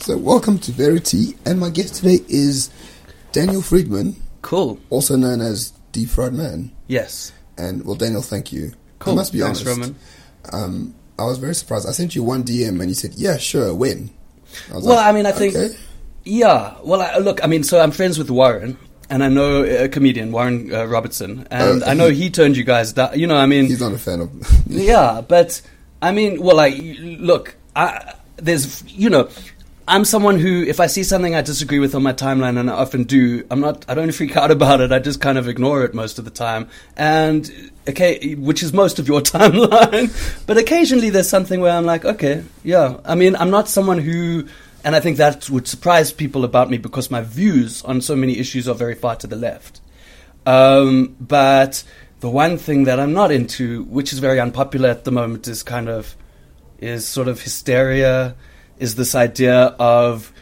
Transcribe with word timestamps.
So, 0.00 0.16
welcome 0.16 0.58
to 0.60 0.72
Verity, 0.72 1.36
and 1.44 1.60
my 1.60 1.68
guest 1.70 1.96
today 1.96 2.20
is 2.28 2.70
Daniel 3.32 3.60
Friedman, 3.60 4.16
Cool. 4.42 4.78
also 4.88 5.14
known 5.16 5.40
as 5.42 5.72
Deep 5.92 6.08
Fried 6.08 6.32
Man. 6.32 6.72
Yes. 6.88 7.32
And 7.58 7.84
well, 7.84 7.94
Daniel, 7.96 8.22
thank 8.22 8.50
you. 8.52 8.72
Cool. 8.98 9.12
I 9.12 9.16
must 9.16 9.32
be 9.32 9.40
Thanks, 9.40 9.60
honest. 9.66 9.78
Roman. 9.78 9.96
Um, 10.52 10.94
I 11.18 11.24
was 11.24 11.36
very 11.38 11.54
surprised. 11.54 11.86
I 11.86 11.92
sent 11.92 12.14
you 12.16 12.22
one 12.22 12.44
DM, 12.44 12.80
and 12.80 12.88
you 12.88 12.94
said, 12.94 13.12
"Yeah, 13.14 13.36
sure, 13.36 13.74
when?" 13.74 14.10
I 14.70 14.76
was 14.76 14.84
Well, 14.86 14.96
like, 14.96 15.06
I 15.06 15.12
mean, 15.12 15.26
I 15.26 15.32
think, 15.32 15.54
okay. 15.54 15.76
yeah. 16.24 16.74
Well, 16.82 17.02
I, 17.02 17.18
look, 17.18 17.44
I 17.44 17.46
mean, 17.46 17.62
so 17.62 17.78
I'm 17.80 17.90
friends 17.90 18.18
with 18.18 18.30
Warren, 18.30 18.78
and 19.10 19.22
I 19.22 19.28
know 19.28 19.62
a 19.64 19.88
comedian, 19.88 20.32
Warren 20.32 20.72
uh, 20.74 20.86
Robertson, 20.86 21.46
and 21.50 21.82
Oh, 21.82 21.86
I 21.86 21.92
know 21.94 22.08
he- 22.08 22.22
he 22.22 22.30
turned 22.30 22.56
you 22.56 22.64
guys 22.64 22.94
down. 22.94 23.18
You 23.18 23.26
know, 23.26 23.36
I 23.36 23.44
mean, 23.46 23.66
he's 23.66 23.80
not 23.82 23.92
a 23.92 23.98
fan 23.98 24.20
of. 24.22 24.30
yeah, 24.66 25.20
but 25.20 25.60
I 26.00 26.10
mean, 26.12 26.40
well, 26.42 26.56
like, 26.56 26.74
look, 26.98 27.54
I, 27.76 28.14
there's, 28.36 28.82
you 28.90 29.10
know, 29.10 29.28
I'm 29.90 30.04
someone 30.04 30.38
who, 30.38 30.62
if 30.62 30.78
I 30.78 30.86
see 30.86 31.02
something 31.02 31.34
I 31.34 31.42
disagree 31.42 31.80
with 31.80 31.96
on 31.96 32.04
my 32.04 32.12
timeline, 32.12 32.58
and 32.58 32.70
I 32.70 32.74
often 32.74 33.02
do, 33.02 33.44
I'm 33.50 33.60
not, 33.60 33.84
I 33.88 33.94
don't 33.94 34.12
freak 34.12 34.36
out 34.42 34.52
about 34.52 34.80
it. 34.80 34.92
I 34.92 35.00
just 35.00 35.20
kind 35.20 35.36
of 35.36 35.48
ignore 35.48 35.84
it 35.84 35.94
most 35.94 36.20
of 36.20 36.24
the 36.24 36.30
time, 36.30 36.68
and 36.96 37.50
okay, 37.88 38.36
which 38.36 38.62
is 38.62 38.72
most 38.72 39.00
of 39.00 39.08
your 39.08 39.20
timeline. 39.34 40.46
but 40.46 40.56
occasionally, 40.56 41.10
there's 41.10 41.28
something 41.28 41.60
where 41.60 41.72
I'm 41.72 41.86
like, 41.86 42.04
okay, 42.04 42.44
yeah. 42.62 42.98
I 43.04 43.16
mean, 43.16 43.34
I'm 43.34 43.50
not 43.50 43.68
someone 43.68 43.98
who. 43.98 44.46
And 44.82 44.96
I 44.96 45.00
think 45.00 45.18
that 45.18 45.50
would 45.50 45.68
surprise 45.68 46.10
people 46.10 46.42
about 46.42 46.70
me 46.70 46.78
because 46.78 47.10
my 47.10 47.20
views 47.20 47.82
on 47.82 48.00
so 48.00 48.16
many 48.16 48.38
issues 48.38 48.66
are 48.66 48.74
very 48.74 48.94
far 48.94 49.14
to 49.16 49.26
the 49.26 49.36
left. 49.36 49.82
Um, 50.46 51.16
but 51.20 51.84
the 52.20 52.30
one 52.30 52.56
thing 52.56 52.84
that 52.84 52.98
I'm 52.98 53.12
not 53.12 53.30
into, 53.30 53.82
which 53.84 54.10
is 54.14 54.20
very 54.20 54.40
unpopular 54.40 54.88
at 54.88 55.04
the 55.04 55.10
moment, 55.10 55.48
is 55.48 55.62
kind 55.62 55.90
of 55.90 56.16
is 56.78 57.06
sort 57.06 57.28
of 57.28 57.42
hysteria. 57.42 58.36
Is 58.80 58.94
this 58.96 59.14
idea 59.14 59.56
of 59.78 60.32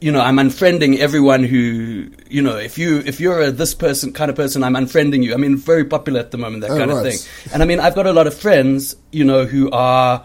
you 0.00 0.10
know 0.10 0.20
I'm 0.20 0.36
unfriending 0.38 0.98
everyone 0.98 1.44
who 1.44 2.10
you 2.28 2.40
know 2.42 2.56
if 2.56 2.78
you 2.78 2.98
if 3.04 3.20
you're 3.20 3.40
a 3.42 3.50
this 3.50 3.74
person 3.74 4.12
kind 4.12 4.30
of 4.30 4.36
person 4.36 4.64
I'm 4.64 4.74
unfriending 4.74 5.22
you. 5.22 5.34
I 5.34 5.36
mean 5.36 5.56
very 5.56 5.84
popular 5.84 6.20
at 6.20 6.30
the 6.30 6.38
moment 6.38 6.62
that 6.62 6.70
Oh, 6.72 6.78
kind 6.78 6.90
of 6.90 7.02
thing. 7.02 7.18
And 7.52 7.62
I 7.62 7.66
mean 7.66 7.78
I've 7.80 7.94
got 7.94 8.06
a 8.06 8.12
lot 8.12 8.26
of 8.26 8.34
friends 8.34 8.96
you 9.12 9.24
know 9.24 9.44
who 9.44 9.70
are. 9.70 10.24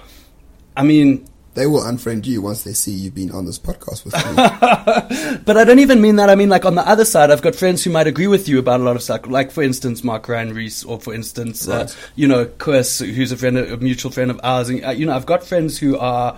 I 0.77 0.83
mean, 0.83 1.25
they 1.55 1.67
will 1.67 1.81
unfriend 1.83 2.25
you 2.25 2.41
once 2.41 2.63
they 2.63 2.73
see 2.73 2.91
you've 2.91 3.15
been 3.15 3.31
on 3.31 3.45
this 3.45 3.57
podcast 3.57 4.03
with 4.03 4.13
me. 4.13 5.39
But 5.45 5.55
I 5.55 5.63
don't 5.63 5.79
even 5.79 6.01
mean 6.01 6.17
that. 6.17 6.29
I 6.29 6.35
mean, 6.35 6.49
like 6.49 6.65
on 6.65 6.75
the 6.75 6.85
other 6.85 7.05
side, 7.05 7.31
I've 7.31 7.41
got 7.41 7.55
friends 7.55 7.81
who 7.83 7.91
might 7.91 8.07
agree 8.07 8.27
with 8.27 8.49
you 8.49 8.59
about 8.59 8.81
a 8.81 8.83
lot 8.83 8.97
of 8.97 9.03
stuff. 9.03 9.25
Like, 9.27 9.51
for 9.51 9.63
instance, 9.63 10.03
Mark 10.03 10.27
Ryan 10.27 10.53
Reese, 10.53 10.83
or 10.83 10.99
for 10.99 11.13
instance, 11.13 11.65
uh, 11.69 11.87
you 12.15 12.27
know, 12.27 12.45
Chris, 12.45 12.99
who's 12.99 13.31
a 13.31 13.37
friend, 13.37 13.57
a 13.57 13.77
mutual 13.77 14.11
friend 14.11 14.29
of 14.31 14.39
ours. 14.43 14.67
And, 14.67 14.83
uh, 14.83 14.89
you 14.89 15.05
know, 15.05 15.15
I've 15.15 15.25
got 15.25 15.45
friends 15.45 15.77
who 15.77 15.97
are, 15.97 16.33
uh, 16.33 16.37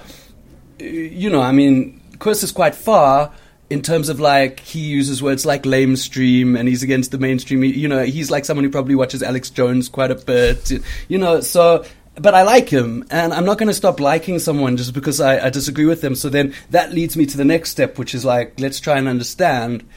you 0.80 1.30
know, 1.30 1.42
I 1.42 1.52
mean, 1.52 2.02
Chris 2.20 2.44
is 2.44 2.52
quite 2.52 2.76
far 2.76 3.32
in 3.70 3.82
terms 3.82 4.08
of 4.10 4.20
like 4.20 4.60
he 4.62 4.80
uses 4.80 5.22
words 5.22 5.46
like 5.46 5.64
lamestream 5.64 6.58
and 6.58 6.70
he's 6.70 6.84
against 6.84 7.12
the 7.12 7.18
mainstream. 7.18 7.64
You 7.64 7.88
know, 7.88 8.04
he's 8.04 8.32
like 8.32 8.46
someone 8.46 8.64
who 8.64 8.70
probably 8.72 8.96
watches 8.96 9.22
Alex 9.22 9.50
Jones 9.50 9.90
quite 9.90 10.12
a 10.12 10.16
bit. 10.16 10.72
You 11.08 11.18
know, 11.18 11.42
so. 11.42 11.86
But 12.20 12.34
I 12.34 12.42
like 12.42 12.68
him, 12.68 13.06
and 13.12 13.32
I'm 13.32 13.46
not 13.46 13.60
going 13.60 13.68
to 13.68 13.76
stop 13.76 14.00
liking 14.00 14.40
someone 14.40 14.76
just 14.76 14.92
because 14.96 15.22
I, 15.22 15.46
I 15.46 15.50
disagree 15.52 15.86
with 15.86 16.02
them. 16.02 16.16
So 16.16 16.30
then 16.30 16.56
that 16.72 16.92
leads 16.92 17.16
me 17.16 17.28
to 17.28 17.38
the 17.38 17.46
next 17.46 17.70
step, 17.70 18.00
which 18.00 18.16
is 18.16 18.26
like, 18.26 18.60
let's 18.60 18.80
try 18.80 18.98
and 18.98 19.08
understand 19.08 19.88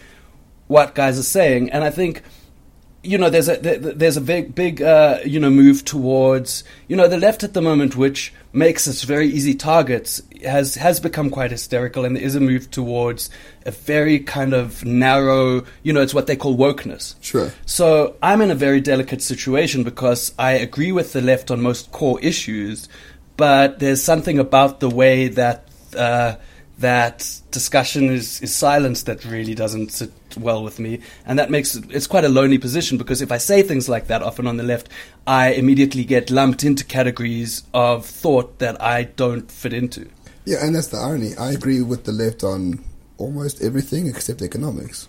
what 0.66 0.94
guys 0.94 1.18
are 1.18 1.22
saying. 1.22 1.70
And 1.70 1.82
I 1.82 1.88
think, 1.88 2.22
you 3.02 3.16
know, 3.16 3.30
there's 3.30 3.48
a 3.48 3.56
there's 3.56 4.16
a 4.16 4.20
big 4.20 4.54
big 4.54 4.82
uh, 4.82 5.20
you 5.24 5.40
know 5.40 5.50
move 5.50 5.84
towards 5.84 6.64
you 6.88 6.96
know 6.96 7.08
the 7.08 7.18
left 7.18 7.42
at 7.42 7.54
the 7.54 7.62
moment, 7.62 7.96
which 7.96 8.32
makes 8.52 8.86
us 8.86 9.04
very 9.04 9.28
easy 9.28 9.54
targets, 9.54 10.20
has 10.44 10.74
has 10.74 11.00
become 11.00 11.30
quite 11.30 11.50
hysterical, 11.50 12.04
and 12.04 12.16
there 12.16 12.22
is 12.22 12.34
a 12.34 12.40
move 12.40 12.70
towards 12.70 13.30
a 13.64 13.70
very 13.70 14.18
kind 14.18 14.52
of 14.52 14.84
narrow, 14.84 15.64
you 15.82 15.92
know, 15.92 16.00
it's 16.02 16.14
what 16.14 16.26
they 16.26 16.36
call 16.36 16.56
wokeness. 16.56 17.14
Sure. 17.20 17.52
So 17.64 18.16
I'm 18.22 18.42
in 18.42 18.50
a 18.50 18.54
very 18.54 18.80
delicate 18.80 19.22
situation 19.22 19.82
because 19.82 20.34
I 20.38 20.52
agree 20.52 20.92
with 20.92 21.12
the 21.12 21.20
left 21.20 21.50
on 21.50 21.60
most 21.62 21.92
core 21.92 22.20
issues, 22.20 22.88
but 23.36 23.78
there's 23.78 24.02
something 24.02 24.38
about 24.38 24.80
the 24.80 24.90
way 24.90 25.28
that 25.28 25.64
uh, 25.96 26.36
that 26.80 27.40
discussion 27.50 28.10
is, 28.10 28.40
is 28.42 28.54
silenced 28.54 29.06
that 29.06 29.24
really 29.24 29.54
doesn't 29.54 29.92
sit 29.92 30.12
well 30.36 30.62
with 30.62 30.78
me, 30.78 31.00
and 31.24 31.38
that 31.38 31.50
makes 31.50 31.74
it, 31.74 31.84
it's 31.90 32.06
quite 32.06 32.24
a 32.24 32.28
lonely 32.28 32.58
position 32.58 32.98
because 32.98 33.22
if 33.22 33.30
I 33.30 33.38
say 33.38 33.62
things 33.62 33.88
like 33.88 34.08
that 34.08 34.22
often 34.22 34.46
on 34.46 34.56
the 34.56 34.62
left, 34.62 34.88
I 35.26 35.52
immediately 35.52 36.04
get 36.04 36.30
lumped 36.30 36.64
into 36.64 36.84
categories 36.84 37.62
of 37.72 38.04
thought 38.06 38.58
that 38.58 38.80
I 38.82 39.04
don't 39.04 39.50
fit 39.50 39.72
into. 39.72 40.08
yeah, 40.44 40.58
and 40.64 40.74
that's 40.74 40.88
the 40.88 40.98
irony. 40.98 41.34
I 41.38 41.52
agree 41.52 41.82
with 41.82 42.04
the 42.04 42.12
left 42.12 42.42
on 42.42 42.84
almost 43.18 43.62
everything 43.62 44.06
except 44.06 44.42
economics. 44.42 45.06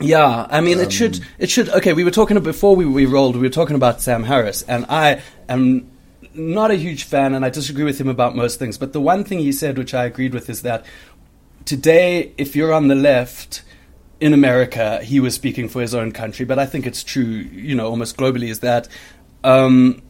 Yeah, 0.00 0.46
I 0.50 0.60
mean, 0.60 0.78
it 0.78 0.92
should. 0.92 1.16
Um, 1.16 1.22
it 1.38 1.48
should. 1.50 1.68
Okay, 1.70 1.94
we 1.94 2.04
were 2.04 2.10
talking 2.10 2.38
before 2.40 2.76
we, 2.76 2.84
we 2.84 3.06
rolled. 3.06 3.34
We 3.34 3.42
were 3.42 3.48
talking 3.48 3.76
about 3.76 4.02
Sam 4.02 4.24
Harris, 4.24 4.62
and 4.62 4.84
I 4.90 5.22
am 5.48 5.90
not 6.36 6.70
a 6.70 6.74
huge 6.76 7.04
fan, 7.04 7.34
and 7.34 7.44
I 7.44 7.50
disagree 7.50 7.84
with 7.84 8.00
him 8.00 8.08
about 8.08 8.36
most 8.36 8.58
things. 8.58 8.78
But 8.78 8.92
the 8.92 9.00
one 9.00 9.24
thing 9.24 9.38
he 9.38 9.52
said, 9.52 9.78
which 9.78 9.94
I 9.94 10.04
agreed 10.04 10.34
with, 10.34 10.48
is 10.50 10.62
that 10.62 10.84
today, 11.64 12.32
if 12.38 12.54
you're 12.54 12.72
on 12.72 12.88
the 12.88 12.94
left 12.94 13.62
in 14.20 14.32
America, 14.32 15.02
he 15.02 15.20
was 15.20 15.34
speaking 15.34 15.68
for 15.68 15.80
his 15.80 15.94
own 15.94 16.12
country, 16.12 16.44
but 16.46 16.58
I 16.58 16.66
think 16.66 16.86
it's 16.86 17.02
true, 17.04 17.24
you 17.24 17.74
know, 17.74 17.88
almost 17.88 18.16
globally, 18.16 18.48
is 18.48 18.60
that 18.60 18.88
um, 19.44 20.02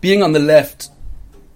being 0.00 0.22
on 0.22 0.32
the 0.32 0.38
left 0.40 0.90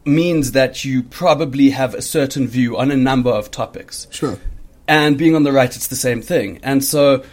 means 0.04 0.52
that 0.52 0.84
you 0.84 1.02
probably 1.02 1.70
have 1.70 1.94
a 1.94 2.02
certain 2.02 2.46
view 2.46 2.76
on 2.76 2.90
a 2.90 2.96
number 2.96 3.30
of 3.30 3.50
topics 3.50 4.06
Sure. 4.10 4.38
and 4.86 5.16
being 5.16 5.34
on 5.34 5.42
the 5.44 5.52
right, 5.52 5.74
it's 5.74 5.86
the 5.88 5.96
same 5.96 6.20
thing. 6.22 6.60
And 6.62 6.84
so 6.84 7.24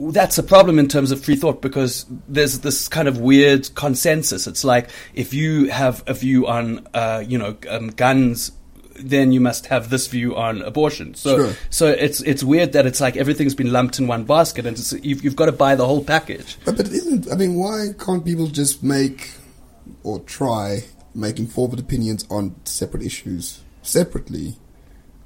that's 0.00 0.38
a 0.38 0.42
problem 0.42 0.78
in 0.78 0.88
terms 0.88 1.10
of 1.10 1.24
free 1.24 1.36
thought 1.36 1.62
because 1.62 2.04
there's 2.28 2.60
this 2.60 2.88
kind 2.88 3.06
of 3.08 3.18
weird 3.20 3.74
consensus. 3.74 4.46
It's 4.46 4.64
like 4.64 4.90
if 5.14 5.32
you 5.32 5.68
have 5.70 6.02
a 6.06 6.14
view 6.14 6.46
on, 6.46 6.86
uh, 6.94 7.22
you 7.26 7.38
know, 7.38 7.56
um, 7.68 7.88
guns. 7.88 8.52
Then 9.00 9.30
you 9.30 9.38
must 9.40 9.66
have 9.66 9.90
this 9.90 10.08
view 10.08 10.34
on 10.34 10.60
abortion. 10.60 11.14
So, 11.14 11.36
Sure. 11.36 11.52
so 11.70 11.86
it's 11.86 12.20
it's 12.22 12.42
weird 12.42 12.72
that 12.72 12.84
it's 12.84 13.00
like 13.00 13.16
everything's 13.16 13.54
been 13.54 13.70
lumped 13.72 14.00
in 14.00 14.08
one 14.08 14.24
basket, 14.24 14.66
and 14.66 14.76
it's, 14.76 14.92
you've, 14.92 15.22
you've 15.22 15.36
got 15.36 15.46
to 15.46 15.52
buy 15.52 15.76
the 15.76 15.86
whole 15.86 16.02
package. 16.02 16.56
But, 16.64 16.76
but 16.78 16.86
it 16.88 16.92
isn't. 16.94 17.30
I 17.30 17.36
mean, 17.36 17.54
why 17.54 17.90
can't 17.96 18.24
people 18.24 18.48
just 18.48 18.82
make 18.82 19.30
or 20.02 20.18
try 20.18 20.82
making 21.14 21.46
forward 21.46 21.78
opinions 21.78 22.26
on 22.28 22.56
separate 22.64 23.04
issues 23.04 23.60
separately? 23.82 24.56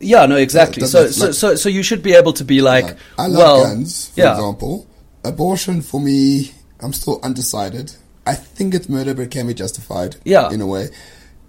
Yeah, 0.03 0.27
no, 0.27 0.37
exactly. 0.37 0.83
that- 0.83 0.89
So, 0.89 1.05
that's 1.05 1.17
so, 1.17 1.33
so, 1.33 1.55
so 1.55 1.69
you 1.69 1.83
should 1.83 2.03
be 2.03 2.13
able 2.15 2.33
to 2.35 2.45
be 2.45 2.61
like, 2.61 2.85
Like, 2.85 2.97
I 3.19 3.27
love 3.29 3.39
well, 3.39 3.65
guns, 3.65 4.09
for 4.09 4.21
yeah. 4.21 4.33
example. 4.35 4.87
Abortion 5.25 5.81
for 5.83 6.01
me, 6.01 6.53
I'm 6.81 6.93
still 6.93 7.21
undecided. 7.23 7.93
I 8.27 8.35
think 8.35 8.75
it's 8.75 8.89
murder, 8.89 9.15
but 9.15 9.23
it 9.23 9.31
can 9.31 9.47
be 9.47 9.55
justified. 9.55 10.17
Yeah. 10.25 10.51
in 10.51 10.61
a 10.61 10.67
way. 10.67 10.89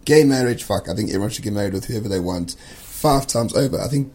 Gay 0.05 0.23
marriage, 0.23 0.63
fuck. 0.63 0.87
I 0.89 0.93
think 0.95 1.09
everyone 1.09 1.29
should 1.31 1.43
get 1.43 1.53
married 1.53 1.73
with 1.73 1.85
whoever 1.85 2.07
they 2.09 2.19
want. 2.19 2.55
Five 2.77 3.25
times 3.27 3.55
over. 3.55 3.79
I 3.79 3.87
think 3.87 4.11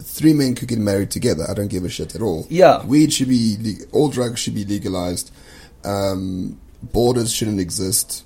three 0.00 0.32
men 0.32 0.54
could 0.54 0.68
get 0.68 0.78
married 0.78 1.10
together. 1.10 1.44
I 1.48 1.54
don't 1.54 1.68
give 1.68 1.84
a 1.84 1.88
shit 1.88 2.14
at 2.14 2.22
all. 2.22 2.46
Yeah. 2.50 2.84
weed 2.86 3.12
should 3.12 3.28
be 3.28 3.56
le- 3.60 3.86
all 3.92 4.08
drugs 4.08 4.40
should 4.40 4.54
be 4.54 4.64
legalized. 4.64 5.30
Um, 5.84 6.58
borders 6.82 7.32
shouldn't 7.32 7.60
exist 7.60 8.24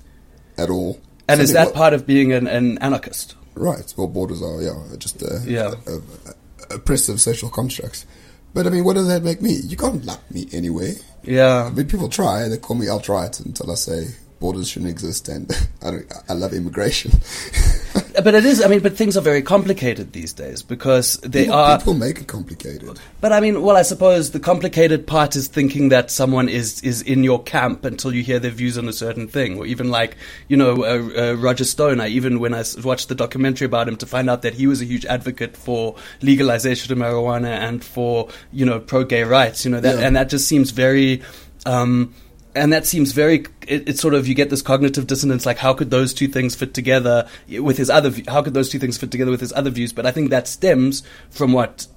at 0.57 0.69
all. 0.69 0.99
And 1.27 1.41
is 1.41 1.53
that 1.53 1.67
what- 1.67 1.75
part 1.75 1.93
of 1.93 2.05
being 2.05 2.31
an, 2.33 2.47
an 2.47 2.77
anarchist? 2.79 3.35
Right. 3.57 3.93
Well, 3.97 4.07
borders 4.07 4.41
are 4.41 4.61
yeah 4.61 4.75
just 4.97 5.21
uh, 5.23 5.39
Yeah. 5.45 5.73
uh, 5.87 5.95
uh, 5.95 6.31
oppressive 6.75 7.19
social 7.19 7.49
constructs. 7.49 8.05
But 8.53 8.65
I 8.65 8.69
mean, 8.69 8.83
what 8.85 8.93
does 8.95 9.07
that 9.07 9.23
make 9.23 9.41
me? 9.41 9.53
You 9.53 9.77
can't 9.77 10.03
lump 10.05 10.21
me 10.31 10.47
anyway. 10.51 10.95
Yeah. 11.23 11.65
I 11.65 11.69
mean, 11.69 11.87
people 11.87 12.09
try. 12.09 12.47
They 12.47 12.57
call 12.57 12.77
me. 12.77 12.87
I'll 12.89 12.99
until 13.39 13.71
I 13.71 13.75
say 13.75 14.07
borders 14.39 14.69
shouldn't 14.69 14.91
exist, 14.91 15.27
and 15.29 15.51
I 15.83 15.91
don't. 15.91 16.13
I 16.29 16.33
love 16.33 16.53
immigration. 16.53 17.11
But 18.23 18.33
it 18.33 18.45
is. 18.45 18.63
I 18.63 18.67
mean, 18.67 18.79
but 18.79 18.97
things 18.97 19.15
are 19.15 19.21
very 19.21 19.41
complicated 19.43 20.13
these 20.13 20.33
days 20.33 20.63
because 20.63 21.17
they 21.17 21.43
people, 21.43 21.55
are. 21.55 21.77
people 21.77 21.93
make 21.93 22.19
it 22.19 22.27
complicated. 22.27 22.99
But 23.21 23.31
I 23.31 23.39
mean, 23.39 23.61
well, 23.61 23.77
I 23.77 23.83
suppose 23.83 24.31
the 24.31 24.39
complicated 24.39 25.05
part 25.05 25.35
is 25.35 25.47
thinking 25.47 25.89
that 25.89 26.09
someone 26.09 26.49
is 26.49 26.81
is 26.81 27.01
in 27.03 27.23
your 27.23 27.43
camp 27.43 27.85
until 27.85 28.13
you 28.13 28.23
hear 28.23 28.39
their 28.39 28.51
views 28.51 28.77
on 28.77 28.87
a 28.87 28.93
certain 28.93 29.27
thing, 29.27 29.57
or 29.59 29.65
even 29.67 29.91
like 29.91 30.17
you 30.47 30.57
know 30.57 30.83
uh, 30.83 31.31
uh, 31.31 31.33
Roger 31.35 31.63
Stone. 31.63 32.01
I 32.01 32.07
even 32.07 32.39
when 32.39 32.53
I 32.55 32.63
watched 32.83 33.09
the 33.09 33.15
documentary 33.15 33.65
about 33.65 33.87
him 33.87 33.97
to 33.97 34.05
find 34.07 34.29
out 34.29 34.41
that 34.41 34.55
he 34.55 34.65
was 34.65 34.81
a 34.81 34.85
huge 34.85 35.05
advocate 35.05 35.55
for 35.55 35.95
legalization 36.21 36.91
of 36.91 36.97
marijuana 36.97 37.49
and 37.49 37.83
for 37.83 38.29
you 38.51 38.65
know 38.65 38.79
pro 38.79 39.03
gay 39.03 39.23
rights. 39.23 39.63
You 39.63 39.71
know 39.71 39.79
that, 39.81 39.99
Yeah. 39.99 40.07
and 40.07 40.15
that 40.15 40.29
just 40.29 40.47
seems 40.47 40.71
very. 40.71 41.21
Um, 41.65 42.13
and 42.57 42.73
that 42.73 42.85
seems 42.85 43.11
very. 43.11 43.45
It, 43.67 43.87
it's 43.89 44.01
sort 44.01 44.13
of 44.13 44.27
you 44.27 44.33
get 44.35 44.49
this 44.49 44.61
cognitive 44.61 45.07
dissonance. 45.07 45.45
Like, 45.45 45.57
how 45.57 45.73
could 45.73 45.91
those 45.91 46.13
two 46.13 46.27
things 46.27 46.55
fit 46.55 46.73
together 46.73 47.27
with 47.59 47.77
his 47.77 47.89
other? 47.89 48.11
How 48.27 48.41
could 48.41 48.53
those 48.53 48.69
two 48.69 48.79
things 48.79 48.97
fit 48.97 49.11
together 49.11 49.31
with 49.31 49.41
his 49.41 49.53
other 49.53 49.69
views? 49.69 49.93
But 49.93 50.05
I 50.05 50.11
think 50.11 50.29
that 50.29 50.47
stems 50.47 51.03
from 51.29 51.53
what 51.53 51.87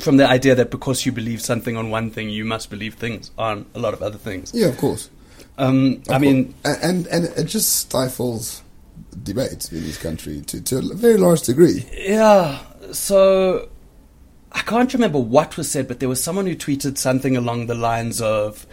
from 0.00 0.16
the 0.16 0.28
idea 0.28 0.54
that 0.54 0.70
because 0.70 1.06
you 1.06 1.12
believe 1.12 1.40
something 1.40 1.76
on 1.76 1.90
one 1.90 2.10
thing, 2.10 2.30
you 2.30 2.44
must 2.44 2.70
believe 2.70 2.94
things 2.94 3.30
on 3.38 3.66
a 3.74 3.78
lot 3.78 3.94
of 3.94 4.02
other 4.02 4.18
things. 4.18 4.52
Yeah, 4.54 4.66
of 4.68 4.76
course. 4.78 5.10
Um, 5.58 6.02
I 6.10 6.16
Of 6.16 6.22
mean, 6.22 6.54
and 6.64 7.06
and 7.06 7.24
it 7.24 7.44
just 7.44 7.76
stifles 7.76 8.62
debate 9.22 9.72
in 9.72 9.82
this 9.84 9.98
country 9.98 10.42
to 10.42 10.60
to 10.60 10.78
a 10.78 10.94
very 10.94 11.16
large 11.16 11.42
degree. 11.42 11.86
yeah. 11.92 12.58
so 12.92 13.68
I 14.52 14.60
can't 14.60 14.92
remember 14.92 15.18
what 15.18 15.56
was 15.56 15.70
said, 15.70 15.86
but 15.88 16.00
there 16.00 16.08
was 16.08 16.22
someone 16.22 16.46
who 16.46 16.56
tweeted 16.56 16.96
something 16.98 17.36
along 17.36 17.66
the 17.66 17.74
lines 17.74 18.20
of, 18.22 18.66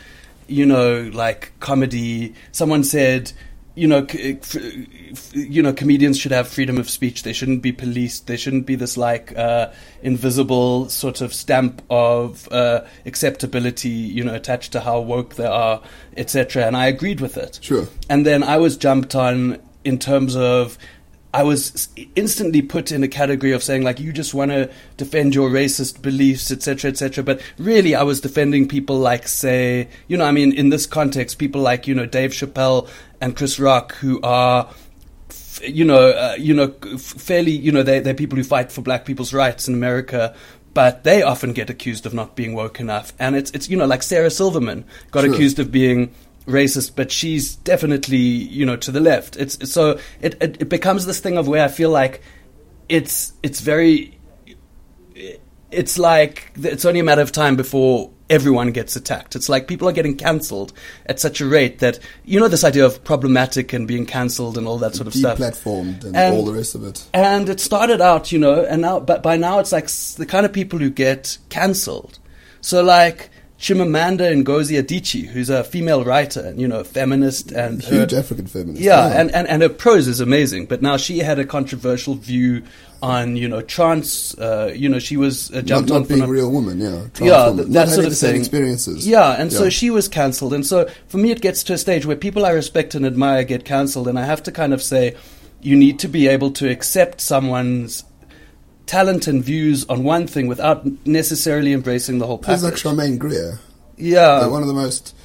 you 0.47 0.65
know, 0.65 1.09
like 1.13 1.51
comedy. 1.59 2.33
Someone 2.51 2.83
said, 2.83 3.31
you 3.75 3.87
know, 3.87 4.05
c- 4.05 4.37
f- 4.41 4.55
f- 4.55 5.35
you 5.35 5.61
know, 5.61 5.73
comedians 5.73 6.19
should 6.19 6.31
have 6.31 6.47
freedom 6.47 6.77
of 6.77 6.89
speech. 6.89 7.23
They 7.23 7.33
shouldn't 7.33 7.61
be 7.61 7.71
policed. 7.71 8.27
They 8.27 8.37
shouldn't 8.37 8.65
be 8.65 8.75
this 8.75 8.97
like 8.97 9.35
uh, 9.37 9.71
invisible 10.01 10.89
sort 10.89 11.21
of 11.21 11.33
stamp 11.33 11.81
of 11.89 12.47
uh, 12.51 12.81
acceptability, 13.05 13.89
you 13.89 14.23
know, 14.23 14.35
attached 14.35 14.71
to 14.73 14.79
how 14.79 14.99
woke 14.99 15.35
they 15.35 15.45
are, 15.45 15.81
etc. 16.17 16.65
And 16.65 16.77
I 16.77 16.87
agreed 16.87 17.19
with 17.19 17.37
it. 17.37 17.59
Sure. 17.61 17.87
And 18.09 18.25
then 18.25 18.43
I 18.43 18.57
was 18.57 18.77
jumped 18.77 19.15
on 19.15 19.59
in 19.83 19.97
terms 19.97 20.35
of 20.35 20.77
I 21.33 21.41
was 21.41 21.89
instantly 22.15 22.61
put 22.61 22.91
in 22.91 23.01
a 23.01 23.07
category 23.07 23.53
of 23.53 23.63
saying 23.63 23.81
like 23.81 23.99
you 23.99 24.13
just 24.13 24.35
want 24.35 24.51
to 24.51 24.69
defend 24.97 25.33
your 25.33 25.49
racist 25.49 25.99
beliefs, 26.03 26.51
etc., 26.51 26.91
etc. 26.91 27.23
But 27.23 27.41
really, 27.57 27.95
I 27.95 28.03
was 28.03 28.21
defending 28.21 28.67
people 28.67 28.99
like, 28.99 29.27
say, 29.27 29.89
you 30.07 30.15
know, 30.15 30.25
I 30.25 30.31
mean, 30.31 30.51
in 30.51 30.69
this 30.69 30.85
context, 30.85 31.39
people 31.39 31.61
like 31.61 31.87
you 31.87 31.95
know 31.95 32.05
Dave 32.05 32.31
Chappelle 32.31 32.87
and 33.19 33.35
Chris 33.35 33.59
Rock, 33.59 33.95
who 33.95 34.21
are, 34.21 34.69
you 35.63 35.83
know, 35.83 36.09
uh, 36.09 36.35
you 36.37 36.53
know, 36.53 36.67
fairly, 36.99 37.51
you 37.51 37.71
know, 37.71 37.81
they 37.81 37.99
they're 37.99 38.13
people 38.13 38.37
who 38.37 38.43
fight 38.43 38.71
for 38.71 38.83
black 38.83 39.03
people's 39.03 39.33
rights 39.33 39.67
in 39.67 39.73
America. 39.73 40.35
But 40.75 41.03
they 41.03 41.21
often 41.21 41.53
get 41.53 41.69
accused 41.69 42.07
of 42.07 42.15
not 42.15 42.35
being 42.35 42.55
woke 42.55 42.79
enough, 42.79 43.13
and 43.19 43.35
it's 43.35 43.51
it's 43.51 43.69
you 43.69 43.77
know 43.77 43.85
like 43.85 44.01
Sarah 44.01 44.31
Silverman 44.31 44.85
got 45.11 45.23
accused 45.23 45.59
of 45.59 45.71
being 45.71 46.13
racist, 46.45 46.95
but 46.95 47.11
she's 47.11 47.55
definitely 47.55 48.17
you 48.17 48.65
know 48.65 48.75
to 48.77 48.91
the 48.91 48.99
left. 48.99 49.35
It's 49.37 49.71
so 49.71 49.99
it, 50.21 50.35
it 50.41 50.61
it 50.61 50.69
becomes 50.69 51.05
this 51.05 51.19
thing 51.19 51.37
of 51.37 51.47
where 51.47 51.63
I 51.63 51.67
feel 51.67 51.89
like 51.89 52.21
it's 52.89 53.33
it's 53.43 53.61
very 53.61 54.19
it's 55.71 55.97
like 55.97 56.51
it's 56.55 56.85
only 56.85 56.99
a 56.99 57.03
matter 57.03 57.21
of 57.21 57.31
time 57.31 57.55
before 57.55 58.11
everyone 58.29 58.71
gets 58.71 58.95
attacked. 58.95 59.35
It's 59.35 59.49
like 59.49 59.67
people 59.67 59.87
are 59.87 59.91
getting 59.91 60.15
cancelled 60.15 60.73
at 61.05 61.19
such 61.19 61.41
a 61.41 61.45
rate 61.45 61.79
that 61.79 61.99
you 62.25 62.39
know 62.39 62.47
this 62.47 62.63
idea 62.63 62.85
of 62.85 63.03
problematic 63.03 63.73
and 63.73 63.87
being 63.87 64.05
cancelled 64.05 64.57
and 64.57 64.67
all 64.67 64.77
that 64.79 64.95
sort 64.95 65.07
of 65.07 65.13
stuff. 65.13 65.37
Deplatformed 65.37 66.03
and, 66.03 66.15
And- 66.15 66.35
all 66.35 66.45
the 66.45 66.53
rest 66.53 66.75
of 66.75 66.83
it. 66.83 67.05
And 67.13 67.49
it 67.49 67.59
started 67.59 68.01
out, 68.01 68.31
you 68.31 68.39
know, 68.39 68.63
and 68.63 68.81
now, 68.81 68.99
but 68.99 69.23
by 69.23 69.37
now 69.37 69.59
it's 69.59 69.71
like 69.71 69.87
the 69.87 70.25
kind 70.25 70.45
of 70.45 70.53
people 70.53 70.79
who 70.79 70.89
get 70.89 71.37
cancelled. 71.49 72.19
So 72.61 72.81
like 72.83 73.29
Chimamanda 73.63 74.43
Ngozi 74.43 74.77
Adichie, 74.77 75.25
who's 75.25 75.49
a 75.49 75.63
female 75.63 76.03
writer 76.03 76.41
and 76.41 76.59
you 76.59 76.67
know, 76.67 76.83
feminist 76.83 77.53
and 77.53 77.81
her- 77.81 77.99
Huge 77.99 78.13
African 78.13 78.45
feminist. 78.45 78.81
yeah, 78.83 79.17
and, 79.17 79.31
and, 79.31 79.47
and 79.47 79.61
her 79.61 79.69
prose 79.69 80.05
is 80.09 80.19
amazing. 80.19 80.65
But 80.65 80.81
now 80.81 80.97
she 80.97 81.19
had 81.19 81.39
a 81.39 81.45
controversial 81.45 82.15
view 82.15 82.63
on 83.01 83.37
you 83.37 83.47
know 83.47 83.61
trans. 83.61 84.35
Uh, 84.37 84.73
you 84.75 84.89
know, 84.89 84.99
she 84.99 85.15
was 85.15 85.49
uh, 85.51 85.55
not, 85.55 85.65
jumped 85.65 85.91
on 85.91 85.97
not 85.99 86.03
for 86.03 86.07
being 86.09 86.19
not- 86.19 86.27
a 86.27 86.31
real 86.33 86.51
woman, 86.51 86.81
yeah. 86.81 87.05
Yeah, 87.21 87.47
woman, 87.47 87.57
th- 87.65 87.69
that 87.69 87.87
sort 87.87 88.03
of 88.05 88.11
the 88.11 88.15
same 88.17 88.31
thing. 88.33 88.41
experiences. 88.41 89.07
Yeah, 89.07 89.31
and 89.41 89.49
so 89.53 89.69
she 89.69 89.89
was 89.89 90.09
cancelled, 90.09 90.53
and 90.53 90.65
so 90.65 90.89
for 91.07 91.17
me, 91.17 91.31
it 91.31 91.39
gets 91.39 91.63
to 91.63 91.73
a 91.73 91.77
stage 91.77 92.05
where 92.05 92.17
people 92.17 92.45
I 92.45 92.49
respect 92.51 92.95
and 92.95 93.05
admire 93.05 93.45
get 93.45 93.63
cancelled, 93.63 94.09
and 94.09 94.19
I 94.19 94.25
have 94.25 94.43
to 94.43 94.51
kind 94.51 94.73
of 94.73 94.83
say, 94.83 95.15
you 95.61 95.77
need 95.77 95.99
to 95.99 96.09
be 96.09 96.27
able 96.27 96.51
to 96.51 96.69
accept 96.69 97.21
someone's 97.21 98.03
talent 98.85 99.27
and 99.27 99.43
views 99.43 99.85
on 99.85 100.03
one 100.03 100.27
thing 100.27 100.47
without 100.47 100.85
necessarily 101.05 101.73
embracing 101.73 102.19
the 102.19 102.25
whole 102.27 102.37
It's 102.37 102.45
package. 102.45 102.63
like 102.63 102.75
Germaine 102.77 103.17
Greer, 103.17 103.59
yeah, 103.97 104.39
like 104.39 104.51
one 104.51 104.61
of 104.61 104.67
the 104.67 104.73
most 104.73 105.15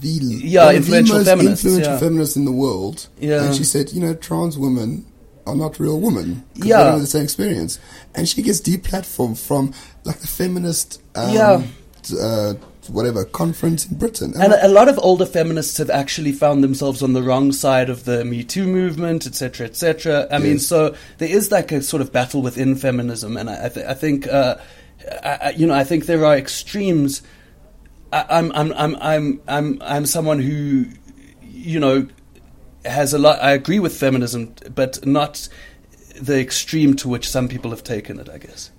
the 0.00 0.08
Yeah, 0.08 0.66
the 0.72 0.76
influential 0.76 1.16
most 1.16 1.26
feminists, 1.26 1.64
influential 1.64 1.92
yeah. 1.94 1.98
feminists 1.98 2.36
in 2.36 2.44
the 2.44 2.52
world. 2.52 3.08
Yeah. 3.18 3.44
and 3.44 3.54
she 3.54 3.64
said, 3.64 3.92
you 3.92 4.00
know, 4.00 4.14
trans 4.14 4.58
women 4.58 5.06
are 5.46 5.54
not 5.56 5.78
real 5.78 6.00
women. 6.00 6.44
Yeah. 6.54 6.62
they 6.78 6.82
don't 6.84 6.92
have 6.92 7.00
the 7.00 7.06
same 7.06 7.24
experience, 7.24 7.78
and 8.14 8.28
she 8.28 8.42
gets 8.42 8.60
deplatformed 8.60 9.38
from 9.38 9.72
like 10.04 10.18
the 10.18 10.26
feminist, 10.26 11.00
um, 11.14 11.32
Yeah. 11.34 11.62
uh, 12.20 12.54
whatever 12.90 13.24
conference 13.24 13.86
in 13.86 13.98
Britain. 13.98 14.32
And 14.36 14.52
a, 14.52 14.66
a 14.66 14.68
lot 14.68 14.88
of 14.88 14.98
older 14.98 15.26
feminists 15.26 15.78
have 15.78 15.90
actually 15.90 16.32
found 16.32 16.62
themselves 16.64 17.02
on 17.02 17.12
the 17.12 17.22
wrong 17.22 17.52
side 17.52 17.90
of 17.90 18.04
the 18.04 18.24
Me 18.24 18.44
Too 18.44 18.66
movement, 18.66 19.26
etc., 19.26 19.66
etc. 19.66 20.28
I 20.30 20.38
mean, 20.38 20.58
so 20.58 20.94
there 21.18 21.28
is 21.28 21.50
like 21.50 21.72
a 21.72 21.82
sort 21.82 22.00
of 22.00 22.12
battle 22.12 22.42
within 22.42 22.76
feminism, 22.76 23.36
and 23.36 23.50
I, 23.50 23.66
I, 23.66 23.68
th- 23.68 23.86
I 23.86 23.94
think, 23.94 24.26
uh, 24.26 24.56
I, 25.22 25.54
you 25.56 25.66
know, 25.66 25.74
I 25.74 25.84
think 25.84 26.06
there 26.06 26.24
are 26.24 26.36
extremes. 26.36 27.22
I'm, 28.12 28.52
I'm, 28.52 28.72
I'm, 28.72 28.96
I'm, 28.96 29.40
I'm, 29.48 29.82
I'm 29.82 30.06
someone 30.06 30.38
who, 30.38 30.86
you 31.42 31.80
know, 31.80 32.08
has 32.84 33.12
a 33.12 33.18
lot. 33.18 33.42
I 33.42 33.52
agree 33.52 33.78
with 33.78 33.96
feminism, 33.96 34.54
but 34.74 35.04
not 35.04 35.48
the 36.20 36.40
extreme 36.40 36.94
to 36.96 37.08
which 37.08 37.28
some 37.28 37.48
people 37.48 37.70
have 37.70 37.82
taken 37.84 38.18
it. 38.18 38.28
I 38.28 38.38
guess. 38.38 38.70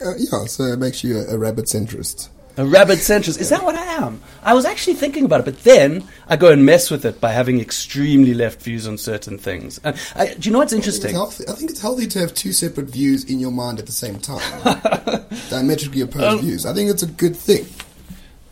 uh, 0.00 0.14
yeah, 0.16 0.46
so 0.46 0.64
it 0.64 0.78
makes 0.78 1.04
you 1.04 1.18
a, 1.18 1.34
a 1.34 1.38
rabbit 1.38 1.66
centrist. 1.66 2.28
A 2.58 2.64
rabid 2.66 2.98
centrist. 2.98 3.40
Is 3.40 3.48
that 3.48 3.64
what 3.64 3.74
I 3.76 3.84
am? 3.84 4.20
I 4.42 4.52
was 4.52 4.66
actually 4.66 4.94
thinking 4.94 5.24
about 5.24 5.40
it, 5.40 5.44
but 5.44 5.64
then 5.64 6.06
I 6.28 6.36
go 6.36 6.52
and 6.52 6.66
mess 6.66 6.90
with 6.90 7.04
it 7.06 7.18
by 7.18 7.32
having 7.32 7.60
extremely 7.60 8.34
left 8.34 8.60
views 8.60 8.86
on 8.86 8.98
certain 8.98 9.38
things. 9.38 9.80
And 9.82 9.96
I, 10.14 10.34
do 10.34 10.48
you 10.48 10.52
know 10.52 10.58
what's 10.58 10.72
I 10.72 10.76
think, 10.76 10.84
interesting? 10.84 11.16
I 11.48 11.52
think 11.52 11.70
it's 11.70 11.80
healthy 11.80 12.06
to 12.08 12.18
have 12.18 12.34
two 12.34 12.52
separate 12.52 12.88
views 12.88 13.24
in 13.24 13.38
your 13.40 13.52
mind 13.52 13.78
at 13.78 13.86
the 13.86 13.92
same 13.92 14.18
time, 14.18 14.42
diametrically 15.50 16.02
opposed 16.02 16.26
Um, 16.26 16.40
views. 16.40 16.66
I 16.66 16.74
think 16.74 16.90
it's 16.90 17.02
a 17.02 17.06
good 17.06 17.36
thing. 17.36 17.64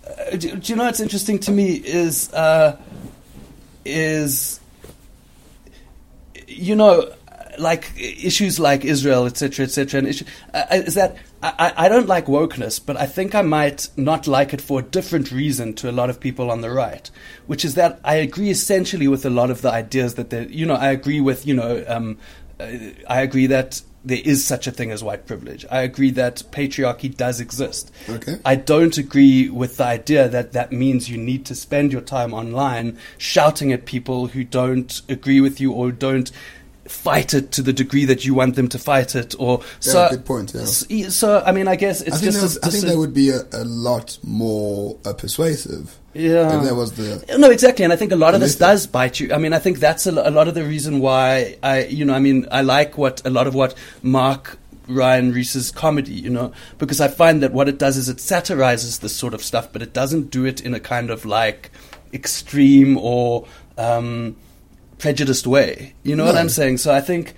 Uh, 0.06 0.36
do, 0.36 0.56
do 0.56 0.72
you 0.72 0.76
know 0.76 0.84
what's 0.84 1.00
interesting 1.00 1.38
to 1.40 1.52
me 1.52 1.74
is 1.74 2.32
uh, 2.32 2.76
is 3.84 4.60
you 6.46 6.74
know 6.74 7.12
like 7.58 7.92
issues 7.98 8.58
like 8.58 8.84
Israel, 8.84 9.26
etc., 9.26 9.66
etc., 9.66 9.98
and 9.98 10.08
issue, 10.08 10.24
uh, 10.54 10.64
is 10.70 10.94
that 10.94 11.16
I, 11.42 11.72
I 11.76 11.88
don't 11.88 12.06
like 12.06 12.26
wokeness, 12.26 12.84
but 12.84 12.96
I 12.96 13.06
think 13.06 13.34
I 13.34 13.42
might 13.42 13.88
not 13.96 14.26
like 14.26 14.52
it 14.52 14.60
for 14.60 14.80
a 14.80 14.82
different 14.82 15.32
reason 15.32 15.72
to 15.74 15.90
a 15.90 15.92
lot 15.92 16.10
of 16.10 16.20
people 16.20 16.50
on 16.50 16.60
the 16.60 16.70
right, 16.70 17.10
which 17.46 17.64
is 17.64 17.76
that 17.76 17.98
I 18.04 18.16
agree 18.16 18.50
essentially 18.50 19.08
with 19.08 19.24
a 19.24 19.30
lot 19.30 19.50
of 19.50 19.62
the 19.62 19.70
ideas 19.70 20.14
that 20.16 20.30
they, 20.30 20.46
you 20.48 20.66
know, 20.66 20.74
I 20.74 20.90
agree 20.90 21.20
with, 21.20 21.46
you 21.46 21.54
know, 21.54 21.82
um, 21.88 22.18
uh, 22.58 22.66
I 23.08 23.22
agree 23.22 23.46
that 23.46 23.80
there 24.04 24.20
is 24.22 24.44
such 24.44 24.66
a 24.66 24.70
thing 24.70 24.90
as 24.90 25.02
white 25.02 25.26
privilege. 25.26 25.66
I 25.70 25.80
agree 25.82 26.10
that 26.12 26.42
patriarchy 26.50 27.14
does 27.14 27.40
exist. 27.40 27.90
Okay. 28.08 28.38
I 28.44 28.56
don't 28.56 28.96
agree 28.96 29.48
with 29.48 29.76
the 29.76 29.84
idea 29.84 30.28
that 30.28 30.52
that 30.52 30.72
means 30.72 31.10
you 31.10 31.18
need 31.18 31.44
to 31.46 31.54
spend 31.54 31.92
your 31.92 32.00
time 32.00 32.32
online 32.32 32.98
shouting 33.18 33.72
at 33.72 33.84
people 33.84 34.28
who 34.28 34.44
don't 34.44 35.00
agree 35.08 35.40
with 35.40 35.60
you 35.60 35.72
or 35.72 35.92
don't 35.92 36.30
fight 36.90 37.34
it 37.34 37.52
to 37.52 37.62
the 37.62 37.72
degree 37.72 38.04
that 38.04 38.24
you 38.24 38.34
want 38.34 38.56
them 38.56 38.68
to 38.68 38.78
fight 38.78 39.14
it 39.14 39.34
or 39.38 39.62
so 39.78 40.08
good 40.10 40.24
point, 40.24 40.52
yeah. 40.54 41.08
so 41.08 41.42
I 41.44 41.52
mean 41.52 41.68
I 41.68 41.76
guess 41.76 42.00
it's 42.02 42.16
I 42.16 42.20
think, 42.20 42.32
just 42.32 42.42
was, 42.42 42.56
a- 42.58 42.66
I 42.66 42.70
think 42.70 42.92
a- 42.92 42.98
would 42.98 43.14
be 43.14 43.30
a, 43.30 43.42
a 43.52 43.64
lot 43.64 44.18
more 44.22 44.98
uh, 45.04 45.12
persuasive. 45.12 45.96
Yeah. 46.12 46.58
If 46.58 46.64
that 46.64 46.74
was 46.74 46.92
the. 46.94 47.24
No, 47.38 47.50
exactly, 47.50 47.84
and 47.84 47.92
I 47.92 47.96
think 47.96 48.10
a 48.10 48.16
lot 48.16 48.34
of 48.34 48.40
this 48.40 48.56
does 48.56 48.88
bite 48.88 49.20
you. 49.20 49.32
I 49.32 49.38
mean, 49.38 49.52
I 49.52 49.60
think 49.60 49.78
that's 49.78 50.06
a, 50.08 50.10
a 50.10 50.32
lot 50.32 50.48
of 50.48 50.54
the 50.54 50.64
reason 50.64 50.98
why 50.98 51.56
I, 51.62 51.84
you 51.84 52.04
know, 52.04 52.14
I 52.14 52.18
mean, 52.18 52.48
I 52.50 52.62
like 52.62 52.98
what 52.98 53.24
a 53.24 53.30
lot 53.30 53.46
of 53.46 53.54
what 53.54 53.74
Mark 54.02 54.58
Ryan 54.88 55.32
Reese's 55.32 55.70
comedy, 55.70 56.12
you 56.12 56.30
know, 56.30 56.52
because 56.78 57.00
I 57.00 57.06
find 57.06 57.44
that 57.44 57.52
what 57.52 57.68
it 57.68 57.78
does 57.78 57.96
is 57.96 58.08
it 58.08 58.18
satirizes 58.18 58.98
this 58.98 59.14
sort 59.14 59.34
of 59.34 59.42
stuff, 59.44 59.72
but 59.72 59.82
it 59.82 59.92
doesn't 59.92 60.30
do 60.30 60.44
it 60.44 60.60
in 60.60 60.74
a 60.74 60.80
kind 60.80 61.10
of 61.10 61.24
like 61.24 61.70
extreme 62.12 62.98
or 62.98 63.46
um, 63.78 64.34
prejudiced 65.00 65.46
way. 65.46 65.94
You 66.02 66.14
know 66.14 66.24
what 66.24 66.36
I'm 66.36 66.48
saying? 66.48 66.78
So 66.78 66.92
I 66.94 67.00
think. 67.00 67.34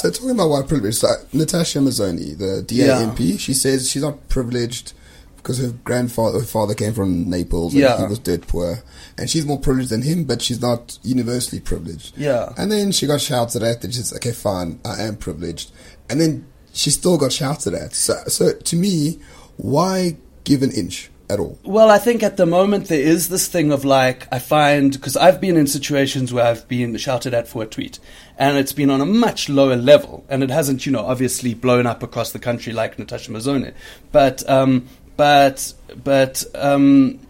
So 0.00 0.10
talking 0.10 0.30
about 0.30 0.50
white 0.50 0.68
privilege, 0.68 0.96
so 0.96 1.08
Natasha 1.32 1.78
Mazzone, 1.78 2.36
the 2.36 2.62
DA 2.62 2.86
Yeah. 2.86 3.02
MP, 3.02 3.38
she 3.38 3.54
says 3.54 3.88
she's 3.88 4.02
not 4.02 4.28
privileged 4.28 4.92
because 5.36 5.58
her 5.58 5.68
grandfather, 5.84 6.40
her 6.40 6.44
father 6.44 6.74
came 6.74 6.92
from 6.92 7.30
Naples 7.30 7.72
and 7.74 7.82
Yeah. 7.82 7.98
he 7.98 8.04
was 8.06 8.18
dirt 8.18 8.46
poor, 8.48 8.82
and 9.16 9.30
she's 9.30 9.44
more 9.46 9.60
privileged 9.60 9.90
than 9.90 10.02
him, 10.02 10.24
but 10.24 10.42
she's 10.42 10.60
not 10.60 10.98
universally 11.02 11.60
privileged. 11.60 12.16
Yeah. 12.16 12.52
And 12.56 12.72
then 12.72 12.90
she 12.92 13.06
got 13.06 13.20
shouted 13.20 13.62
at, 13.62 13.84
and 13.84 13.94
she's 13.94 14.12
okay, 14.14 14.32
fine, 14.32 14.80
I 14.84 15.02
am 15.02 15.16
privileged, 15.16 15.70
and 16.10 16.20
then 16.20 16.46
she 16.72 16.90
still 16.90 17.16
got 17.18 17.30
shouted 17.30 17.74
at. 17.74 17.94
So, 17.94 18.14
so 18.26 18.52
to 18.54 18.76
me, 18.76 19.20
why 19.58 20.16
give 20.44 20.62
an 20.62 20.72
inch 20.72 21.10
at 21.30 21.38
all? 21.38 21.58
Well, 21.64 21.90
I 21.90 21.98
think 21.98 22.22
at 22.22 22.36
the 22.36 22.46
moment 22.46 22.88
there 22.88 23.00
is 23.00 23.28
this 23.28 23.48
thing 23.48 23.72
of 23.72 23.84
like, 23.84 24.26
I 24.32 24.38
find, 24.38 24.92
because 24.92 25.16
I've 25.16 25.40
been 25.40 25.56
in 25.56 25.66
situations 25.66 26.32
where 26.32 26.44
I've 26.44 26.66
been 26.68 26.96
shouted 26.96 27.34
at 27.34 27.48
for 27.48 27.62
a 27.62 27.66
tweet, 27.66 27.98
and 28.38 28.56
it's 28.56 28.72
been 28.72 28.90
on 28.90 29.00
a 29.00 29.06
much 29.06 29.48
lower 29.48 29.76
level, 29.76 30.24
and 30.28 30.42
it 30.42 30.50
hasn't, 30.50 30.86
you 30.86 30.92
know, 30.92 31.06
obviously 31.06 31.54
blown 31.54 31.86
up 31.86 32.02
across 32.02 32.32
the 32.32 32.38
country 32.38 32.72
like 32.72 32.98
Natasha 32.98 33.30
Mazzone. 33.30 33.72
But, 34.12 34.48
um, 34.48 34.88
but, 35.16 35.72
but, 36.02 36.44
um, 36.54 37.20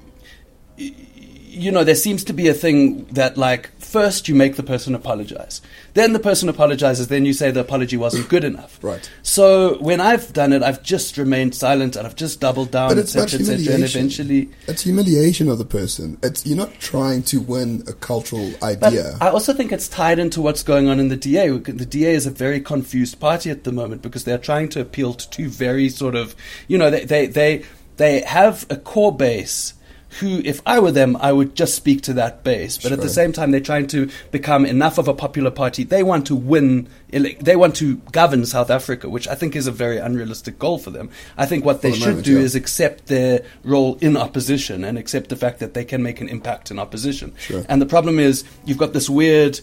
you 0.76 1.70
know, 1.70 1.84
there 1.84 1.94
seems 1.94 2.24
to 2.24 2.32
be 2.32 2.48
a 2.48 2.54
thing 2.54 3.04
that 3.06 3.36
like 3.36 3.73
first 3.94 4.28
you 4.28 4.34
make 4.34 4.56
the 4.56 4.62
person 4.64 4.92
apologize. 4.92 5.62
Then 5.94 6.14
the 6.14 6.18
person 6.18 6.48
apologizes, 6.48 7.06
then 7.06 7.24
you 7.24 7.32
say 7.32 7.52
the 7.52 7.60
apology 7.60 7.96
wasn't 7.96 8.28
good 8.28 8.42
enough. 8.42 8.82
Right. 8.82 9.08
So 9.22 9.78
when 9.80 10.00
I've 10.00 10.32
done 10.32 10.52
it, 10.52 10.64
I've 10.64 10.82
just 10.82 11.16
remained 11.16 11.54
silent 11.54 11.94
and 11.94 12.04
I've 12.04 12.16
just 12.16 12.40
doubled 12.40 12.72
down, 12.72 12.88
But 12.88 12.98
etc., 12.98 13.22
etc., 13.38 13.54
and 13.54 13.60
humiliation. 13.62 14.00
eventually. 14.00 14.50
It's 14.66 14.82
humiliation 14.82 15.48
of 15.48 15.58
the 15.58 15.64
person. 15.64 16.18
It's 16.24 16.44
you're 16.44 16.56
not 16.56 16.72
trying 16.80 17.22
to 17.24 17.40
win 17.40 17.84
a 17.86 17.92
cultural 17.92 18.50
But 18.60 18.82
idea. 18.82 19.16
I 19.20 19.28
also 19.28 19.52
think 19.52 19.70
it's 19.70 19.86
tied 19.86 20.18
into 20.18 20.42
what's 20.42 20.64
going 20.64 20.88
on 20.88 20.98
in 20.98 21.06
the 21.08 21.16
DA. 21.16 21.48
The 21.50 21.86
DA 21.86 22.14
is 22.14 22.26
a 22.26 22.32
very 22.32 22.60
confused 22.60 23.20
party 23.20 23.48
at 23.48 23.62
the 23.62 23.70
moment 23.70 24.02
because 24.02 24.24
they're 24.24 24.38
trying 24.38 24.70
to 24.70 24.80
appeal 24.80 25.14
to 25.14 25.30
two 25.30 25.48
very 25.48 25.88
sort 25.88 26.16
of, 26.16 26.34
you 26.66 26.78
know, 26.78 26.90
they 26.90 27.04
they 27.04 27.26
they, 27.28 27.64
they 27.98 28.22
have 28.22 28.66
a 28.70 28.76
core 28.76 29.14
base. 29.16 29.74
Who, 30.20 30.40
if 30.44 30.60
I 30.64 30.78
were 30.78 30.92
them, 30.92 31.16
I 31.16 31.32
would 31.32 31.56
just 31.56 31.74
speak 31.74 32.02
to 32.02 32.12
that 32.14 32.44
base. 32.44 32.78
But 32.78 32.92
at 32.92 33.00
the 33.00 33.08
same 33.08 33.32
time, 33.32 33.50
they're 33.50 33.60
trying 33.60 33.88
to 33.88 34.08
become 34.30 34.64
enough 34.64 34.98
of 34.98 35.08
a 35.08 35.14
popular 35.14 35.50
party. 35.50 35.82
They 35.82 36.02
want 36.02 36.26
to 36.28 36.36
win. 36.36 36.88
They 37.10 37.56
want 37.56 37.74
to 37.76 37.96
govern 38.12 38.46
South 38.46 38.70
Africa, 38.70 39.08
which 39.08 39.26
I 39.26 39.34
think 39.34 39.56
is 39.56 39.66
a 39.66 39.72
very 39.72 39.98
unrealistic 39.98 40.58
goal 40.58 40.78
for 40.78 40.90
them. 40.90 41.10
I 41.36 41.46
think 41.46 41.64
what 41.64 41.82
they 41.82 41.90
the 41.90 41.96
should 41.96 42.06
moment, 42.06 42.26
do 42.26 42.34
yeah. 42.34 42.44
is 42.44 42.54
accept 42.54 43.06
their 43.06 43.44
role 43.64 43.96
in 44.00 44.16
opposition 44.16 44.84
and 44.84 44.98
accept 44.98 45.30
the 45.30 45.36
fact 45.36 45.58
that 45.58 45.74
they 45.74 45.84
can 45.84 46.02
make 46.02 46.20
an 46.20 46.28
impact 46.28 46.70
in 46.70 46.78
opposition. 46.78 47.34
Sure. 47.38 47.64
And 47.68 47.82
the 47.82 47.86
problem 47.86 48.18
is, 48.18 48.44
you've 48.64 48.78
got 48.78 48.92
this 48.92 49.10
weird 49.10 49.60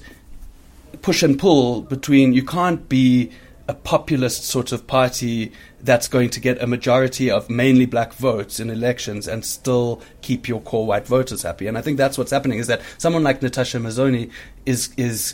push 1.01 1.23
and 1.23 1.39
pull 1.39 1.81
between 1.81 2.33
you 2.33 2.43
can't 2.43 2.87
be 2.89 3.31
a 3.67 3.73
populist 3.73 4.43
sort 4.43 4.71
of 4.71 4.87
party 4.87 5.51
that's 5.81 6.07
going 6.07 6.29
to 6.29 6.39
get 6.39 6.61
a 6.61 6.67
majority 6.67 7.29
of 7.29 7.49
mainly 7.49 7.85
black 7.85 8.13
votes 8.13 8.59
in 8.59 8.69
elections 8.69 9.27
and 9.27 9.45
still 9.45 10.01
keep 10.21 10.47
your 10.47 10.61
core 10.61 10.85
white 10.85 11.07
voters 11.07 11.43
happy. 11.43 11.67
And 11.67 11.77
I 11.77 11.81
think 11.81 11.97
that's 11.97 12.17
what's 12.17 12.31
happening 12.31 12.59
is 12.59 12.67
that 12.67 12.81
someone 12.97 13.23
like 13.23 13.41
Natasha 13.41 13.77
Mazzone 13.77 14.31
is 14.65 14.93
is 14.97 15.33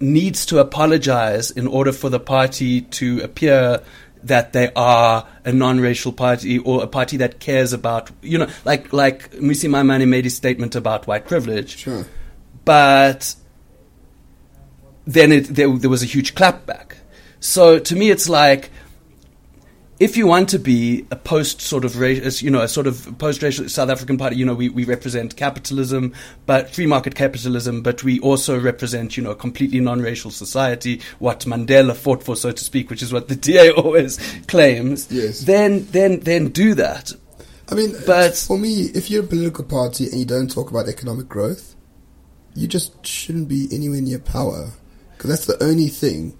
needs 0.00 0.44
to 0.46 0.58
apologize 0.58 1.50
in 1.50 1.66
order 1.66 1.92
for 1.92 2.10
the 2.10 2.20
party 2.20 2.82
to 2.82 3.20
appear 3.20 3.82
that 4.22 4.52
they 4.52 4.70
are 4.74 5.26
a 5.44 5.52
non-racial 5.52 6.12
party 6.12 6.58
or 6.58 6.82
a 6.82 6.86
party 6.86 7.18
that 7.18 7.40
cares 7.40 7.72
about 7.72 8.10
you 8.22 8.38
know 8.38 8.48
like 8.64 8.92
like 8.92 9.30
Mmusi 9.32 9.68
Maimane 9.68 10.08
made 10.08 10.24
his 10.24 10.34
statement 10.34 10.74
about 10.74 11.06
white 11.06 11.26
privilege 11.28 11.76
sure. 11.76 12.06
but 12.64 13.36
then 15.06 15.32
it, 15.32 15.46
there, 15.48 15.68
there 15.76 15.90
was 15.90 16.02
a 16.02 16.06
huge 16.06 16.34
clapback. 16.34 16.92
So 17.44 17.78
to 17.78 17.94
me, 17.94 18.08
it's 18.10 18.26
like 18.26 18.70
if 20.00 20.16
you 20.16 20.26
want 20.26 20.48
to 20.48 20.58
be 20.58 21.06
a 21.10 21.16
post 21.16 21.60
sort 21.60 21.84
of 21.84 21.94
you 22.40 22.50
know 22.50 22.62
a 22.62 22.68
sort 22.68 22.86
of 22.86 23.18
post-racial 23.18 23.68
South 23.68 23.90
African 23.90 24.16
party, 24.16 24.36
you 24.36 24.46
know 24.46 24.54
we, 24.54 24.70
we 24.70 24.84
represent 24.86 25.36
capitalism, 25.36 26.14
but 26.46 26.74
free 26.74 26.86
market 26.86 27.14
capitalism, 27.14 27.82
but 27.82 28.02
we 28.02 28.18
also 28.20 28.58
represent 28.58 29.18
you 29.18 29.22
know 29.22 29.32
a 29.32 29.36
completely 29.36 29.78
non-racial 29.78 30.30
society, 30.30 31.02
what 31.18 31.40
Mandela 31.40 31.94
fought 31.94 32.22
for, 32.22 32.34
so 32.34 32.50
to 32.50 32.64
speak, 32.64 32.88
which 32.88 33.02
is 33.02 33.12
what 33.12 33.28
the 33.28 33.36
DA 33.46 33.70
always 33.72 34.18
claims. 34.48 35.06
Yes. 35.12 35.40
Then 35.40 35.84
then 35.90 36.20
then 36.20 36.48
do 36.48 36.72
that. 36.76 37.12
I 37.68 37.74
mean, 37.74 37.94
But- 38.06 38.36
for 38.36 38.58
me, 38.58 38.84
if 38.94 39.10
you're 39.10 39.24
a 39.24 39.26
political 39.26 39.64
party 39.64 40.06
and 40.06 40.18
you 40.18 40.24
don't 40.24 40.50
talk 40.50 40.70
about 40.70 40.88
economic 40.88 41.28
growth, 41.28 41.76
you 42.54 42.66
just 42.66 43.04
shouldn't 43.06 43.48
be 43.48 43.68
anywhere 43.70 44.00
near 44.00 44.18
power. 44.18 44.70
Because 45.12 45.28
that's 45.30 45.46
the 45.46 45.62
only 45.62 45.88
thing 45.88 46.38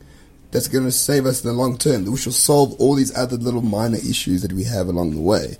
that's 0.54 0.68
going 0.68 0.84
to 0.84 0.92
save 0.92 1.26
us 1.26 1.42
in 1.42 1.50
the 1.50 1.52
long 1.52 1.76
term. 1.76 2.04
We 2.04 2.16
shall 2.16 2.32
solve 2.32 2.80
all 2.80 2.94
these 2.94 3.14
other 3.18 3.36
little 3.36 3.60
minor 3.60 3.98
issues 3.98 4.42
that 4.42 4.52
we 4.52 4.62
have 4.62 4.86
along 4.86 5.10
the 5.10 5.20
way. 5.20 5.58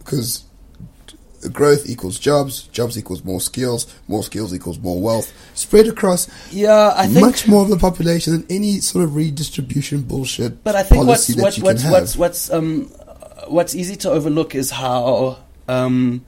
Because 0.00 0.44
growth 1.50 1.88
equals 1.88 2.18
jobs, 2.18 2.64
jobs 2.64 2.98
equals 2.98 3.24
more 3.24 3.40
skills, 3.40 3.86
more 4.06 4.22
skills 4.22 4.52
equals 4.52 4.78
more 4.80 5.00
wealth, 5.00 5.32
spread 5.54 5.86
across 5.86 6.28
Yeah, 6.52 6.92
I 6.94 7.06
think 7.06 7.24
much 7.24 7.48
more 7.48 7.62
of 7.62 7.70
the 7.70 7.78
population 7.78 8.34
than 8.34 8.46
any 8.50 8.80
sort 8.80 9.04
of 9.04 9.16
redistribution 9.16 10.02
bullshit 10.02 10.62
But 10.62 10.76
I 10.76 10.82
think 10.82 11.06
what's 11.06 11.34
what's 11.34 11.58
what's 11.60 12.16
what's 12.16 12.52
um 12.52 12.90
what's 13.46 13.74
easy 13.74 13.96
to 13.96 14.10
overlook 14.10 14.54
is 14.54 14.70
how 14.72 15.38
um 15.68 16.22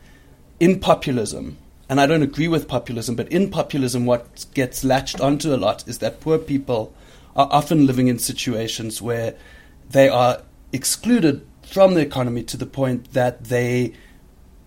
in 0.58 0.80
populism, 0.80 1.58
and 1.90 2.00
I 2.00 2.06
don't 2.06 2.22
agree 2.22 2.48
with 2.48 2.66
populism, 2.66 3.14
but 3.14 3.28
in 3.28 3.50
populism, 3.50 4.06
what 4.06 4.46
gets 4.54 4.84
latched 4.84 5.20
onto 5.20 5.54
a 5.54 5.58
lot 5.58 5.86
is 5.86 5.98
that 5.98 6.20
poor 6.20 6.38
people 6.38 6.94
are 7.36 7.48
often 7.50 7.86
living 7.86 8.08
in 8.08 8.18
situations 8.18 9.00
where 9.00 9.34
they 9.88 10.08
are 10.08 10.42
excluded 10.72 11.46
from 11.62 11.94
the 11.94 12.00
economy 12.00 12.42
to 12.42 12.56
the 12.56 12.66
point 12.66 13.12
that 13.12 13.44
they 13.44 13.92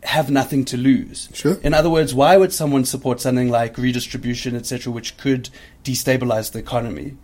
have 0.04 0.30
nothing 0.30 0.66
to 0.66 0.78
lose. 0.78 1.30
Sure. 1.34 1.58
In 1.64 1.74
other 1.74 1.90
words, 1.90 2.14
why 2.14 2.36
would 2.38 2.54
someone 2.54 2.86
support 2.86 3.22
something 3.22 3.50
like 3.50 3.78
redistribution, 3.78 4.56
etc., 4.56 4.92
which 4.92 5.18
could 5.18 5.50
destabilize 5.84 6.52
the 6.52 6.60
economy? 6.60 7.18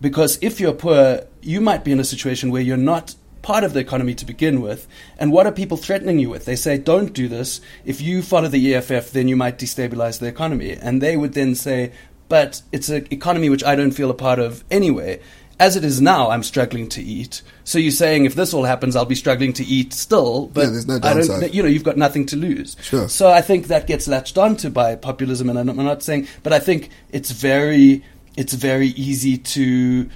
Because 0.00 0.38
if 0.40 0.60
you're 0.60 0.72
poor, 0.72 1.20
you 1.42 1.60
might 1.60 1.84
be 1.84 1.92
in 1.92 2.00
a 2.00 2.04
situation 2.04 2.50
where 2.50 2.62
you're 2.62 2.76
not 2.76 3.14
part 3.42 3.62
of 3.62 3.74
the 3.74 3.80
economy 3.80 4.14
to 4.14 4.24
begin 4.24 4.62
with. 4.62 4.88
And 5.18 5.30
what 5.30 5.46
are 5.46 5.52
people 5.52 5.76
threatening 5.76 6.18
you 6.18 6.30
with? 6.30 6.46
They 6.46 6.56
say, 6.56 6.78
don't 6.78 7.12
do 7.12 7.28
this. 7.28 7.60
If 7.84 8.00
you 8.00 8.22
follow 8.22 8.48
the 8.48 8.74
EFF, 8.74 9.12
then 9.12 9.28
you 9.28 9.36
might 9.36 9.58
destabilize 9.58 10.18
the 10.18 10.26
economy. 10.26 10.72
And 10.72 11.02
they 11.02 11.16
would 11.16 11.34
then 11.34 11.54
say, 11.54 11.92
but 12.28 12.62
it's 12.72 12.88
an 12.88 13.06
economy 13.10 13.48
which 13.48 13.64
I 13.64 13.74
don't 13.74 13.92
feel 13.92 14.10
a 14.10 14.14
part 14.14 14.38
of 14.38 14.64
anyway. 14.70 15.20
As 15.60 15.76
it 15.76 15.84
is 15.84 16.00
now, 16.00 16.30
I'm 16.30 16.42
struggling 16.42 16.88
to 16.90 17.02
eat. 17.02 17.40
So 17.62 17.78
you're 17.78 17.92
saying 17.92 18.24
if 18.24 18.34
this 18.34 18.52
all 18.52 18.64
happens, 18.64 18.96
I'll 18.96 19.04
be 19.04 19.14
struggling 19.14 19.52
to 19.52 19.64
eat 19.64 19.92
still. 19.92 20.48
But 20.48 20.62
Yeah, 20.64 20.70
there's 20.70 20.86
no 20.88 20.94
I 20.96 20.98
don't, 20.98 21.28
downside. 21.28 21.54
you 21.54 21.62
know, 21.62 21.68
you've 21.68 21.84
got 21.84 21.96
nothing 21.96 22.26
to 22.26 22.36
lose. 22.36 22.76
Sure. 22.82 23.08
So 23.08 23.30
I 23.30 23.40
think 23.40 23.68
that 23.68 23.86
gets 23.86 24.08
latched 24.08 24.36
onto 24.36 24.68
by 24.68 24.96
populism, 24.96 25.48
and 25.48 25.56
I'm 25.56 25.68
I'm 25.70 25.76
not 25.86 26.02
saying, 26.02 26.26
but 26.42 26.52
I 26.52 26.58
think 26.58 26.90
it's 27.10 27.30
very, 27.30 28.02
it's 28.36 28.52
very 28.52 28.88
easy 28.88 29.38
to 29.38 30.10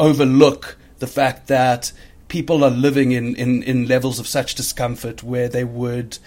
overlook 0.00 0.76
the 0.98 1.06
fact 1.06 1.46
that 1.48 1.92
people 2.28 2.64
are 2.64 2.70
living 2.70 3.12
in, 3.12 3.34
in, 3.36 3.62
in 3.62 3.86
levels 3.86 4.18
of 4.18 4.26
such 4.26 4.54
discomfort 4.54 5.22
where 5.22 5.48
they 5.48 5.64
would 5.64 6.18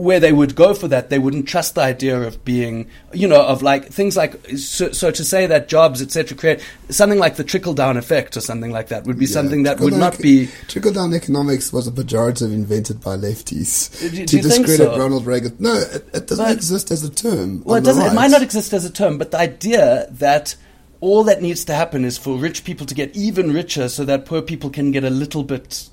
where 0.00 0.18
they 0.20 0.32
would 0.32 0.54
go 0.54 0.74
for 0.74 0.88
that, 0.88 1.10
they 1.10 1.18
wouldn't 1.18 1.46
trust 1.46 1.74
the 1.74 1.80
idea 1.82 2.20
of 2.20 2.44
being, 2.44 2.88
you 3.12 3.28
know, 3.28 3.42
of 3.42 3.62
like 3.62 3.86
things 3.86 4.16
like 4.16 4.34
so, 4.56 4.90
so 4.92 5.10
to 5.10 5.24
say 5.24 5.46
that 5.46 5.68
jobs, 5.68 6.00
etc., 6.02 6.36
create 6.36 6.60
something 6.88 7.18
like 7.18 7.36
the 7.36 7.44
trickle 7.44 7.74
down 7.74 7.96
effect 7.96 8.36
or 8.36 8.40
something 8.40 8.70
like 8.72 8.88
that 8.88 9.04
would 9.04 9.18
be 9.18 9.26
Yeah, 9.26 9.32
something 9.32 9.62
that 9.64 9.80
would 9.80 9.92
not 9.94 10.18
be. 10.18 10.48
Trickle 10.68 10.92
down 10.92 11.14
economics 11.14 11.72
was 11.72 11.86
a 11.86 11.90
pejorative 11.92 12.52
invented 12.52 13.00
by 13.00 13.16
lefties 13.16 13.94
uh, 14.04 14.08
Do 14.10 14.16
you- 14.16 14.26
to 14.26 14.26
do 14.26 14.36
you 14.38 14.42
discredit 14.42 14.76
so? 14.78 14.98
Ronald 14.98 15.26
Reagan. 15.26 15.56
No, 15.58 15.74
it, 15.76 16.08
it 16.14 16.26
doesn't 16.26 16.44
But- 16.44 16.52
exist 16.56 16.90
as 16.90 17.04
a 17.04 17.10
term. 17.10 17.62
Well, 17.64 17.76
it 17.76 17.84
doesn't. 17.84 18.06
It 18.06 18.14
might 18.14 18.30
not 18.30 18.42
exist 18.42 18.72
as 18.72 18.84
a 18.84 18.90
term, 18.90 19.18
but 19.18 19.30
the 19.30 19.38
idea 19.38 20.06
that 20.12 20.54
all 21.00 21.24
that 21.24 21.40
needs 21.42 21.64
to 21.64 21.74
happen 21.74 22.04
is 22.04 22.18
for 22.18 22.36
rich 22.36 22.64
people 22.64 22.86
to 22.86 22.94
get 22.94 23.16
even 23.16 23.52
richer, 23.52 23.88
so 23.88 24.04
that 24.04 24.26
poor 24.26 24.42
people 24.42 24.70
can 24.70 24.90
get 24.90 25.04
a 25.04 25.10
little 25.10 25.42
bit. 25.42 25.88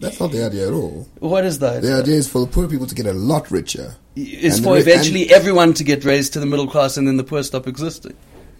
That's 0.00 0.20
not 0.20 0.32
the 0.32 0.44
idea 0.44 0.68
at 0.68 0.74
all. 0.74 1.08
What 1.18 1.44
is 1.44 1.58
that? 1.60 1.82
The 1.82 1.94
idea 1.94 2.16
is 2.16 2.28
for 2.28 2.40
the 2.40 2.46
poor 2.46 2.68
people 2.68 2.86
to 2.86 2.94
get 2.94 3.06
a 3.06 3.12
lot 3.12 3.50
richer. 3.50 3.96
is 4.14 4.56
and 4.56 4.64
for 4.64 4.78
eventually 4.78 5.30
everyone 5.32 5.74
to 5.74 5.84
get 5.84 6.04
raised 6.04 6.32
to 6.34 6.40
the 6.40 6.46
middle 6.46 6.66
class, 6.66 6.96
and 6.96 7.06
then 7.08 7.16
the 7.16 7.24
poor 7.24 7.42
stop 7.42 7.66
existing. 7.66 8.16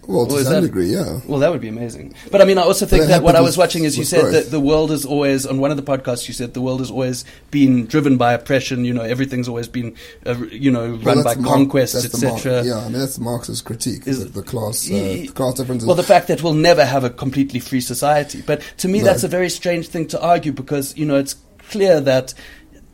Well, 0.07 0.27
to 0.27 0.45
some 0.45 0.53
that- 0.55 0.61
degree, 0.63 0.87
yeah. 0.93 1.21
Well, 1.27 1.41
that 1.41 1.51
would 1.51 1.61
be 1.61 1.69
amazing. 1.69 2.15
But 2.31 2.41
I 2.41 2.45
mean, 2.45 2.59
I 2.59 2.63
also 2.63 2.87
think 2.87 3.03
that 3.03 3.09
that 3.09 3.23
what 3.23 3.35
I 3.37 3.41
was 3.41 3.57
watching 3.59 3.85
is 3.85 3.99
you 3.99 4.05
said 4.05 4.21
growth. 4.23 4.33
that 4.35 4.51
the 4.51 4.61
world 4.61 4.91
is 4.93 5.05
always 5.05 5.47
on 5.47 5.59
one 5.59 5.71
of 5.71 5.77
the 5.77 5.83
podcasts. 5.83 6.29
You 6.29 6.35
said 6.35 6.55
the 6.55 6.61
world 6.61 6.81
has 6.81 6.91
always 6.91 7.25
been 7.51 7.87
driven 7.87 8.17
by 8.17 8.33
oppression. 8.33 8.85
You 8.85 8.95
know, 8.95 9.03
everything's 9.03 9.49
always 9.49 9.69
been, 9.69 9.95
uh, 10.25 10.37
you 10.51 10.71
know, 10.71 10.91
Well, 11.03 11.15
run 11.17 11.23
by 11.25 11.35
Mar- 11.35 11.55
conquest, 11.55 11.95
etc. 11.97 12.63
Yeah, 12.65 12.79
I 12.79 12.85
mean 12.85 12.93
that's 13.01 13.19
Marx's 13.19 13.61
critique 13.63 14.07
Is- 14.07 14.23
of 14.23 14.33
the 14.35 14.43
class, 14.43 14.87
uh, 14.91 14.95
the 14.95 15.29
class 15.29 15.55
differences. 15.55 15.87
Well, 15.87 15.97
the 15.97 16.03
fact 16.03 16.29
that 16.29 16.43
we'll 16.43 16.53
never 16.55 16.85
have 16.85 17.05
a 17.05 17.11
completely 17.11 17.61
free 17.61 17.81
society. 17.81 18.43
But 18.47 18.63
to 18.79 18.89
me, 18.89 18.99
No. 19.01 19.05
that's 19.07 19.25
a 19.25 19.29
very 19.29 19.51
strange 19.51 19.89
thing 19.89 20.07
to 20.09 20.21
argue 20.21 20.53
because, 20.53 20.97
you 20.97 21.05
know, 21.07 21.17
it's 21.17 21.37
clear 21.71 22.01
that 22.01 22.33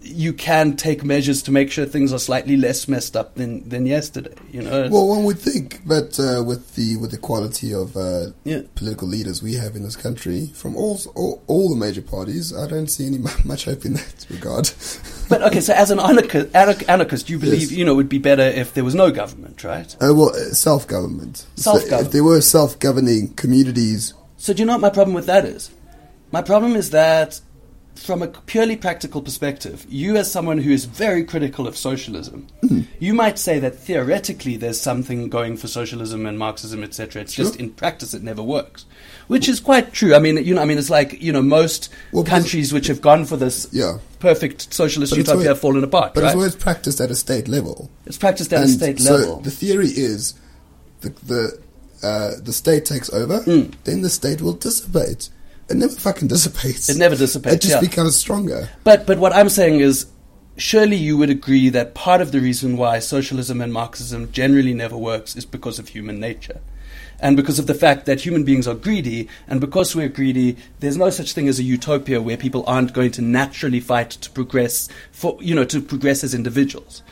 you 0.05 0.33
can 0.33 0.77
take 0.77 1.05
measures 1.05 1.43
to 1.45 1.51
make 1.53 1.71
sure 1.71 1.85
things 1.87 2.13
are 2.13 2.19
slightly 2.19 2.57
less 2.57 2.89
messed 2.89 3.17
up 3.17 3.35
than, 3.37 3.69
than 3.69 3.87
yesterday. 3.87 4.35
You 4.51 4.63
know, 4.63 4.89
well, 4.91 5.09
one 5.09 5.25
would 5.25 5.39
think, 5.39 5.81
but 5.87 6.19
uh, 6.19 6.43
with 6.45 6.75
the 6.75 6.97
with 6.97 7.11
the 7.13 7.19
quality 7.19 7.73
of 7.73 7.97
uh, 7.97 8.27
Yeah. 8.45 8.63
political 8.75 9.07
leaders 9.09 9.43
we 9.43 9.55
have 9.55 9.77
in 9.77 9.83
this 9.83 9.97
country 9.97 10.51
from 10.55 10.77
all, 10.77 11.01
all 11.15 11.43
all 11.47 11.69
the 11.71 11.77
major 11.77 12.03
parties, 12.03 12.53
I 12.57 12.67
don't 12.67 12.89
see 12.89 13.07
any 13.07 13.19
much 13.45 13.65
hope 13.65 13.85
in 13.85 13.95
that 13.95 14.27
regard. 14.31 14.71
but 15.29 15.43
okay, 15.43 15.61
so 15.61 15.73
as 15.73 15.91
an 15.91 16.01
anarchist, 16.01 16.55
anarchist 16.55 17.31
you 17.31 17.39
believe, 17.39 17.61
Yes. 17.71 17.73
you 17.73 17.85
know, 17.85 17.93
it 17.93 17.97
would 17.97 18.09
be 18.09 18.19
better 18.19 18.43
if 18.43 18.75
there 18.75 18.85
was 18.85 18.95
no 18.95 19.11
government, 19.11 19.63
right? 19.65 19.95
Uh, 20.03 20.13
well, 20.15 20.31
uh, 20.31 20.53
self-government. 20.53 21.47
Self-government. 21.57 22.07
if 22.07 22.13
there 22.13 22.25
were 22.25 22.41
self-governing 22.41 23.35
communities, 23.35 24.15
So 24.37 24.53
do 24.53 24.61
you 24.63 24.67
know 24.67 24.73
what 24.75 24.81
my 24.81 24.91
problem 24.91 25.15
with 25.15 25.27
that 25.27 25.45
is? 25.45 25.71
My 26.33 26.43
problem 26.43 26.75
is 26.77 26.91
that 26.91 27.41
from 27.95 28.23
a 28.23 28.29
purely 28.29 28.77
practical 28.77 29.21
perspective, 29.23 29.87
you 29.89 30.17
as 30.17 30.31
someone 30.31 30.59
who 30.59 30.71
is 30.71 30.87
very 30.87 31.23
critical 31.25 31.67
of 31.67 31.77
socialism, 31.77 32.47
you 32.99 33.15
might 33.15 33.39
say 33.39 33.59
that 33.61 33.77
theoretically 33.79 34.57
there's 34.57 34.81
something 34.81 35.29
going 35.29 35.57
for 35.57 35.69
socialism 35.69 36.27
and 36.27 36.39
Marxism, 36.39 36.83
etc. 36.83 37.23
It's 37.23 37.35
just 37.35 37.57
in 37.57 37.71
practice 37.71 38.15
it 38.15 38.23
never 38.23 38.43
works, 38.43 38.87
which 39.29 39.49
is 39.49 39.61
quite 39.61 39.93
true. 39.93 40.15
I 40.15 40.19
mean, 40.19 40.37
you 40.45 40.55
know, 40.55 40.63
I 40.63 40.65
mean, 40.65 40.79
it's 40.79 40.91
like 40.91 41.21
you 41.23 41.33
know 41.33 41.43
most 41.43 41.91
Well, 42.13 42.25
countries 42.25 42.73
which 42.73 42.87
have 42.89 43.01
gone 43.01 43.25
for 43.25 43.37
this 43.37 43.69
Yeah. 43.73 43.99
perfect 44.19 44.73
socialist 44.73 45.15
utopia 45.17 45.33
always- 45.35 45.49
have 45.49 45.61
fallen 45.61 45.85
apart. 45.85 46.15
But 46.15 46.23
right? 46.23 46.29
it's 46.31 46.37
always 46.37 46.57
practiced 46.57 47.01
at 47.01 47.11
a 47.11 47.17
state 47.17 47.47
level. 47.47 47.91
It's 48.07 48.19
practiced 48.19 48.53
at 48.53 48.61
a 48.61 48.63
And 48.63 48.71
state 48.71 49.01
so 49.01 49.15
level. 49.17 49.41
the 49.41 49.51
theory 49.51 49.89
is 49.89 50.35
the 51.03 51.13
the 51.27 51.59
uh, 52.03 52.33
the 52.43 52.53
state 52.53 52.85
takes 52.85 53.13
over, 53.13 53.41
Mm. 53.43 53.73
then 53.85 54.01
the 54.03 54.11
state 54.11 54.41
will 54.43 54.55
dissipate. 54.55 55.29
It 55.69 55.77
never 55.77 55.95
fucking 55.95 56.29
dissipates. 56.29 56.89
It 56.89 56.99
never 56.99 57.17
dissipates, 57.17 57.57
It 57.57 57.63
just 57.63 57.75
yeah. 57.75 57.81
becomes 57.81 58.17
stronger. 58.17 58.69
But 58.85 59.07
but 59.07 59.19
what 59.19 59.35
I'm 59.35 59.49
saying 59.49 59.81
is, 59.81 60.07
surely 60.57 60.97
you 60.97 61.17
would 61.17 61.31
agree 61.31 61.69
that 61.71 61.95
part 61.95 62.21
of 62.21 62.33
the 62.33 62.41
reason 62.41 62.77
why 62.77 62.99
socialism 62.99 63.61
and 63.61 63.73
Marxism 63.73 64.31
generally 64.33 64.75
never 64.75 64.97
works 64.97 65.37
is 65.37 65.47
because 65.47 65.79
of 65.79 65.89
human 65.89 66.21
nature. 66.21 66.61
And 67.21 67.37
because 67.37 67.61
of 67.61 67.69
the 67.69 67.75
fact 67.75 68.07
that 68.07 68.21
human 68.21 68.43
beings 68.43 68.67
are 68.67 68.75
greedy, 68.75 69.29
and 69.47 69.61
because 69.61 69.95
we're 69.95 70.09
greedy, 70.09 70.57
there's 70.81 70.97
no 70.97 71.09
such 71.09 71.33
thing 71.33 71.47
as 71.47 71.61
a 71.61 71.63
utopia 71.63 72.21
where 72.21 72.37
people 72.37 72.65
aren't 72.67 72.93
going 72.93 73.13
to 73.13 73.23
naturally 73.23 73.79
fight 73.79 74.11
to 74.11 74.31
progress 74.31 74.89
for 75.13 75.39
you 75.41 75.55
know 75.55 75.65
to 75.65 75.81
progress 75.81 76.25
as 76.25 76.35
individuals. 76.35 77.03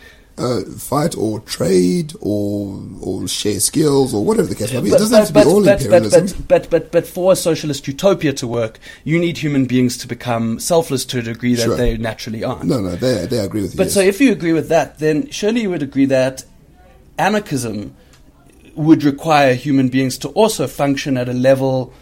Uh, 0.41 0.63
fight 0.79 1.17
or 1.17 1.41
trade 1.41 2.13
or 2.21 2.83
or 3.01 3.29
share 3.29 3.61
skills 3.61 4.15
or 4.15 4.25
whatever 4.25 4.49
the 4.49 4.55
case 4.55 4.73
may 4.73 4.81
be. 4.81 4.89
It 4.89 4.93
But, 4.93 4.99
doesn't 4.99 5.17
have 5.19 5.27
to 5.29 5.33
but, 5.35 5.45
be 5.45 5.51
all 5.51 5.65
but, 5.65 5.79
but, 5.79 6.03
imperialism. 6.03 6.45
but, 6.49 6.63
but, 6.63 6.71
but, 6.71 6.93
but 6.93 7.07
for 7.07 7.33
a 7.33 7.37
socialist 7.37 7.87
utopia 7.87 8.33
to 8.35 8.47
work, 8.47 8.79
you 9.05 9.19
need 9.19 9.39
human 9.39 9.67
beings 9.67 9.97
to 9.99 10.09
become 10.09 10.59
selfless 10.59 11.05
to 11.07 11.19
a 11.19 11.23
degree 11.23 11.55
that 11.55 11.65
Sure. 11.65 11.77
they 11.77 11.97
naturally 11.97 12.43
aren't. 12.43 12.65
no, 12.65 12.81
no, 12.81 12.97
they 12.97 13.27
they 13.27 13.39
agree 13.39 13.63
with 13.63 13.75
you. 13.75 13.77
But 13.77 13.85
yes. 13.89 13.95
so 13.95 14.01
if 14.01 14.21
you 14.21 14.33
agree 14.33 14.53
with 14.53 14.69
that, 14.71 14.99
then 14.99 15.31
surely 15.31 15.61
you 15.63 15.71
would 15.71 15.83
agree 15.83 16.07
that 16.07 16.45
anarchism 17.19 17.95
would 18.75 19.05
require 19.05 19.55
human 19.55 19.89
beings 19.89 20.17
to 20.19 20.29
also 20.31 20.67
function 20.67 21.17
at 21.17 21.29
a 21.29 21.33
level 21.35 21.93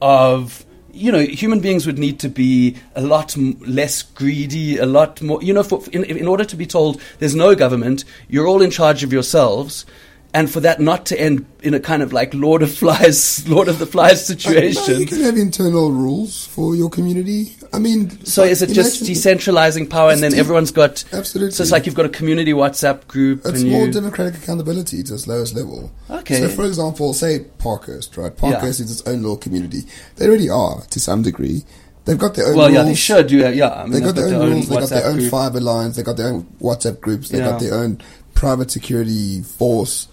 of 0.00 0.64
you 0.92 1.10
know 1.10 1.20
human 1.20 1.60
beings 1.60 1.86
would 1.86 1.98
need 1.98 2.20
to 2.20 2.28
be 2.28 2.76
a 2.94 3.00
lot 3.00 3.36
m- 3.36 3.58
less 3.66 4.02
greedy 4.02 4.76
a 4.78 4.86
lot 4.86 5.20
more 5.22 5.42
you 5.42 5.52
know 5.52 5.62
for, 5.62 5.82
in, 5.92 6.04
in 6.04 6.28
order 6.28 6.44
to 6.44 6.56
be 6.56 6.66
told 6.66 7.00
there's 7.18 7.34
no 7.34 7.54
government 7.54 8.04
you're 8.28 8.46
all 8.46 8.62
in 8.62 8.70
charge 8.70 9.02
of 9.02 9.12
yourselves 9.12 9.86
and 10.34 10.50
for 10.50 10.60
that 10.60 10.80
not 10.80 11.06
to 11.06 11.20
end 11.20 11.44
in 11.62 11.74
a 11.74 11.80
kind 11.80 12.02
of 12.02 12.12
like 12.12 12.32
lord 12.32 12.62
of 12.62 12.72
flies 12.72 13.46
lord 13.56 13.68
of 13.68 13.78
the 13.78 13.86
flies 13.86 14.26
situation 14.26 14.98
you 14.98 15.06
can 15.06 15.20
have 15.20 15.36
internal 15.36 15.92
rules 15.92 16.46
for 16.46 16.74
your 16.74 16.88
community. 16.90 17.54
I 17.74 17.78
mean, 17.78 18.10
so 18.26 18.42
is 18.42 18.60
it 18.60 18.68
just 18.74 19.02
decentralizing 19.04 19.88
power 19.88 20.10
and 20.10 20.22
then 20.22 20.32
de- 20.32 20.36
everyone's 20.36 20.70
got 20.72 21.04
Absolutely. 21.12 21.52
so 21.52 21.62
it's 21.62 21.72
like 21.72 21.86
you've 21.86 21.94
got 21.94 22.04
a 22.04 22.10
community 22.10 22.52
whatsapp 22.52 23.06
group 23.08 23.40
It's 23.46 23.62
and 23.62 23.70
more 23.70 23.86
you, 23.86 23.92
democratic 23.92 24.34
accountability 24.42 25.02
to 25.04 25.14
its 25.14 25.26
lowest 25.26 25.54
level. 25.54 25.90
Okay. 26.10 26.40
So, 26.40 26.48
for 26.50 26.66
example, 26.66 27.14
say 27.14 27.46
Parkhurst, 27.58 28.18
right? 28.18 28.30
Yeah. 28.34 28.38
Parkhurst 28.52 28.80
is 28.80 28.90
its 28.90 29.08
own 29.08 29.22
little 29.22 29.38
community. 29.38 29.84
They 30.16 30.26
already 30.28 30.50
are 30.50 30.82
to 30.82 31.00
some 31.00 31.22
degree. 31.22 31.64
They've 32.04 32.18
got 32.18 32.34
their 32.34 32.48
own 32.48 32.56
well 32.56 32.66
rules. 32.68 32.76
yeah 32.76 32.82
they 32.84 32.94
should 32.94 33.30
yeah 33.30 33.48
yeah 33.48 33.70
I 33.72 33.84
mean, 33.84 33.92
They 33.92 34.00
got 34.00 34.14
they've 34.16 34.28
their 34.28 34.42
own 34.42 34.50
rules. 34.52 34.68
They've 34.68 34.78
got 34.80 34.88
their 34.90 35.06
own 35.06 35.30
fiber 35.30 35.60
lines. 35.60 35.96
They've 35.96 36.04
got 36.04 36.18
their 36.18 36.28
own 36.28 36.42
WhatsApp 36.60 37.00
groups. 37.00 37.30
They 37.30 37.38
Yeah. 37.38 37.52
got 37.52 37.60
their 37.60 37.74
own 37.74 38.02
private 38.34 38.70
security 38.70 39.40
force. 39.42 40.08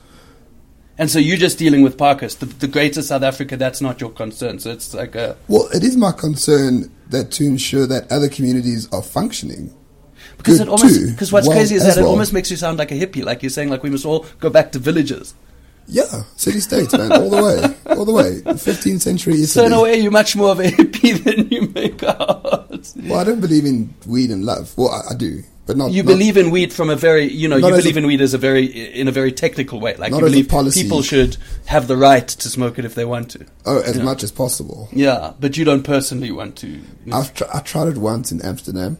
And 1.00 1.10
so 1.10 1.18
you're 1.18 1.38
just 1.38 1.58
dealing 1.58 1.82
with 1.82 1.98
Parkhurst, 1.98 2.42
the, 2.42 2.46
the 2.46 2.68
greater 2.68 3.02
South 3.02 3.24
Africa. 3.24 3.56
That's 3.56 3.80
not 3.80 4.02
your 4.02 4.10
concern. 4.12 4.60
So 4.60 4.70
it's 4.70 4.94
like 4.94 5.16
a 5.16 5.38
Well, 5.48 5.70
it 5.74 5.82
is 5.82 5.96
my 5.96 6.12
concern 6.12 6.92
that 7.10 7.32
to 7.32 7.46
ensure 7.46 7.88
that 7.88 8.12
other 8.12 8.28
communities 8.28 8.92
are 8.92 9.02
functioning. 9.02 9.74
because 10.38 10.60
it 10.60 10.68
almost 10.68 11.10
because 11.12 11.32
what's 11.32 11.48
well, 11.48 11.56
crazy 11.56 11.76
is 11.76 11.86
that 11.86 11.98
it 11.98 12.04
almost 12.04 12.34
makes 12.34 12.52
you 12.52 12.58
sound 12.58 12.78
like 12.78 12.92
a 12.92 12.96
hippie, 12.96 13.24
like 13.24 13.42
you're 13.42 13.50
saying 13.50 13.70
like 13.70 13.82
we 13.82 13.90
must 13.90 14.06
all 14.06 14.26
go 14.42 14.50
back 14.50 14.74
to 14.74 14.80
villages. 14.80 15.34
Yeah, 15.88 16.24
city 16.36 16.60
states, 16.60 16.94
man, 16.96 17.12
all 17.14 17.30
the 17.32 17.42
way, 17.42 17.96
all 17.96 18.06
the 18.06 18.12
way. 18.12 18.42
15th 18.42 19.02
century 19.02 19.34
Italy. 19.34 19.48
So 19.48 19.66
in 19.66 19.74
a 19.74 19.82
way, 19.82 19.98
you're 19.98 20.12
much 20.12 20.36
more 20.36 20.52
of 20.52 20.60
a 20.60 20.66
hippie 20.70 21.24
than 21.24 21.50
you 21.50 21.68
make 21.70 22.04
out. 22.04 22.92
Well, 22.96 23.20
I 23.20 23.24
don't 23.24 23.42
believe 23.42 23.66
in 23.66 23.96
weed 24.06 24.30
and 24.30 24.46
love. 24.46 24.78
Well, 24.78 24.90
I, 24.90 25.14
I 25.14 25.16
do, 25.16 25.42
but 25.70 25.78
not. 25.78 25.92
You 25.92 26.02
not- 26.02 26.10
believe 26.14 26.36
in 26.36 26.50
weed 26.50 26.74
from 26.74 26.90
a 26.90 26.96
very, 26.96 27.32
you 27.32 27.48
know, 27.48 27.58
you 27.58 27.62
believe 27.70 27.96
a- 27.96 28.00
in 28.00 28.08
weed 28.08 28.22
as 28.22 28.34
a 28.34 28.40
very, 28.40 28.66
in 28.66 29.08
a 29.08 29.12
very 29.12 29.32
technical 29.32 29.80
way. 29.80 29.96
Like 29.98 30.10
Not 30.12 30.18
you 30.18 30.26
believe 30.26 30.50
policy. 30.50 30.82
people 30.82 31.04
should 31.04 31.38
have 31.68 31.88
the 31.88 31.96
right 31.96 32.28
to 32.28 32.50
smoke 32.50 32.80
it 32.80 32.86
if 32.86 32.96
they 32.96 33.06
want 33.06 33.30
to. 33.32 33.46
Oh, 33.68 33.80
as 33.82 34.00
much 34.00 34.24
as 34.24 34.32
possible. 34.32 34.90
Yeah, 34.92 35.34
but 35.40 35.58
you 35.58 35.66
don't 35.66 35.84
personally 35.84 36.32
want 36.32 36.56
to. 36.58 36.80
I've 37.12 37.32
tr- 37.36 37.44
I 37.54 37.60
tried 37.60 37.88
it 37.90 37.98
once 38.00 38.32
in 38.32 38.42
Amsterdam, 38.42 38.98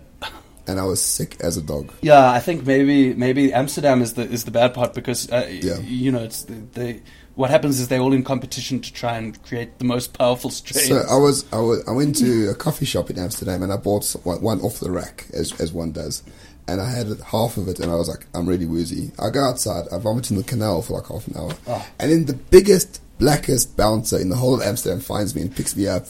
and 0.68 0.80
I 0.80 0.84
was 0.84 1.02
sick 1.02 1.38
as 1.40 1.58
a 1.58 1.62
dog. 1.64 1.92
Yeah, 2.02 2.30
I 2.32 2.40
think 2.40 2.68
maybe 2.68 3.16
maybe 3.16 3.52
Amsterdam 3.52 4.04
is 4.04 4.14
the 4.14 4.22
is 4.30 4.44
the 4.44 4.52
bad 4.52 4.76
part 4.76 4.94
because 4.94 5.28
uh, 5.32 5.50
Yeah. 5.50 5.80
you 5.80 6.12
know 6.12 6.22
it's 6.24 6.44
the, 6.44 6.54
they 6.74 7.02
what 7.36 7.50
happens 7.50 7.80
is 7.80 7.88
they're 7.88 8.02
all 8.02 8.12
in 8.14 8.22
competition 8.24 8.82
to 8.82 8.92
try 8.92 9.16
and 9.18 9.42
create 9.44 9.80
the 9.80 9.86
most 9.86 10.12
powerful 10.18 10.50
strain. 10.50 10.84
So 10.84 10.98
I 11.10 11.16
was, 11.16 11.46
I 11.54 11.60
was, 11.62 11.82
I 11.88 11.92
went 11.92 12.18
to 12.18 12.50
a 12.50 12.54
coffee 12.56 12.84
shop 12.86 13.10
in 13.10 13.18
Amsterdam, 13.18 13.64
and 13.64 13.72
I 13.72 13.78
bought 13.78 14.06
one 14.24 14.42
one 14.42 14.60
off 14.62 14.80
the 14.82 14.92
rack, 14.92 15.26
as 15.34 15.54
as 15.62 15.72
one 15.72 15.92
does. 15.94 16.22
And 16.68 16.80
I 16.80 16.90
had 16.92 17.08
half 17.32 17.58
of 17.58 17.68
it, 17.68 17.80
and 17.80 17.92
I 17.92 17.96
was 17.96 18.08
like, 18.08 18.28
I'm 18.36 18.48
really 18.48 18.66
woozy. 18.68 19.12
I 19.18 19.30
go 19.32 19.44
outside, 19.44 19.86
I 19.92 19.98
vomit 19.98 20.30
in 20.30 20.38
the 20.38 20.44
canal 20.44 20.82
for 20.84 20.94
like 21.00 21.08
half 21.08 21.28
an 21.28 21.36
hour, 21.38 21.52
Oh. 21.68 21.88
and 22.00 22.12
then 22.12 22.26
the 22.26 22.34
biggest, 22.36 23.02
blackest 23.18 23.76
bouncer 23.76 24.20
in 24.20 24.30
the 24.30 24.36
whole 24.36 24.54
of 24.56 24.62
Amsterdam 24.62 25.00
finds 25.00 25.34
me 25.36 25.42
and 25.42 25.56
picks 25.56 25.76
me 25.76 25.88
up 25.88 26.06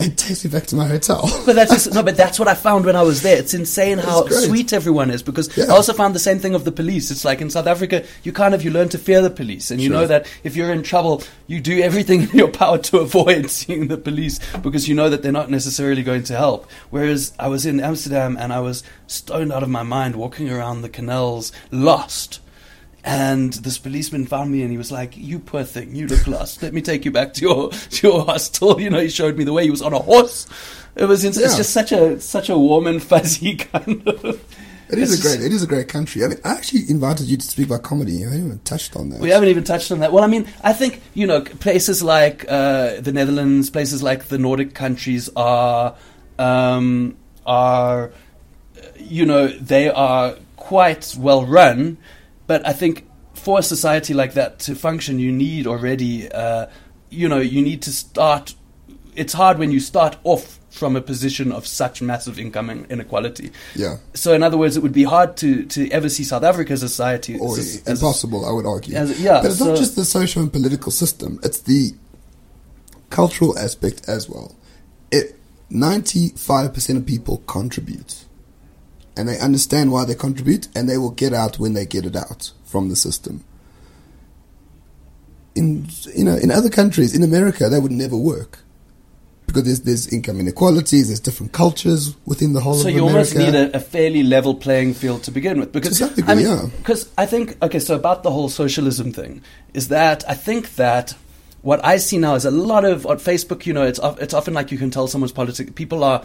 and 0.00 0.16
takes 0.16 0.44
me 0.44 0.50
back 0.50 0.66
to 0.66 0.76
my 0.76 0.86
hotel. 0.86 1.22
but 1.46 1.54
that's 1.54 1.70
just, 1.72 1.92
no, 1.94 2.02
but 2.02 2.16
that's 2.16 2.38
what 2.38 2.48
I 2.48 2.54
found 2.54 2.84
when 2.86 2.96
I 2.96 3.02
was 3.02 3.22
there. 3.22 3.36
It's 3.38 3.54
insane 3.54 3.98
how 3.98 4.24
great. 4.24 4.40
sweet 4.44 4.72
everyone 4.72 5.10
is 5.10 5.22
because 5.22 5.54
Yeah. 5.56 5.66
I 5.66 5.68
also 5.70 5.92
found 5.92 6.14
the 6.14 6.18
same 6.18 6.38
thing 6.38 6.54
of 6.54 6.64
the 6.64 6.72
police. 6.72 7.10
It's 7.10 7.24
like 7.24 7.40
in 7.40 7.50
South 7.50 7.66
Africa, 7.66 8.04
you 8.22 8.32
kind 8.32 8.54
of 8.54 8.64
you 8.64 8.70
learn 8.70 8.88
to 8.90 8.98
fear 8.98 9.20
the 9.22 9.30
police, 9.30 9.70
and 9.70 9.80
you 9.80 9.88
Sure. 9.88 9.96
know 10.00 10.06
that 10.06 10.26
if 10.44 10.56
you're 10.56 10.72
in 10.72 10.82
trouble, 10.82 11.22
you 11.46 11.60
do 11.60 11.80
everything 11.80 12.22
in 12.30 12.30
your 12.30 12.48
power 12.48 12.78
to 12.78 12.98
avoid 12.98 13.50
seeing 13.58 13.88
the 13.88 13.98
police 13.98 14.38
because 14.62 14.88
you 14.88 14.94
know 14.94 15.10
that 15.10 15.22
they're 15.22 15.32
not 15.32 15.50
necessarily 15.50 16.02
going 16.02 16.22
to 16.24 16.36
help. 16.36 16.70
Whereas 16.90 17.32
I 17.38 17.48
was 17.48 17.66
in 17.66 17.80
Amsterdam 17.80 18.36
and 18.40 18.52
I 18.52 18.60
was 18.60 18.82
stoned 19.06 19.52
out 19.52 19.62
of 19.62 19.68
my 19.68 19.82
mind, 19.82 20.16
walking 20.16 20.50
around 20.50 20.82
the 20.82 20.88
canals, 20.88 21.52
lost. 21.70 22.40
And 23.04 23.52
this 23.54 23.78
policeman 23.78 24.26
found 24.26 24.52
me 24.52 24.62
and 24.62 24.70
he 24.70 24.78
was 24.78 24.92
like, 24.92 25.16
You 25.16 25.38
poor 25.38 25.64
thing, 25.64 25.94
you 25.94 26.06
look 26.06 26.26
lost. 26.26 26.62
Let 26.62 26.74
me 26.74 26.82
take 26.82 27.04
you 27.04 27.10
back 27.10 27.32
to 27.34 27.40
your 27.40 27.70
to 27.90 28.06
your 28.06 28.24
hostel. 28.24 28.80
You 28.80 28.90
know, 28.90 29.00
he 29.00 29.08
showed 29.08 29.36
me 29.36 29.44
the 29.44 29.52
way. 29.52 29.64
He 29.64 29.70
was 29.70 29.82
on 29.82 29.92
a 29.92 29.98
horse. 29.98 30.46
It 30.96 31.04
was 31.04 31.24
ins- 31.24 31.38
it's 31.38 31.56
just 31.56 31.72
such 31.72 31.92
a 31.92 32.20
such 32.20 32.48
a 32.48 32.58
warm 32.58 32.86
and 32.86 33.02
fuzzy 33.02 33.56
kind 33.72 34.06
of 34.06 34.44
It 34.90 34.98
is 34.98 35.12
It's 35.12 35.24
a 35.24 35.28
great, 35.28 35.46
it 35.46 35.52
is 35.52 35.62
a 35.62 35.66
great 35.66 35.88
country. 35.88 36.24
I 36.24 36.28
mean, 36.28 36.38
I 36.44 36.52
actually 36.52 36.90
invited 36.90 37.26
you 37.26 37.36
to 37.36 37.46
speak 37.46 37.66
about 37.66 37.82
comedy. 37.84 38.26
I 38.26 38.30
haven't 38.30 38.46
even 38.46 38.58
touched 38.60 38.96
on 38.96 39.10
that. 39.10 39.20
We 39.20 39.30
haven't 39.30 39.48
even 39.48 39.62
touched 39.64 39.92
on 39.92 40.00
that. 40.00 40.12
Well, 40.12 40.24
I 40.24 40.26
mean, 40.26 40.48
I 40.62 40.72
think 40.72 41.00
you 41.14 41.26
know 41.26 41.42
places 41.42 42.02
like 42.02 42.44
uh, 42.48 43.00
the 43.00 43.12
Netherlands, 43.12 43.70
places 43.70 44.02
like 44.02 44.24
the 44.24 44.36
Nordic 44.38 44.74
countries 44.74 45.30
are 45.36 45.94
um, 46.38 47.16
are 47.46 48.10
you 48.98 49.24
know 49.26 49.46
they 49.48 49.88
are 49.88 50.34
quite 50.56 51.14
well 51.18 51.46
run, 51.46 51.98
but 52.50 52.66
I 52.66 52.72
think 52.72 53.06
for 53.34 53.60
a 53.60 53.62
society 53.62 54.12
like 54.12 54.32
that 54.34 54.58
to 54.66 54.74
function, 54.74 55.20
you 55.20 55.30
need 55.30 55.68
already 55.68 56.28
uh, 56.32 56.66
you 57.08 57.28
know 57.28 57.38
you 57.54 57.62
need 57.62 57.80
to 57.82 57.92
start. 57.92 58.54
It's 59.14 59.34
hard 59.34 59.56
when 59.58 59.70
you 59.70 59.78
start 59.78 60.16
off 60.24 60.58
from 60.70 60.96
a 60.96 61.00
position 61.00 61.52
of 61.52 61.64
such 61.64 62.02
massive 62.02 62.40
income 62.40 62.70
inequality. 62.90 63.50
Yeah. 63.76 63.96
So, 64.14 64.32
in 64.34 64.42
other 64.42 64.56
words, 64.58 64.76
it 64.76 64.82
would 64.84 64.92
be 64.92 65.04
hard 65.04 65.36
to, 65.42 65.64
to 65.74 65.88
ever 65.90 66.08
see 66.08 66.24
South 66.24 66.42
Africa 66.44 66.72
as 66.72 66.82
a 66.82 66.88
society 66.88 67.38
Or 67.38 67.58
as- 67.58 67.82
as- 67.86 68.02
impossible, 68.02 68.44
I 68.44 68.52
would 68.52 68.66
argue. 68.66 68.94
as- 68.96 69.20
yeah, 69.20 69.42
but 69.42 69.50
it's 69.50 69.58
so- 69.58 69.66
not 69.68 69.76
just 69.78 69.94
the 69.94 70.04
social 70.04 70.42
and 70.42 70.52
political 70.52 70.90
system; 70.92 71.38
it's 71.44 71.60
the 71.60 71.92
cultural 73.10 73.56
aspect 73.58 74.08
as 74.08 74.28
well. 74.28 74.48
It 75.12 75.36
ninety-five 75.70 76.74
percent 76.74 76.98
of 76.98 77.06
people 77.06 77.36
contribute, 77.46 78.24
and 79.16 79.28
they 79.28 79.38
understand 79.38 79.92
why 79.92 80.04
they 80.04 80.14
contribute, 80.14 80.68
and 80.74 80.88
they 80.88 80.98
will 80.98 81.10
get 81.10 81.32
out 81.32 81.58
when 81.58 81.74
they 81.74 81.86
get 81.86 82.06
it 82.06 82.16
out 82.16 82.52
from 82.64 82.88
the 82.88 82.96
system. 82.96 83.44
In 85.54 85.88
you 86.14 86.24
know, 86.24 86.36
in 86.36 86.50
other 86.50 86.70
countries, 86.70 87.14
in 87.14 87.22
America, 87.22 87.68
that 87.68 87.80
would 87.80 87.92
never 87.92 88.16
work. 88.16 88.60
Because 89.46 89.64
there's, 89.64 89.80
there's 89.80 90.12
income 90.12 90.38
inequalities, 90.38 91.08
there's 91.08 91.18
different 91.18 91.50
cultures 91.50 92.14
within 92.24 92.52
the 92.52 92.60
whole 92.60 92.74
So 92.74 92.86
of 92.86 92.94
you 92.94 93.04
America. 93.08 93.36
almost 93.36 93.36
need 93.36 93.54
a, 93.56 93.76
a 93.76 93.80
fairly 93.80 94.22
level 94.22 94.54
playing 94.54 94.94
field 94.94 95.24
to 95.24 95.32
begin 95.32 95.58
with, 95.58 95.72
because 95.72 95.98
degree, 95.98 96.22
I 96.28 96.34
mean, 96.36 96.46
yeah. 96.46 96.66
because 96.78 97.10
I 97.18 97.26
think 97.26 97.60
okay, 97.60 97.80
so 97.80 97.96
about 97.96 98.22
the 98.22 98.30
whole 98.30 98.48
socialism 98.48 99.12
thing 99.12 99.42
is 99.74 99.88
that 99.88 100.22
I 100.28 100.34
think 100.34 100.76
that 100.76 101.16
what 101.62 101.84
I 101.84 101.96
see 101.96 102.16
now 102.16 102.36
is 102.36 102.44
a 102.44 102.52
lot 102.52 102.84
of 102.84 103.06
on 103.06 103.18
Facebook. 103.18 103.66
You 103.66 103.72
know, 103.72 103.82
it's 103.82 103.98
it's 104.20 104.34
often 104.34 104.54
like 104.54 104.70
you 104.70 104.78
can 104.78 104.92
tell 104.92 105.08
someone's 105.08 105.32
politics. 105.32 105.72
People 105.74 106.04
are 106.04 106.22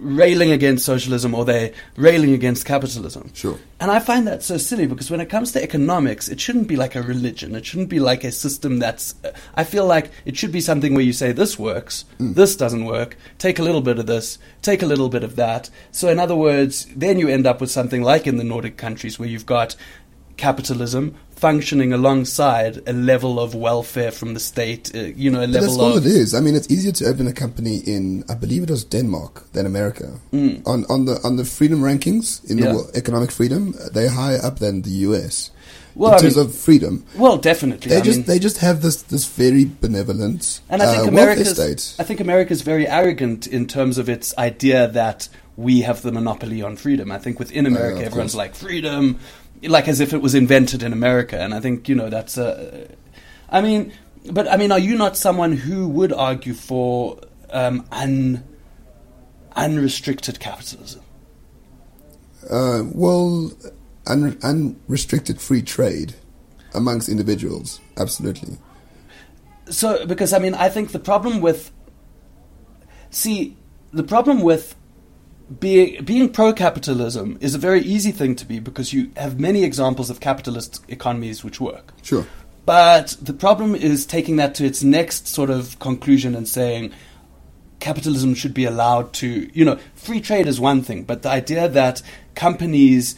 railing 0.00 0.50
against 0.50 0.84
socialism 0.84 1.34
or 1.34 1.44
they're 1.44 1.72
railing 1.96 2.32
against 2.32 2.64
capitalism. 2.64 3.30
Sure. 3.34 3.58
And 3.80 3.90
I 3.90 4.00
find 4.00 4.26
that 4.26 4.42
so 4.42 4.56
silly 4.56 4.86
because 4.86 5.10
when 5.10 5.20
it 5.20 5.28
comes 5.28 5.52
to 5.52 5.62
economics, 5.62 6.28
it 6.28 6.40
shouldn't 6.40 6.68
be 6.68 6.76
like 6.76 6.94
a 6.94 7.02
religion. 7.02 7.54
It 7.54 7.64
shouldn't 7.66 7.88
be 7.88 8.00
like 8.00 8.24
a 8.24 8.32
system 8.32 8.78
that's. 8.78 9.14
I 9.54 9.64
feel 9.64 9.86
like 9.86 10.10
it 10.24 10.36
should 10.36 10.52
be 10.52 10.60
something 10.60 10.94
where 10.94 11.04
you 11.04 11.12
say, 11.12 11.32
this 11.32 11.58
works, 11.58 12.04
hmm. 12.18 12.32
this 12.32 12.56
doesn't 12.56 12.84
work, 12.84 13.16
take 13.38 13.58
a 13.58 13.62
little 13.62 13.80
bit 13.80 13.98
of 13.98 14.06
this, 14.06 14.38
take 14.62 14.82
a 14.82 14.86
little 14.86 15.08
bit 15.08 15.22
of 15.22 15.36
that. 15.36 15.70
So, 15.92 16.08
in 16.08 16.18
other 16.18 16.36
words, 16.36 16.86
then 16.96 17.18
you 17.18 17.28
end 17.28 17.46
up 17.46 17.60
with 17.60 17.70
something 17.70 18.02
like 18.02 18.26
in 18.26 18.36
the 18.36 18.44
Nordic 18.44 18.76
countries 18.76 19.18
where 19.18 19.28
you've 19.28 19.46
got 19.46 19.76
capitalism 20.36 21.16
functioning 21.38 21.92
alongside 21.92 22.80
a 22.86 22.92
level 22.92 23.38
of 23.38 23.54
welfare 23.54 24.10
from 24.10 24.34
the 24.34 24.40
state, 24.40 24.90
uh, 24.94 24.98
you 25.22 25.30
know, 25.30 25.40
a 25.42 25.46
But 25.46 25.50
level 25.50 25.68
that's 25.68 25.78
all 25.78 25.96
it 25.96 26.06
is. 26.06 26.34
I 26.34 26.40
mean, 26.40 26.54
it's 26.56 26.70
easier 26.70 26.92
to 26.92 27.04
open 27.06 27.26
a 27.26 27.32
company 27.32 27.76
in, 27.86 28.24
I 28.28 28.34
believe 28.34 28.62
it 28.64 28.70
was 28.70 28.84
Denmark 28.84 29.52
than 29.52 29.64
America. 29.66 30.08
On 30.32 30.84
on 30.94 31.04
the 31.06 31.14
on 31.24 31.36
the 31.36 31.44
freedom 31.44 31.80
rankings 31.80 32.28
in 32.50 32.56
Mm. 32.56 32.60
Yeah. 32.60 32.68
the 32.68 32.74
world, 32.74 32.90
economic 32.94 33.30
freedom, 33.30 33.74
they're 33.94 34.10
higher 34.22 34.40
up 34.48 34.58
than 34.58 34.82
the 34.82 34.94
US 35.08 35.50
Well, 35.94 36.10
in 36.12 36.16
I 36.18 36.20
terms 36.22 36.36
mean- 36.36 36.46
of 36.46 36.54
freedom. 36.54 37.04
Well, 37.16 37.36
definitely. 37.50 37.88
They 37.90 37.98
I 38.02 38.06
just 38.10 38.18
mean- 38.18 38.26
they 38.26 38.38
just 38.38 38.58
have 38.58 38.76
this 38.82 38.96
this 39.02 39.24
very 39.38 39.64
benevolent 39.80 40.60
And 40.70 40.82
I 40.82 40.86
think 40.92 41.04
uh, 41.04 41.08
America's, 41.08 41.50
state. 41.50 41.82
I 42.02 42.04
think 42.08 42.20
America's 42.20 42.62
very 42.62 42.86
arrogant 42.86 43.46
in 43.46 43.66
terms 43.66 43.98
of 43.98 44.08
its 44.08 44.34
idea 44.38 44.88
that 44.88 45.28
we 45.56 45.82
have 45.82 46.00
the 46.02 46.12
monopoly 46.12 46.62
on 46.62 46.76
freedom. 46.76 47.10
I 47.10 47.18
think 47.18 47.38
within 47.40 47.66
America, 47.66 47.98
of 48.00 48.06
everyone's 48.06 48.34
course. 48.34 48.44
like 48.46 48.54
freedom, 48.54 49.18
like 49.62 49.88
as 49.88 50.00
if 50.00 50.12
it 50.12 50.22
was 50.22 50.34
invented 50.34 50.82
in 50.82 50.92
America. 50.92 51.38
And 51.40 51.54
I 51.54 51.60
think 51.60 51.88
you 51.88 51.94
know 51.94 52.08
that's 52.08 52.36
a. 52.38 52.88
I 53.50 53.60
mean, 53.60 53.92
but 54.30 54.48
I 54.48 54.56
mean, 54.56 54.72
are 54.72 54.78
you 54.78 54.96
not 54.96 55.16
someone 55.16 55.52
who 55.52 55.88
would 55.88 56.12
argue 56.12 56.54
for 56.54 57.18
um, 57.50 57.86
un, 57.92 58.44
unrestricted 59.56 60.40
capitalism? 60.40 61.02
Uh, 62.48 62.84
well, 62.92 63.52
un- 64.06 64.38
unrestricted 64.42 65.40
free 65.40 65.62
trade 65.62 66.14
amongst 66.74 67.08
individuals, 67.08 67.80
absolutely. 67.96 68.58
So, 69.70 70.06
because 70.06 70.32
I 70.32 70.38
mean, 70.38 70.54
I 70.54 70.68
think 70.68 70.92
the 70.92 70.98
problem 70.98 71.40
with, 71.40 71.70
see, 73.10 73.56
the 73.92 74.02
problem 74.02 74.40
with 74.42 74.74
being 75.60 76.04
being 76.04 76.28
pro-capitalism 76.28 77.38
is 77.40 77.54
a 77.54 77.58
very 77.58 77.80
easy 77.80 78.12
thing 78.12 78.36
to 78.36 78.44
be 78.44 78.58
because 78.58 78.92
you 78.92 79.10
have 79.16 79.40
many 79.40 79.64
examples 79.64 80.10
of 80.10 80.20
capitalist 80.20 80.82
economies 80.88 81.42
which 81.42 81.60
work. 81.60 81.94
Sure. 82.02 82.26
But 82.66 83.16
the 83.22 83.32
problem 83.32 83.74
is 83.74 84.04
taking 84.04 84.36
that 84.36 84.54
to 84.56 84.66
its 84.66 84.82
next 84.82 85.26
sort 85.26 85.48
of 85.48 85.78
conclusion 85.78 86.34
and 86.34 86.46
saying 86.46 86.92
capitalism 87.80 88.34
should 88.34 88.52
be 88.52 88.66
allowed 88.66 89.12
to, 89.14 89.50
you 89.54 89.64
know, 89.64 89.78
free 89.94 90.20
trade 90.20 90.46
is 90.46 90.60
one 90.60 90.82
thing, 90.82 91.04
but 91.04 91.22
the 91.22 91.30
idea 91.30 91.68
that 91.68 92.02
companies 92.34 93.16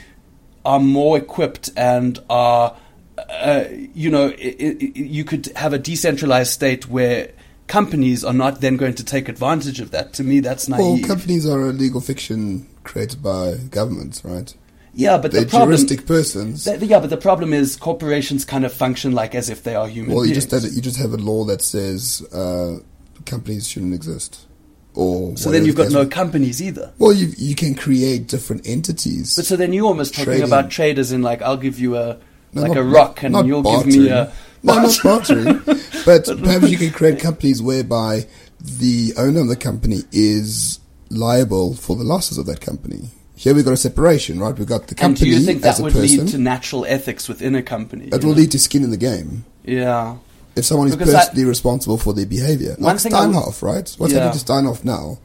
are 0.64 0.78
more 0.78 1.16
equipped 1.16 1.70
and 1.76 2.18
are, 2.28 2.76
uh, 3.18 3.64
you 3.94 4.10
know, 4.10 4.26
i 4.28 4.54
i 4.60 4.76
you 4.94 5.24
could 5.24 5.46
have 5.56 5.72
a 5.72 5.78
decentralized 5.78 6.52
state 6.52 6.88
where 6.88 7.32
companies 7.70 8.24
are 8.24 8.32
not 8.34 8.60
then 8.60 8.76
going 8.76 8.94
to 8.96 9.04
take 9.04 9.28
advantage 9.28 9.80
of 9.80 9.92
that. 9.92 10.12
To 10.14 10.24
me, 10.24 10.40
that's 10.40 10.68
naive. 10.68 10.80
Well, 10.80 10.98
companies 11.08 11.48
are 11.48 11.60
a 11.62 11.72
legal 11.72 12.00
fiction 12.00 12.66
created 12.84 13.22
by 13.22 13.54
governments, 13.70 14.24
right? 14.24 14.52
yeah, 14.92 15.16
but 15.18 15.30
They're 15.30 15.42
the 15.44 15.46
problem. 15.50 15.68
juristic 15.70 16.04
persons. 16.04 16.64
th- 16.64 16.82
yeah, 16.82 16.98
but 16.98 17.10
the 17.10 17.16
problem 17.16 17.52
is 17.54 17.76
corporations 17.76 18.44
kind 18.44 18.64
of 18.64 18.72
function 18.72 19.12
like 19.12 19.36
as 19.36 19.48
if 19.48 19.62
they 19.62 19.76
are 19.76 19.86
human 19.88 20.12
well, 20.14 20.24
you 20.26 20.32
beings. 20.32 20.46
just 20.46 20.64
have, 20.64 20.72
you 20.74 20.82
just 20.82 20.98
have 20.98 21.12
a 21.12 21.16
law 21.30 21.44
that 21.44 21.62
says 21.62 22.22
uh, 22.32 22.80
companies 23.24 23.68
shouldn't 23.68 23.94
exist, 23.94 24.46
or 24.94 25.36
so 25.36 25.50
then 25.52 25.64
you've 25.64 25.76
got 25.76 25.92
no 25.92 26.06
companies 26.06 26.60
either. 26.60 26.92
Well, 26.98 27.12
you 27.12 27.32
you 27.38 27.54
can 27.54 27.76
create 27.76 28.26
different 28.26 28.66
entities. 28.66 29.36
But 29.36 29.46
so 29.46 29.54
then 29.56 29.72
you're 29.72 29.86
almost 29.86 30.12
talking 30.12 30.24
Trading. 30.24 30.44
about 30.44 30.70
traders 30.72 31.12
in 31.12 31.22
like 31.22 31.40
I'll 31.40 31.56
give 31.56 31.78
you 31.78 31.96
a 31.96 32.18
No, 32.52 32.62
like 32.62 32.72
not- 32.72 32.78
a 32.78 32.82
rock 32.82 33.22
and 33.22 33.46
you'll 33.46 33.62
give 33.62 33.86
me 33.86 34.08
a 34.08 34.32
No, 34.62 34.74
not 34.82 34.98
bartering. 35.02 35.44
but 36.04 36.24
perhaps 36.42 36.68
you 36.70 36.76
can 36.78 36.90
create 36.90 37.18
companies 37.18 37.62
whereby 37.62 38.26
the 38.60 39.14
owner 39.16 39.40
of 39.40 39.48
the 39.48 39.56
company 39.56 40.00
is 40.12 40.80
liable 41.08 41.74
for 41.74 41.96
the 41.96 42.04
losses 42.04 42.36
of 42.38 42.46
that 42.46 42.60
company. 42.60 43.08
Here 43.36 43.54
we've 43.54 43.64
got 43.64 43.72
a 43.72 43.76
separation, 43.78 44.38
right? 44.38 44.54
We've 44.56 44.68
got 44.68 44.88
the 44.88 44.90
And 45.02 45.16
do 45.16 45.20
company 45.24 45.30
you 45.30 45.40
think 45.40 45.64
as 45.64 45.78
that 45.78 45.82
would 45.82 45.92
person. 45.94 46.18
lead 46.26 46.28
to 46.28 46.38
natural 46.38 46.84
ethics 46.84 47.26
within 47.26 47.54
a 47.54 47.62
company? 47.62 48.08
it 48.08 48.12
you 48.12 48.28
will 48.28 48.34
know? 48.34 48.40
lead 48.42 48.50
to 48.52 48.58
skin 48.58 48.84
in 48.84 48.90
the 48.90 48.98
game. 48.98 49.44
Yeah. 49.64 50.16
If 50.56 50.66
someone 50.66 50.88
is 50.88 50.96
Because 50.96 51.14
I- 51.14 51.20
personally 51.24 51.44
responsible 51.46 51.96
for 51.96 52.12
their 52.12 52.26
behavior. 52.26 52.76
Like 52.78 52.90
I 52.90 52.92
would- 52.92 53.34
Steinhoff, 53.34 53.62
right? 53.62 53.90
What's 53.96 54.12
Yeah. 54.12 54.24
happening 54.24 54.38
to 54.44 54.44
Steinhoff 54.52 54.84
now? 54.84 55.18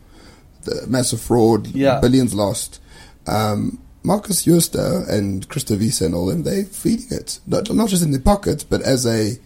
The 0.64 0.86
massive 0.88 1.20
fraud, 1.20 1.68
Yeah. 1.68 2.00
billions 2.00 2.34
lost. 2.34 2.80
Um, 3.28 3.80
Markus 4.06 4.44
Jooste 4.44 4.76
and 5.10 5.48
Christo 5.50 5.76
Wiese 5.76 6.02
and 6.02 6.14
all 6.16 6.28
them, 6.28 6.44
they're 6.44 6.64
feeding 6.66 7.08
it. 7.12 7.40
Not, 7.48 7.74
not 7.74 7.90
just 7.90 8.04
in 8.04 8.12
their 8.12 8.22
pockets, 8.22 8.64
but 8.64 8.82
as 8.82 9.06
a 9.06 9.38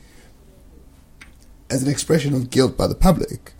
as 1.69 1.83
an 1.83 1.89
expression 1.89 2.33
of 2.33 2.49
guilt 2.49 2.75
by 2.77 2.87
the 2.87 2.95
public. 2.95 3.53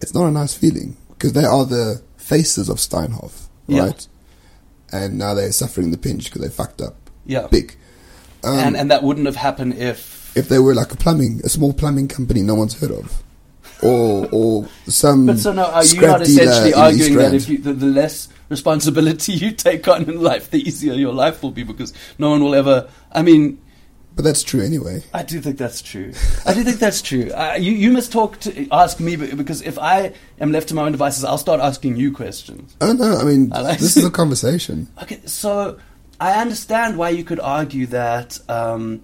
It's 0.00 0.14
not 0.14 0.26
a 0.26 0.30
nice 0.30 0.54
feeling 0.54 0.96
because 1.10 1.32
they 1.32 1.44
are 1.44 1.64
the 1.64 2.02
faces 2.16 2.68
of 2.68 2.78
Steinhoff, 2.78 3.46
Yeah. 3.66 3.84
right? 3.84 4.06
And 4.92 5.18
now 5.18 5.32
they're 5.34 5.52
suffering 5.52 5.90
the 5.90 5.96
pinch 5.98 6.24
because 6.24 6.42
they 6.42 6.48
fucked 6.48 6.80
up 6.82 6.96
Yeah. 7.26 7.46
big. 7.46 7.76
Um, 8.42 8.58
and 8.58 8.76
and 8.76 8.90
that 8.90 9.02
wouldn't 9.02 9.26
have 9.26 9.36
happened 9.36 9.74
if 9.74 10.36
if 10.36 10.48
they 10.48 10.58
were 10.58 10.74
like 10.74 10.92
a 10.92 10.96
plumbing, 10.96 11.40
a 11.44 11.48
small 11.48 11.72
plumbing 11.72 12.08
company 12.08 12.42
no 12.42 12.54
one's 12.54 12.74
heard 12.80 12.90
of, 12.90 13.22
or 13.84 14.28
or 14.32 14.68
some. 14.86 15.26
But 15.26 15.38
so 15.38 15.52
now 15.52 15.66
are 15.70 15.84
you 15.84 16.00
not 16.00 16.22
essentially 16.22 16.74
arguing 16.74 17.14
that 17.16 17.34
if 17.34 17.48
you, 17.48 17.58
the, 17.58 17.72
the 17.72 17.86
less 17.86 18.28
responsibility 18.48 19.32
you 19.44 19.52
take 19.52 19.86
on 19.88 20.04
in 20.04 20.20
life, 20.22 20.50
the 20.50 20.58
easier 20.66 20.94
your 20.94 21.12
life 21.14 21.42
will 21.42 21.50
be 21.50 21.62
because 21.62 21.92
no 22.18 22.30
one 22.30 22.42
will 22.42 22.54
ever 22.54 22.88
I 23.12 23.22
mean 23.22 23.58
But 24.16 24.24
that's 24.24 24.42
true 24.44 24.62
anyway. 24.62 25.02
I 25.12 25.22
do 25.24 25.40
think 25.40 25.58
that's 25.58 25.82
true. 25.82 26.12
I 26.46 26.54
do 26.54 26.62
think 26.62 26.78
that's 26.78 27.02
true. 27.02 27.32
Uh, 27.32 27.56
you, 27.58 27.72
you 27.72 27.90
must 27.90 28.12
talk 28.12 28.38
to 28.40 28.68
ask 28.70 29.00
me 29.00 29.16
because 29.16 29.60
if 29.62 29.76
I 29.78 30.12
am 30.38 30.52
left 30.52 30.68
to 30.68 30.74
my 30.74 30.82
own 30.82 30.92
devices, 30.92 31.24
I'll 31.24 31.38
start 31.38 31.60
asking 31.60 31.96
you 31.96 32.12
questions. 32.12 32.76
Oh 32.80 32.92
no, 32.92 33.16
I 33.18 33.24
mean 33.24 33.52
I 33.52 33.60
like- 33.60 33.78
this 33.80 33.96
is 33.96 34.04
a 34.04 34.10
conversation. 34.22 34.86
Okay, 35.02 35.20
so 35.26 35.78
I 36.20 36.40
understand 36.40 36.96
why 36.96 37.10
you 37.10 37.24
could 37.24 37.40
argue 37.40 37.86
that 37.86 38.38
um, 38.48 39.02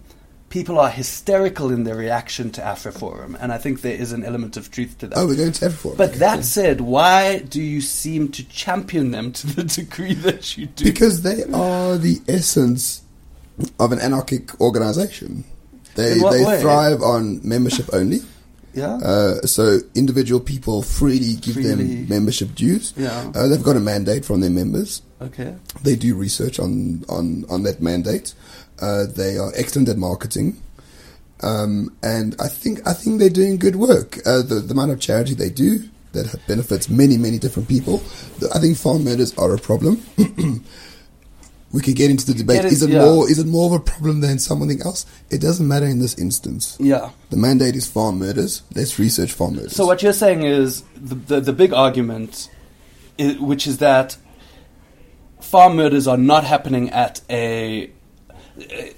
people 0.51 0.79
are 0.79 0.91
hysterical 0.91 1.71
in 1.73 1.85
their 1.85 1.95
reaction 1.97 2.51
to 2.51 2.61
AfriForum, 2.61 3.37
and 3.41 3.51
I 3.53 3.57
think 3.59 3.81
there 3.81 3.95
is 3.95 4.13
an 4.13 4.23
element 4.25 4.57
of 4.59 4.71
truth 4.71 4.99
to 4.99 5.07
that. 5.09 5.17
Oh, 5.19 5.27
we're 5.27 5.37
going 5.37 5.53
to 5.53 5.67
F4. 5.67 5.97
but 5.97 6.15
that 6.15 6.45
said, 6.45 6.81
why 6.83 7.39
do 7.39 7.63
you 7.63 7.81
seem 7.81 8.29
to 8.33 8.47
champion 8.49 9.11
them 9.13 9.33
to 9.33 9.47
the 9.47 9.65
degree 9.81 10.15
that 10.15 10.59
you 10.59 10.67
do? 10.67 10.85
because 10.85 11.23
they 11.23 11.45
are 11.55 11.97
the 11.97 12.21
essence 12.29 13.03
of 13.79 13.93
an 13.93 14.01
anarchic 14.01 14.61
organization. 14.61 15.45
They 15.95 16.15
they 16.15 16.45
way? 16.45 16.61
thrive 16.61 17.03
on 17.03 17.41
membership 17.47 17.89
only. 17.93 18.21
yeah, 18.75 18.95
Uh, 19.03 19.41
so 19.43 19.81
individual 19.95 20.41
people 20.41 20.83
freely 20.83 21.35
give 21.35 21.55
Freely. 21.55 21.75
them 21.75 22.09
membership 22.09 22.55
dues. 22.55 22.95
Yeah. 22.97 23.33
Uh, 23.35 23.49
they've 23.49 23.63
got 23.63 23.77
a 23.77 23.81
mandate 23.81 24.25
from 24.25 24.41
their 24.41 24.51
members. 24.51 25.03
okay, 25.21 25.55
They 25.83 25.97
do 25.97 26.15
research 26.15 26.59
on, 26.61 27.05
on, 27.09 27.45
on 27.51 27.65
that 27.65 27.83
mandate. 27.83 28.35
Uh, 28.81 29.07
they 29.07 29.37
are 29.39 29.53
excellent 29.57 29.89
at 29.89 29.97
marketing. 29.97 30.61
Um, 31.43 31.97
and 32.03 32.37
I 32.41 32.49
think 32.49 32.87
I 32.87 32.93
think 32.93 33.19
they're 33.19 33.31
doing 33.31 33.57
good 33.57 33.77
work. 33.77 34.19
Uh, 34.27 34.43
the, 34.43 34.57
the 34.57 34.73
amount 34.73 34.93
of 34.93 35.01
charity 35.01 35.35
they 35.35 35.51
do 35.51 35.89
that 36.13 36.39
benefits 36.47 36.89
many 36.91 37.17
many 37.17 37.39
different 37.39 37.69
people. 37.69 38.03
I 38.55 38.59
think 38.59 38.77
farm 38.77 39.05
murders 39.05 39.37
are 39.39 39.55
a 39.55 39.59
problem. 39.59 40.03
we 41.73 41.81
could 41.81 41.97
get 41.97 42.11
into 42.11 42.27
the 42.27 42.35
debate. 42.35 42.65
Is 42.65 42.83
it 42.83 42.91
yeah. 42.91 43.05
more 43.05 43.31
is 43.31 43.39
it 43.39 43.47
more 43.47 43.67
of 43.67 43.81
a 43.81 43.85
problem 43.85 44.21
than 44.21 44.39
something 44.39 44.83
else? 44.83 45.07
It 45.31 45.41
doesn't 45.41 45.67
matter 45.67 45.87
in 45.87 46.01
this 46.01 46.19
instance. 46.19 46.77
yeah. 46.81 47.11
The 47.31 47.37
mandate 47.37 47.77
is 47.77 47.87
farm 47.87 48.19
murders. 48.19 48.63
Let's 48.75 48.99
research 48.99 49.33
farm 49.33 49.57
murders. 49.57 49.77
So 49.77 49.87
what 49.87 50.03
you're 50.03 50.13
saying 50.13 50.43
is 50.43 50.83
the 50.97 51.15
the, 51.15 51.41
the 51.41 51.53
big 51.53 51.73
argument, 51.73 52.51
i 53.19 53.37
which 53.41 53.67
is 53.67 53.79
that 53.79 54.17
farm 55.41 55.77
murders 55.77 56.07
are 56.07 56.19
not 56.19 56.45
happening 56.45 56.91
at 56.91 57.21
a. 57.31 57.91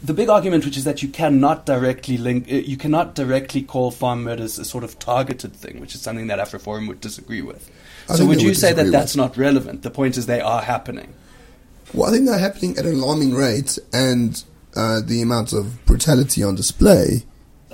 The 0.02 0.12
big 0.14 0.28
argument, 0.28 0.64
which 0.64 0.76
is 0.76 0.84
that 0.84 1.02
you 1.02 1.08
cannot 1.08 1.66
directly 1.66 2.16
link, 2.18 2.50
uh, 2.50 2.56
you 2.56 2.76
cannot 2.76 3.14
directly 3.14 3.62
call 3.62 3.90
farm 3.90 4.24
murders 4.24 4.58
a 4.58 4.64
sort 4.64 4.82
of 4.82 4.98
targeted 4.98 5.54
thing, 5.54 5.80
which 5.80 5.94
is 5.94 6.00
something 6.00 6.26
that 6.26 6.38
AfriForum 6.38 6.88
would 6.88 7.00
disagree 7.00 7.42
with. 7.42 7.70
I 8.08 8.16
so 8.16 8.26
would 8.26 8.40
you 8.42 8.48
would 8.48 8.56
say 8.56 8.72
that 8.72 8.74
disagree 8.74 8.90
that's 8.90 9.16
not 9.16 9.36
relevant? 9.36 9.82
The 9.82 9.90
point 9.90 10.16
is 10.16 10.26
they 10.26 10.40
are 10.40 10.62
happening. 10.62 11.14
Well, 11.94 12.08
I 12.08 12.12
think 12.12 12.26
they're 12.26 12.38
happening 12.38 12.76
at 12.78 12.86
an 12.86 12.94
alarming 12.94 13.34
rate, 13.34 13.78
and 13.92 14.42
uh, 14.74 15.00
the 15.04 15.22
amount 15.22 15.52
of 15.52 15.84
brutality 15.86 16.42
on 16.42 16.54
display. 16.56 17.24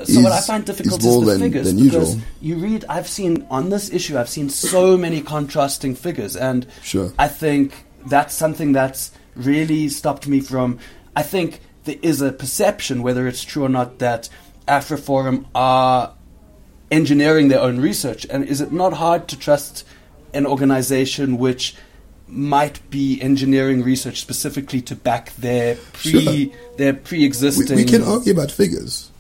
So 0.05 0.21
what 0.21 0.33
I 0.33 0.41
find 0.41 0.65
difficult 0.65 1.01
is 1.01 1.07
is, 1.07 1.21
the 1.21 1.27
than- 1.27 1.41
figures 1.41 1.67
than 1.67 1.85
because 1.85 2.15
usual. 2.15 2.27
you 2.41 2.57
read. 2.57 2.85
I've 2.89 3.09
seen 3.09 3.47
on 3.51 3.71
this 3.71 3.91
issue. 3.91 4.19
I've 4.19 4.29
seen 4.29 4.49
so 4.49 4.97
many 4.97 5.23
contrasting 5.23 5.95
figures, 5.95 6.37
and 6.37 6.67
Sure. 6.83 7.13
I 7.19 7.29
think 7.29 7.87
that's 8.07 8.35
something 8.35 8.73
that's 8.73 9.11
really 9.35 9.89
stopped 9.89 10.29
me 10.29 10.41
from. 10.41 10.79
I 11.17 11.23
think 11.23 11.61
there 11.89 11.99
is 12.03 12.21
a 12.21 12.33
perception, 12.33 13.03
whether 13.03 13.27
it's 13.27 13.43
true 13.43 13.65
or 13.65 13.69
not, 13.69 13.99
that 13.99 14.29
AfriForum 14.67 15.47
are 15.55 16.15
engineering 16.91 17.49
their 17.49 17.61
own 17.61 17.81
research, 17.81 18.27
and 18.31 18.45
is 18.45 18.61
it 18.61 18.73
not 18.73 18.95
hard 18.95 19.29
to 19.29 19.39
trust 19.39 19.87
an 20.35 20.47
organization 20.47 21.39
which 21.39 21.75
might 22.27 22.79
be 22.91 23.21
engineering 23.23 23.83
research 23.83 24.21
specifically 24.21 24.83
to 24.83 24.95
back 24.95 25.35
their 25.37 25.77
pre 25.95 26.51
sure. 26.51 26.77
their 26.77 26.93
pre 26.93 27.25
existing? 27.25 27.77
we 27.77 27.85
can 27.85 28.03
argue 28.03 28.33
about 28.33 28.51
figures, 28.51 29.11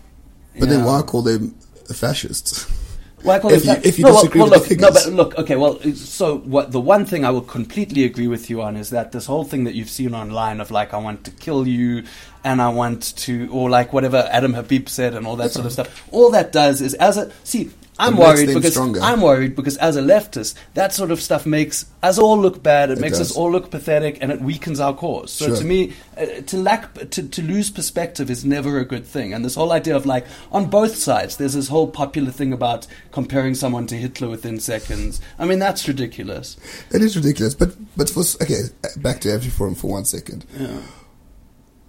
but 0.58 0.68
then 0.68 0.84
why 0.84 1.02
call 1.02 1.22
them 1.22 1.54
fascists? 1.94 2.70
Well, 3.24 3.36
I 3.36 3.38
call 3.40 3.52
If 3.52 3.64
you- 3.64 3.72
if 3.82 3.98
you 3.98 4.04
no, 4.04 4.12
disagree 4.12 4.40
well, 4.40 4.50
with 4.50 4.68
the 4.68 4.76
look, 4.76 4.80
no, 4.80 4.90
but 4.92 5.12
look, 5.12 5.38
okay, 5.38 5.56
well, 5.56 5.80
so 5.94 6.38
what? 6.38 6.70
The 6.72 6.80
one 6.80 7.04
thing 7.04 7.24
I 7.24 7.30
will 7.30 7.40
completely 7.40 8.04
agree 8.04 8.28
with 8.28 8.48
you 8.48 8.62
on 8.62 8.76
is 8.76 8.90
that 8.90 9.10
this 9.12 9.26
whole 9.26 9.44
thing 9.44 9.64
that 9.64 9.74
you've 9.74 9.90
seen 9.90 10.14
online 10.14 10.60
of 10.60 10.70
like, 10.70 10.94
I 10.94 10.98
want 10.98 11.24
to 11.24 11.30
kill 11.32 11.66
you, 11.66 12.04
and 12.44 12.62
I 12.62 12.68
want 12.68 13.16
to, 13.18 13.48
or 13.50 13.68
like 13.68 13.92
whatever 13.92 14.28
Adam 14.30 14.54
Habib 14.54 14.88
said, 14.88 15.14
and 15.14 15.26
all 15.26 15.36
that 15.36 15.50
sort 15.50 15.66
of 15.66 15.72
stuff. 15.72 16.04
All 16.12 16.30
that 16.30 16.52
does 16.52 16.80
is, 16.80 16.94
as 16.94 17.16
a 17.16 17.30
see, 17.42 17.70
I'm 17.98 18.16
worried 18.16 18.46
because 18.46 18.72
stronger. 18.72 19.00
I'm 19.00 19.20
worried 19.20 19.56
because 19.56 19.76
as 19.78 19.96
a 19.96 20.00
leftist, 20.02 20.54
that 20.74 20.92
sort 20.92 21.10
of 21.10 21.20
stuff 21.20 21.44
makes 21.46 21.86
us 22.02 22.18
all 22.18 22.38
look 22.38 22.62
bad. 22.62 22.90
It, 22.90 22.98
It 22.98 23.00
makes 23.00 23.18
us 23.18 23.34
all 23.34 23.50
look 23.50 23.70
pathetic, 23.70 24.18
and 24.20 24.30
it 24.30 24.40
weakens 24.40 24.78
our 24.78 24.94
cause. 24.94 25.32
So 25.32 25.46
Sure. 25.46 25.56
to 25.56 25.64
me, 25.64 25.94
uh, 26.16 26.26
to 26.46 26.56
lack 26.56 26.94
to, 26.94 27.22
to 27.28 27.42
lose 27.42 27.70
perspective 27.70 28.30
is 28.30 28.44
never 28.44 28.78
a 28.78 28.84
good 28.84 29.04
thing. 29.04 29.34
And 29.34 29.44
this 29.44 29.56
whole 29.56 29.72
idea 29.72 29.96
of 29.96 30.06
like 30.06 30.26
on 30.52 30.66
both 30.66 30.94
sides, 30.96 31.36
there's 31.38 31.54
this 31.54 31.68
whole 31.68 31.88
popular 31.88 32.30
thing 32.30 32.52
about 32.52 32.86
comparing 33.10 33.54
someone 33.54 33.86
to 33.88 33.96
Hitler 33.96 34.28
within 34.28 34.60
seconds. 34.60 35.20
I 35.38 35.44
mean, 35.44 35.58
that's 35.58 35.88
ridiculous. 35.88 36.56
It 36.92 37.02
is 37.02 37.16
ridiculous. 37.16 37.54
But 37.54 37.74
but 37.96 38.08
for 38.10 38.22
okay, 38.42 38.62
back 38.96 39.20
to 39.22 39.28
AfriForum 39.28 39.76
for 39.76 39.90
one 39.90 40.04
second. 40.04 40.46
Yeah. 40.56 40.80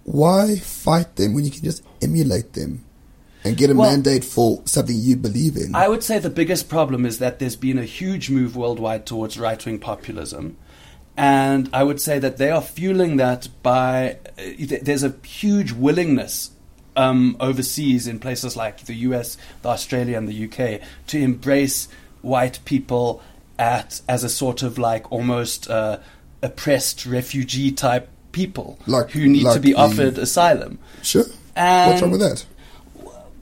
Why 0.04 0.56
fight 0.56 1.16
them 1.16 1.34
when 1.34 1.44
you 1.44 1.50
can 1.52 1.62
just 1.62 1.84
emulate 2.02 2.54
them 2.54 2.84
and 3.44 3.56
get 3.56 3.70
a 3.70 3.74
Well- 3.74 3.90
mandate 3.90 4.24
for 4.24 4.62
something 4.64 4.96
you 4.98 5.16
believe 5.16 5.56
in? 5.56 5.74
I 5.74 5.88
would 5.88 6.02
say 6.02 6.18
the 6.18 6.30
biggest 6.30 6.68
problem 6.68 7.06
is 7.06 7.18
that 7.18 7.38
there's 7.38 7.56
been 7.56 7.78
a 7.78 7.84
huge 7.84 8.30
move 8.30 8.56
worldwide 8.56 9.06
towards 9.06 9.38
right 9.38 9.64
wing 9.64 9.78
populism. 9.78 10.56
And 11.16 11.68
I 11.72 11.82
would 11.82 12.00
say 12.00 12.18
that 12.18 12.38
they 12.38 12.50
are 12.50 12.62
fueling 12.62 13.16
that 13.16 13.48
by. 13.62 14.16
Uh, 14.38 14.42
th- 14.56 14.82
there's 14.82 15.02
a 15.04 15.14
huge 15.24 15.72
willingness 15.72 16.50
um, 16.96 17.36
overseas 17.40 18.06
in 18.06 18.18
places 18.18 18.56
like 18.56 18.84
the 18.86 18.94
US, 18.94 19.36
the 19.62 19.68
Australia, 19.68 20.16
and 20.16 20.28
the 20.28 20.44
UK 20.44 20.80
to 21.08 21.18
embrace 21.18 21.88
white 22.22 22.58
people 22.64 23.20
at 23.58 24.00
as 24.08 24.24
a 24.24 24.28
sort 24.30 24.62
of 24.62 24.78
like 24.78 25.10
almost 25.12 25.68
uh, 25.68 25.98
oppressed 26.42 27.04
refugee 27.04 27.70
type 27.72 28.08
people 28.32 28.78
Like- 28.86 29.10
who 29.10 29.26
need 29.28 29.40
to 29.42 29.48
like 29.48 29.60
be 29.62 29.72
the- 29.72 29.78
offered 29.78 30.16
asylum. 30.18 30.78
sure. 31.02 31.26
And 31.56 31.90
What's 31.90 32.02
wrong 32.02 32.10
with 32.12 32.20
that? 32.20 32.44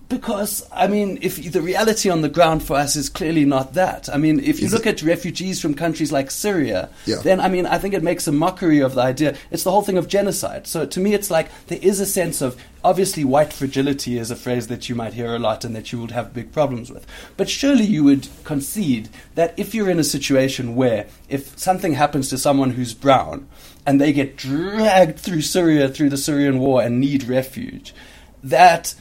Because 0.08 0.66
I 0.72 0.86
mean, 0.86 1.18
if 1.20 1.52
the 1.52 1.60
reality 1.60 2.08
on 2.08 2.22
the 2.22 2.28
ground 2.30 2.62
for 2.62 2.76
us 2.76 2.96
is 2.96 3.08
clearly 3.10 3.44
not 3.44 3.74
that. 3.74 4.08
I 4.08 4.16
mean, 4.16 4.40
if 4.40 4.58
you 4.60 4.66
Is 4.66 4.72
look 4.72 4.86
at 4.86 5.02
refugees 5.02 5.60
from 5.60 5.74
countries 5.74 6.10
like 6.10 6.30
Syria, 6.30 6.88
Yeah. 7.04 7.16
then 7.16 7.40
I 7.40 7.48
mean, 7.48 7.66
I 7.66 7.78
think 7.78 7.92
it 7.94 8.02
makes 8.02 8.26
a 8.26 8.32
mockery 8.32 8.80
of 8.80 8.94
the 8.94 9.02
idea. 9.02 9.36
It's 9.50 9.64
the 9.64 9.70
whole 9.70 9.82
thing 9.82 9.98
of 9.98 10.08
genocide. 10.08 10.66
So 10.66 10.86
to 10.86 11.00
me, 11.00 11.12
it's 11.12 11.30
like 11.30 11.48
there 11.66 11.78
is 11.82 12.00
a 12.00 12.06
sense 12.06 12.40
of 12.40 12.56
obviously 12.82 13.22
white 13.24 13.52
fragility 13.52 14.18
is 14.18 14.30
a 14.30 14.36
phrase 14.36 14.68
that 14.68 14.88
you 14.88 14.94
might 14.94 15.12
hear 15.12 15.34
a 15.34 15.38
lot 15.38 15.64
and 15.64 15.76
that 15.76 15.92
you 15.92 16.00
would 16.00 16.12
have 16.12 16.32
big 16.32 16.52
problems 16.52 16.90
with. 16.90 17.06
But 17.36 17.50
surely 17.50 17.84
you 17.84 18.02
would 18.04 18.28
concede 18.44 19.10
that 19.34 19.52
if 19.58 19.74
you're 19.74 19.90
in 19.90 19.98
a 19.98 20.04
situation 20.04 20.74
where 20.74 21.06
if 21.28 21.58
something 21.58 21.92
happens 21.94 22.30
to 22.30 22.38
someone 22.38 22.70
who's 22.70 22.94
brown 22.94 23.46
and 23.84 24.00
they 24.00 24.12
get 24.14 24.36
dragged 24.36 25.18
through 25.18 25.42
Syria 25.42 25.88
through 25.88 26.08
the 26.10 26.16
Syrian 26.16 26.60
war 26.60 26.80
and 26.80 26.98
need 26.98 27.24
refuge, 27.24 27.94
that 28.42 28.94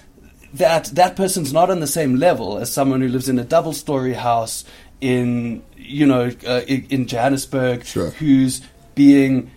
that 0.58 0.86
that 0.96 1.16
person's 1.16 1.54
not 1.54 1.70
on 1.70 1.80
the 1.80 1.88
same 1.88 2.16
level 2.16 2.58
as 2.58 2.72
someone 2.72 3.02
who 3.02 3.08
lives 3.08 3.30
in 3.30 3.40
a 3.40 3.44
double 3.44 3.74
story 3.74 4.14
house 4.14 4.64
in 5.02 5.64
you 5.76 6.06
know 6.06 6.32
uh, 6.48 6.62
in, 6.68 7.08
Johannesburg 7.08 7.86
Sure. 7.86 8.10
who's 8.12 8.62
being 8.96 9.52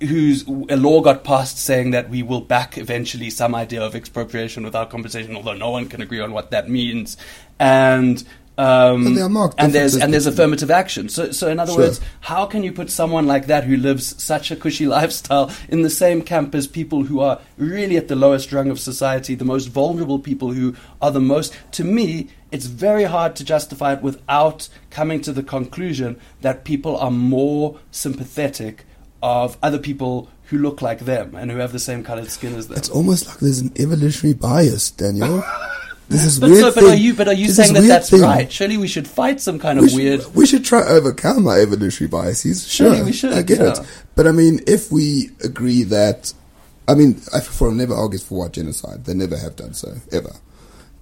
whose 0.00 0.46
a 0.48 0.76
law 0.76 1.02
got 1.02 1.24
passed 1.24 1.58
saying 1.58 1.90
that 1.90 2.08
we 2.08 2.22
will 2.22 2.40
back 2.40 2.78
eventually 2.78 3.28
some 3.28 3.54
idea 3.54 3.82
of 3.82 3.94
expropriation 3.94 4.64
without 4.64 4.88
compensation 4.90 5.36
although 5.36 5.52
no 5.52 5.70
one 5.70 5.86
can 5.88 6.00
agree 6.00 6.20
on 6.20 6.32
what 6.32 6.50
that 6.50 6.68
means 6.70 7.16
and 7.58 8.24
um, 8.60 9.06
And 9.06 9.16
there 9.16 9.24
are 9.24 9.28
marked 9.30 9.54
and 9.58 9.72
there's 9.72 9.96
and 9.96 10.12
there's 10.12 10.26
affirmative 10.26 10.70
action. 10.70 11.08
So, 11.08 11.30
so 11.32 11.48
in 11.48 11.58
other 11.58 11.72
Sure. 11.72 11.82
words, 11.82 12.00
how 12.20 12.44
can 12.46 12.62
you 12.62 12.72
put 12.72 12.90
someone 12.90 13.26
like 13.26 13.46
that 13.46 13.64
who 13.64 13.76
lives 13.76 14.22
such 14.22 14.50
a 14.50 14.56
cushy 14.56 14.86
lifestyle 14.98 15.50
in 15.68 15.82
the 15.82 15.90
same 15.90 16.20
camp 16.22 16.54
as 16.54 16.66
people 16.66 17.04
who 17.04 17.20
are 17.20 17.40
really 17.56 17.96
at 17.96 18.08
the 18.08 18.16
lowest 18.16 18.52
rung 18.52 18.68
of 18.70 18.78
society, 18.78 19.34
the 19.34 19.44
most 19.44 19.66
vulnerable 19.68 20.18
people 20.18 20.52
who 20.52 20.74
are 21.00 21.10
the 21.10 21.20
most? 21.20 21.54
To 21.72 21.84
me, 21.84 22.28
it's 22.52 22.66
very 22.66 23.04
hard 23.04 23.34
to 23.36 23.44
justify 23.44 23.94
it 23.94 24.02
without 24.02 24.68
coming 24.90 25.20
to 25.22 25.32
the 25.32 25.42
conclusion 25.42 26.20
that 26.42 26.64
people 26.64 26.96
are 26.98 27.10
more 27.10 27.78
sympathetic 27.90 28.84
of 29.22 29.56
other 29.62 29.78
people 29.78 30.28
who 30.44 30.58
look 30.58 30.82
like 30.82 31.00
them 31.00 31.34
and 31.34 31.50
who 31.50 31.58
have 31.58 31.72
the 31.72 31.78
same 31.78 32.02
colored 32.02 32.30
skin 32.30 32.54
as 32.56 32.68
them. 32.68 32.76
It's 32.76 32.90
almost 32.90 33.26
like 33.28 33.38
there's 33.38 33.60
an 33.60 33.72
evolutionary 33.76 34.34
bias, 34.34 34.90
Daniel. 34.90 35.42
This 36.10 36.24
is 36.24 36.40
but, 36.40 36.50
weird. 36.50 36.60
so, 36.60 36.74
but 36.74 36.80
thing. 36.80 36.90
are 36.92 36.96
you? 36.96 37.14
But 37.14 37.28
are 37.28 37.32
you 37.34 37.46
There's 37.46 37.56
saying 37.56 37.74
this 37.74 37.82
that 37.84 37.88
that's 37.88 38.10
thing. 38.10 38.22
right? 38.22 38.50
Surely 38.50 38.76
we 38.76 38.88
should 38.88 39.06
fight 39.06 39.40
some 39.40 39.60
kind 39.60 39.78
we 39.78 39.84
of 39.84 39.90
should, 39.90 39.96
weird. 39.96 40.34
We 40.34 40.44
should 40.44 40.64
try 40.64 40.82
to 40.82 40.88
overcome 40.88 41.46
our 41.46 41.60
evolutionary 41.60 42.10
biases. 42.10 42.66
Sure, 42.66 42.88
Surely 42.88 43.04
we 43.04 43.12
should, 43.12 43.32
I 43.32 43.42
get 43.42 43.60
yeah. 43.60 43.80
it. 43.80 44.04
But 44.16 44.26
I 44.26 44.32
mean, 44.32 44.58
if 44.66 44.90
we 44.90 45.30
agree 45.44 45.84
that, 45.84 46.34
I 46.88 46.94
mean, 46.94 47.14
Forum 47.14 47.76
never 47.76 47.94
argues 47.94 48.24
for 48.24 48.40
white 48.40 48.52
genocide. 48.52 49.04
They 49.04 49.14
never 49.14 49.36
have 49.36 49.54
done 49.54 49.72
so 49.72 49.94
ever. 50.10 50.34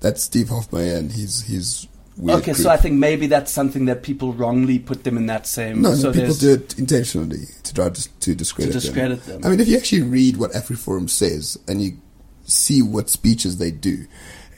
That's 0.01 0.23
Steve 0.23 0.49
Hofmeyr 0.49 0.99
and 0.99 1.11
his 1.11 1.41
his 1.41 1.89
weird. 2.19 2.41
Okay, 2.41 2.53
group. 2.53 2.59
so 2.65 2.69
I 2.69 2.77
think 2.77 2.97
maybe 2.97 3.29
that's 3.29 3.51
something 3.51 3.87
that 3.87 4.03
people 4.03 4.35
wrongly 4.35 4.79
put 4.79 5.05
them 5.05 5.17
in 5.17 5.25
that 5.27 5.47
same. 5.47 5.81
No, 5.81 5.95
so 5.95 6.13
people 6.13 6.35
do 6.35 6.53
it 6.53 6.79
intentionally 6.79 7.47
to 7.63 7.73
try 7.73 7.89
to, 7.89 8.19
to 8.21 8.35
discredit, 8.35 8.75
To 8.75 8.81
discredit 8.81 9.25
them. 9.25 9.41
I 9.43 9.49
mean, 9.49 9.61
if 9.61 9.69
you 9.69 9.79
actually 9.79 10.03
read 10.03 10.37
what 10.37 10.53
AfriForum 10.53 11.09
says 11.09 11.59
and 11.67 11.81
you 11.81 11.97
see 12.45 12.83
what 12.83 13.09
speeches 13.09 13.57
they 13.57 13.71
do, 13.71 14.07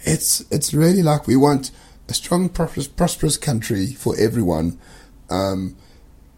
it's 0.04 0.40
it's 0.50 0.72
really 0.74 1.02
like 1.02 1.26
we 1.26 1.36
want 1.36 1.70
a 2.08 2.14
strong, 2.14 2.48
prosperous, 2.48 2.88
prosperous 2.88 3.36
country 3.36 3.86
for 3.86 4.14
everyone, 4.18 4.78
um, 5.30 5.76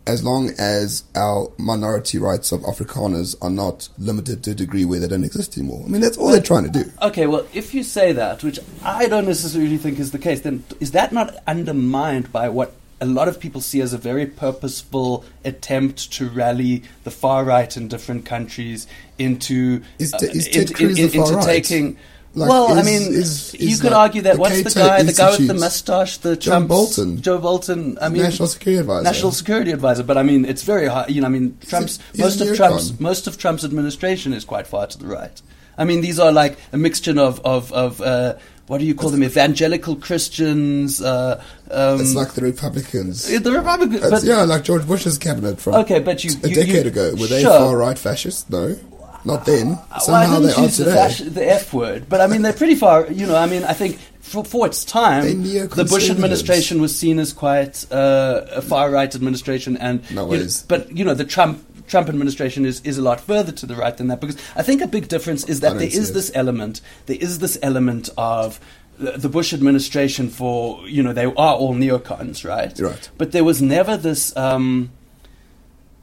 as 0.06 0.22
long 0.22 0.50
as 0.58 1.04
our 1.14 1.50
minority 1.58 2.18
rights 2.18 2.52
of 2.52 2.60
Afrikaners 2.62 3.34
are 3.40 3.50
not 3.50 3.88
limited 3.98 4.42
to 4.44 4.50
a 4.50 4.54
degree 4.54 4.84
where 4.84 5.00
they 5.00 5.08
don't 5.08 5.24
exist 5.24 5.56
anymore. 5.56 5.82
I 5.84 5.88
mean, 5.88 6.00
that's 6.02 6.18
all 6.18 6.30
they're 6.30 6.42
trying 6.42 6.70
to 6.70 6.84
do. 6.84 6.90
Okay, 7.00 7.26
well, 7.26 7.46
if 7.54 7.72
you 7.72 7.82
say 7.82 8.12
that, 8.12 8.42
which 8.42 8.58
I 8.84 9.06
don't 9.06 9.26
necessarily 9.26 9.78
think 9.78 9.98
is 9.98 10.10
the 10.10 10.18
case, 10.18 10.42
then 10.42 10.64
is 10.80 10.90
that 10.92 11.12
not 11.12 11.36
undermined 11.46 12.30
by 12.32 12.48
what 12.48 12.74
a 13.00 13.06
lot 13.06 13.26
of 13.26 13.40
people 13.40 13.60
see 13.60 13.80
as 13.80 13.92
a 13.92 13.98
very 13.98 14.26
purposeful 14.26 15.24
attempt 15.44 16.12
to 16.12 16.28
rally 16.28 16.82
the 17.02 17.10
far 17.10 17.44
right 17.44 17.76
in 17.76 17.88
different 17.88 18.24
countries 18.24 18.86
into 19.18 19.82
Is 19.98 20.14
uh, 20.14 20.18
Te- 20.18 20.26
is 20.26 20.48
Ted 20.48 20.62
into- 20.62 20.74
Cruz 20.74 20.96
the 20.96 21.02
into 21.04 21.34
right? 21.34 21.44
taking? 21.44 21.96
Like, 22.34 22.48
well, 22.48 22.72
I 22.78 22.82
mean, 22.82 23.12
is- 23.12 23.54
you 23.58 23.76
could 23.76 23.90
like 23.92 24.00
argue 24.00 24.22
that 24.22 24.34
the 24.36 24.40
what's 24.40 24.62
the 24.62 24.70
Cato 24.70 24.86
guy, 24.88 25.02
the 25.02 25.12
guy 25.12 25.30
with 25.36 25.46
the 25.48 25.54
mustache, 25.54 26.16
the 26.18 26.34
John 26.34 26.66
Bolton. 26.66 27.20
Joe 27.20 27.36
Bolton. 27.38 27.98
I 28.00 28.08
mean, 28.08 28.22
National 28.22 28.48
Security 28.48 28.80
Advisor. 28.80 29.02
National 29.04 29.32
Security 29.32 29.70
Advisor, 29.70 30.02
but 30.02 30.16
I 30.16 30.22
mean, 30.22 30.46
it's 30.46 30.62
very 30.62 30.86
hard. 30.86 31.10
You 31.10 31.20
know, 31.20 31.26
I 31.26 31.30
mean, 31.30 31.58
Trump's 31.66 31.98
most 32.16 32.40
of. 32.40 32.56
Trump's 32.56 32.98
most 32.98 33.26
of 33.26 33.36
Trump's 33.36 33.64
administration 33.64 34.32
is 34.32 34.44
quite 34.46 34.66
far 34.66 34.86
to 34.86 34.96
the 34.98 35.06
right. 35.06 35.42
I 35.76 35.84
mean, 35.84 36.00
these 36.00 36.18
are 36.18 36.32
like 36.32 36.56
a 36.72 36.78
mixture 36.78 37.18
of 37.20 37.40
of, 37.44 37.70
of 37.72 38.00
uh, 38.00 38.36
what 38.66 38.78
do 38.78 38.86
you 38.86 38.94
call 38.94 39.10
them? 39.10 39.22
Evangelical 39.24 39.96
Christians. 39.96 41.02
Uh, 41.02 41.42
um, 41.70 42.00
It's 42.00 42.14
like 42.14 42.32
the 42.32 42.42
Republicans. 42.42 43.26
the 43.28 43.52
Republican. 43.52 43.96
It's- 43.96 44.10
But, 44.10 44.22
yeah, 44.24 44.42
like 44.44 44.64
George 44.64 44.86
Bush's 44.86 45.18
cabinet 45.18 45.60
from 45.60 45.74
Okay, 45.74 45.98
but 45.98 46.24
you- 46.24 46.32
a 46.42 46.48
you- 46.48 46.54
decade 46.54 46.84
you- 46.84 46.90
ago. 46.90 47.14
Were 47.18 47.26
they 47.26 47.42
far 47.44 47.76
right 47.76 47.98
fascists? 47.98 48.46
No, 48.48 48.76
not 49.24 49.44
then. 49.46 49.68
well, 49.70 49.86
I 49.90 49.98
Somehow 49.98 50.38
didn't 50.40 50.42
they 50.46 50.54
are 50.54 50.64
use 50.64 50.76
the, 50.76 50.84
today. 50.84 50.96
fash- 50.96 51.20
the 51.20 51.50
F 51.52 51.72
word, 51.74 52.08
but 52.08 52.20
I 52.20 52.26
mean, 52.26 52.42
they're 52.42 52.52
pretty 52.52 52.74
far. 52.74 53.06
You 53.10 53.26
know, 53.26 53.36
I 53.36 53.46
mean, 53.46 53.64
I 53.64 53.72
think 53.72 53.98
for, 54.20 54.44
for 54.44 54.66
its 54.66 54.84
time, 54.84 55.42
the 55.42 55.86
Bush 55.88 56.10
administration 56.10 56.80
was 56.80 56.96
seen 56.96 57.18
as 57.18 57.32
quite 57.32 57.84
uh, 57.92 58.46
a 58.50 58.62
far 58.62 58.90
right 58.90 59.14
administration, 59.14 59.76
and 59.76 60.02
No 60.10 60.32
you 60.32 60.38
know, 60.40 60.46
but 60.68 60.96
you 60.96 61.04
know, 61.04 61.14
the 61.14 61.24
Trump. 61.24 61.66
Trump 61.88 62.08
administration 62.08 62.64
is, 62.64 62.80
is 62.82 62.96
a 62.96 63.02
lot 63.02 63.20
further 63.20 63.52
to 63.52 63.66
the 63.66 63.74
right 63.74 63.94
than 63.94 64.06
that 64.08 64.18
because 64.18 64.36
I 64.56 64.62
think 64.62 64.80
a 64.80 64.86
big 64.86 65.08
difference 65.08 65.44
is 65.44 65.60
that 65.60 65.74
there 65.78 65.86
is 65.88 66.08
it. 66.10 66.14
this 66.14 66.30
element 66.34 66.80
there 67.04 67.18
is 67.20 67.40
this 67.40 67.58
element 67.60 68.08
of 68.16 68.60
the 68.98 69.18
the 69.18 69.28
Bush 69.28 69.52
administration 69.52 70.30
for 70.30 70.80
you 70.88 71.02
know 71.02 71.12
they 71.12 71.26
are 71.26 71.54
all 71.54 71.74
neocons 71.74 72.48
right 72.48 72.72
Right. 72.80 73.10
but 73.18 73.32
there 73.32 73.44
was 73.44 73.60
never 73.60 73.98
this 73.98 74.34
um, 74.38 74.90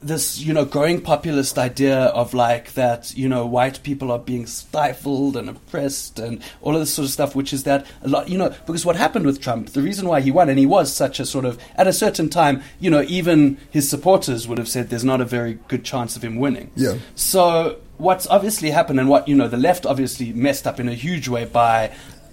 this 0.02 0.40
you 0.40 0.54
know 0.54 0.64
growing 0.64 1.02
populist 1.02 1.58
idea 1.58 2.06
of 2.06 2.34
like 2.34 2.74
that 2.74 3.14
you 3.18 3.28
know 3.28 3.46
white 3.46 3.84
people 3.84 4.12
are 4.14 4.20
being 4.20 4.46
stifled 4.46 5.36
and 5.36 5.50
oppressed 5.50 6.20
and 6.20 6.42
all 6.62 6.74
of 6.74 6.80
this 6.80 6.94
sort 6.94 7.06
of 7.06 7.12
stuff 7.12 7.36
which 7.36 7.52
is 7.52 7.64
that 7.64 7.86
a 8.04 8.08
lot 8.08 8.30
you 8.30 8.38
know 8.38 8.50
because 8.66 8.86
what 8.86 8.96
happened 8.96 9.26
with 9.26 9.42
Trump 9.42 9.72
the 9.72 9.82
reason 9.82 10.08
why 10.08 10.22
he 10.22 10.32
won 10.32 10.48
and 10.48 10.58
he 10.58 10.66
was 10.66 10.94
such 10.94 11.20
a 11.20 11.26
sort 11.26 11.44
of 11.44 11.60
at 11.76 11.86
a 11.86 11.92
certain 11.92 12.30
time 12.30 12.64
you 12.80 12.90
know 12.90 13.02
even 13.10 13.58
his 13.72 13.90
supporters 13.90 14.48
would 14.48 14.58
have 14.58 14.70
said 14.70 14.90
there's 14.90 15.04
not 15.04 15.20
a 15.20 15.26
very 15.26 15.56
good 15.68 15.84
chance 15.84 16.16
of 16.16 16.24
him 16.24 16.38
winning 16.38 16.72
Yeah. 16.78 16.96
so 17.16 17.80
what's 17.98 18.26
obviously 18.28 18.70
happened 18.72 19.02
and 19.02 19.10
what 19.10 19.28
you 19.28 19.36
know 19.36 19.50
the 19.50 19.58
left 19.58 19.86
obviously 19.86 20.32
messed 20.32 20.66
up 20.66 20.80
in 20.80 20.88
a 20.88 20.94
huge 20.94 21.28
way 21.28 21.44
by 21.44 21.92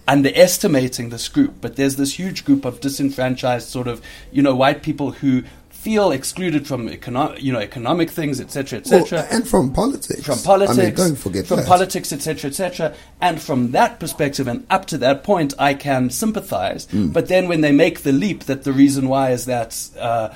underestimating 0.09 1.09
this 1.11 1.29
group 1.29 1.55
but 1.61 1.75
there's 1.75 1.97
this 1.97 2.17
huge 2.17 2.45
group 2.45 2.65
of 2.65 2.81
disenfranchised 2.81 3.69
sort 3.69 3.89
of 3.89 4.01
you 4.31 4.41
know 4.41 4.55
white 4.55 4.81
people 4.81 5.11
who 5.11 5.43
feel 5.87 6.11
excluded 6.11 6.67
from 6.67 6.89
econo- 6.89 7.41
you 7.41 7.53
know 7.53 7.61
economic 7.71 8.09
things, 8.11 8.41
etc., 8.41 8.83
Well, 8.91 9.03
etc. 9.03 9.27
and 9.31 9.47
from 9.53 9.73
politics. 9.73 10.25
from 10.29 10.39
politics, 10.41 10.79
I 10.79 10.85
mean, 10.87 10.95
don't 10.95 11.17
forget 11.27 11.47
from 11.47 11.59
that. 11.59 11.67
politics, 11.75 12.09
etc., 12.13 12.51
etc. 12.51 12.93
And 13.21 13.41
from 13.41 13.71
that 13.71 14.01
perspective, 14.01 14.49
and 14.49 14.67
up 14.69 14.87
to 14.87 14.99
that 14.99 15.23
point, 15.23 15.55
I 15.69 15.75
can 15.75 16.11
sympathise. 16.11 16.83
Hmm. 16.91 17.09
But 17.17 17.29
then 17.29 17.47
when 17.47 17.61
they 17.61 17.71
make 17.85 17.97
the 18.03 18.11
leap 18.25 18.41
that 18.51 18.65
the 18.65 18.73
reason 18.73 19.09
why 19.09 19.31
is 19.31 19.45
that 19.45 19.71
uh, 20.11 20.31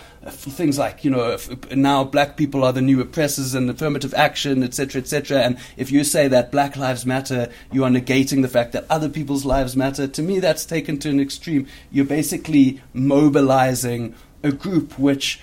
things 0.58 0.78
like 0.78 0.96
you 1.04 1.10
know 1.10 1.32
if, 1.32 1.44
now 1.74 2.04
black 2.04 2.36
people 2.36 2.62
are 2.62 2.72
the 2.72 2.86
new 2.90 3.00
oppressors 3.00 3.52
and 3.56 3.68
affirmative 3.68 4.14
action, 4.14 4.62
etc., 4.62 5.02
etc. 5.02 5.40
And 5.46 5.58
if 5.76 5.90
you 5.90 6.04
say 6.04 6.28
that 6.28 6.52
Black 6.52 6.76
Lives 6.76 7.04
Matter, 7.04 7.42
you 7.72 7.82
are 7.86 7.90
negating 7.90 8.42
the 8.42 8.52
fact 8.56 8.70
that 8.74 8.84
other 8.88 9.08
people's 9.08 9.44
lives 9.44 9.74
matter. 9.74 10.06
To 10.06 10.22
me, 10.22 10.38
that's 10.38 10.64
taken 10.64 10.98
to 11.02 11.08
an 11.10 11.18
extreme. 11.18 11.66
You're 11.90 12.04
basically 12.20 12.80
mobilizing 12.94 14.14
a 14.42 14.52
group 14.52 14.98
which 14.98 15.40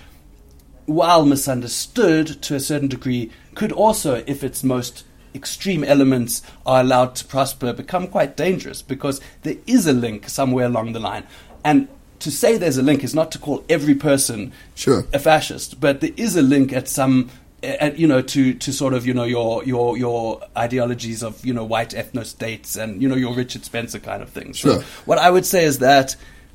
while 0.86 1.24
misunderstood 1.26 2.40
to 2.42 2.54
a 2.54 2.60
certain 2.60 2.88
degree, 2.88 3.30
could 3.54 3.72
also, 3.72 4.22
if 4.26 4.42
its 4.42 4.64
most 4.64 5.04
extreme 5.34 5.84
elements 5.84 6.42
are 6.64 6.80
allowed 6.80 7.14
to 7.14 7.24
prosper, 7.26 7.72
become 7.74 8.06
quite 8.06 8.36
dangerous 8.36 8.80
because 8.80 9.20
there 9.42 9.56
is 9.66 9.86
a 9.86 9.92
link 9.92 10.28
somewhere 10.30 10.64
along 10.64 10.94
the 10.94 10.98
line. 11.00 11.24
And 11.62 11.88
to 12.20 12.30
say 12.30 12.56
there's 12.56 12.78
a 12.78 12.82
link 12.82 13.04
is 13.04 13.14
not 13.14 13.30
to 13.32 13.38
call 13.38 13.64
every 13.68 13.94
person 13.94 14.52
Sure. 14.74 15.04
a 15.12 15.18
fascist, 15.18 15.78
but 15.78 16.00
there 16.00 16.12
is 16.16 16.36
a 16.36 16.42
link 16.42 16.72
at 16.72 16.88
some. 16.88 17.30
At, 17.60 17.98
you 17.98 18.06
know, 18.06 18.22
to, 18.22 18.54
to 18.54 18.72
sort 18.72 18.94
of 18.94 19.04
you 19.04 19.12
know 19.12 19.24
your 19.24 19.64
your 19.64 19.98
your 19.98 20.40
ideologies 20.56 21.24
of 21.24 21.44
you 21.44 21.52
know 21.52 21.64
white 21.64 21.90
ethno 21.90 22.24
states 22.24 22.76
and 22.76 23.02
you 23.02 23.08
know 23.08 23.16
your 23.16 23.34
Richard 23.34 23.64
Spencer 23.64 23.98
kind 23.98 24.22
of 24.22 24.30
thing. 24.30 24.54
So 24.54 24.74
Sure. 24.74 24.82
what 25.06 25.18
I 25.18 25.28
would 25.28 25.44
say 25.44 25.64
is 25.64 25.80
that 25.80 26.14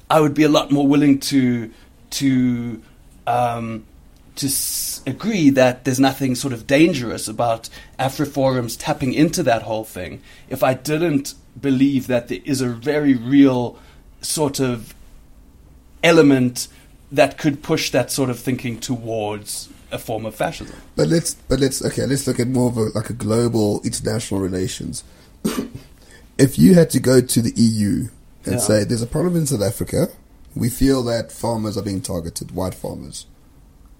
I 0.09 0.21
would 0.21 0.33
be 0.33 0.43
a 0.43 0.49
lot 0.49 0.71
more 0.71 0.87
willing 0.87 1.19
to 1.19 1.69
to 2.13 2.81
um, 3.27 3.85
to 4.35 4.47
s- 4.47 5.01
agree 5.05 5.49
that 5.51 5.85
there's 5.85 5.99
nothing 5.99 6.35
sort 6.35 6.53
of 6.53 6.65
dangerous 6.65 7.27
about 7.27 7.69
AfriForums 7.99 8.75
tapping 8.79 9.13
into 9.13 9.43
that 9.43 9.61
whole 9.63 9.83
thing 9.85 10.21
if 10.49 10.63
I 10.63 10.73
didn't 10.73 11.35
believe 11.59 12.07
that 12.07 12.27
there 12.29 12.39
is 12.43 12.59
a 12.61 12.67
very 12.69 13.13
real 13.13 13.77
sort 14.21 14.59
of 14.59 14.93
element 16.03 16.67
that 17.11 17.37
could 17.37 17.61
push 17.61 17.91
that 17.91 18.11
sort 18.11 18.29
of 18.29 18.39
thinking 18.39 18.79
towards 18.79 19.69
a 19.91 19.99
form 19.99 20.25
of 20.25 20.33
fascism. 20.33 20.75
But 20.95 21.07
let's 21.09 21.35
but 21.47 21.59
let's 21.59 21.83
okay. 21.85 22.05
Let's 22.07 22.25
look 22.25 22.39
at 22.39 22.47
more 22.47 22.69
of 22.69 22.77
a, 22.77 22.85
like 22.95 23.09
a 23.11 23.13
global 23.13 23.81
international 23.83 24.39
relations. 24.39 25.03
if 26.37 26.57
you 26.57 26.73
had 26.73 26.89
to 26.91 26.99
go 26.99 27.21
to 27.21 27.41
the 27.41 27.53
EU 27.55 28.07
and 28.45 28.53
Yeah. 28.55 28.57
say 28.59 28.83
there's 28.83 29.03
a 29.03 29.07
problem 29.07 29.35
in 29.35 29.45
South 29.45 29.61
Africa, 29.61 30.07
we 30.55 30.69
feel 30.69 31.03
that 31.03 31.31
farmers 31.31 31.77
are 31.77 31.81
being 31.83 32.01
targeted, 32.01 32.51
white 32.51 32.75
farmers. 32.75 33.25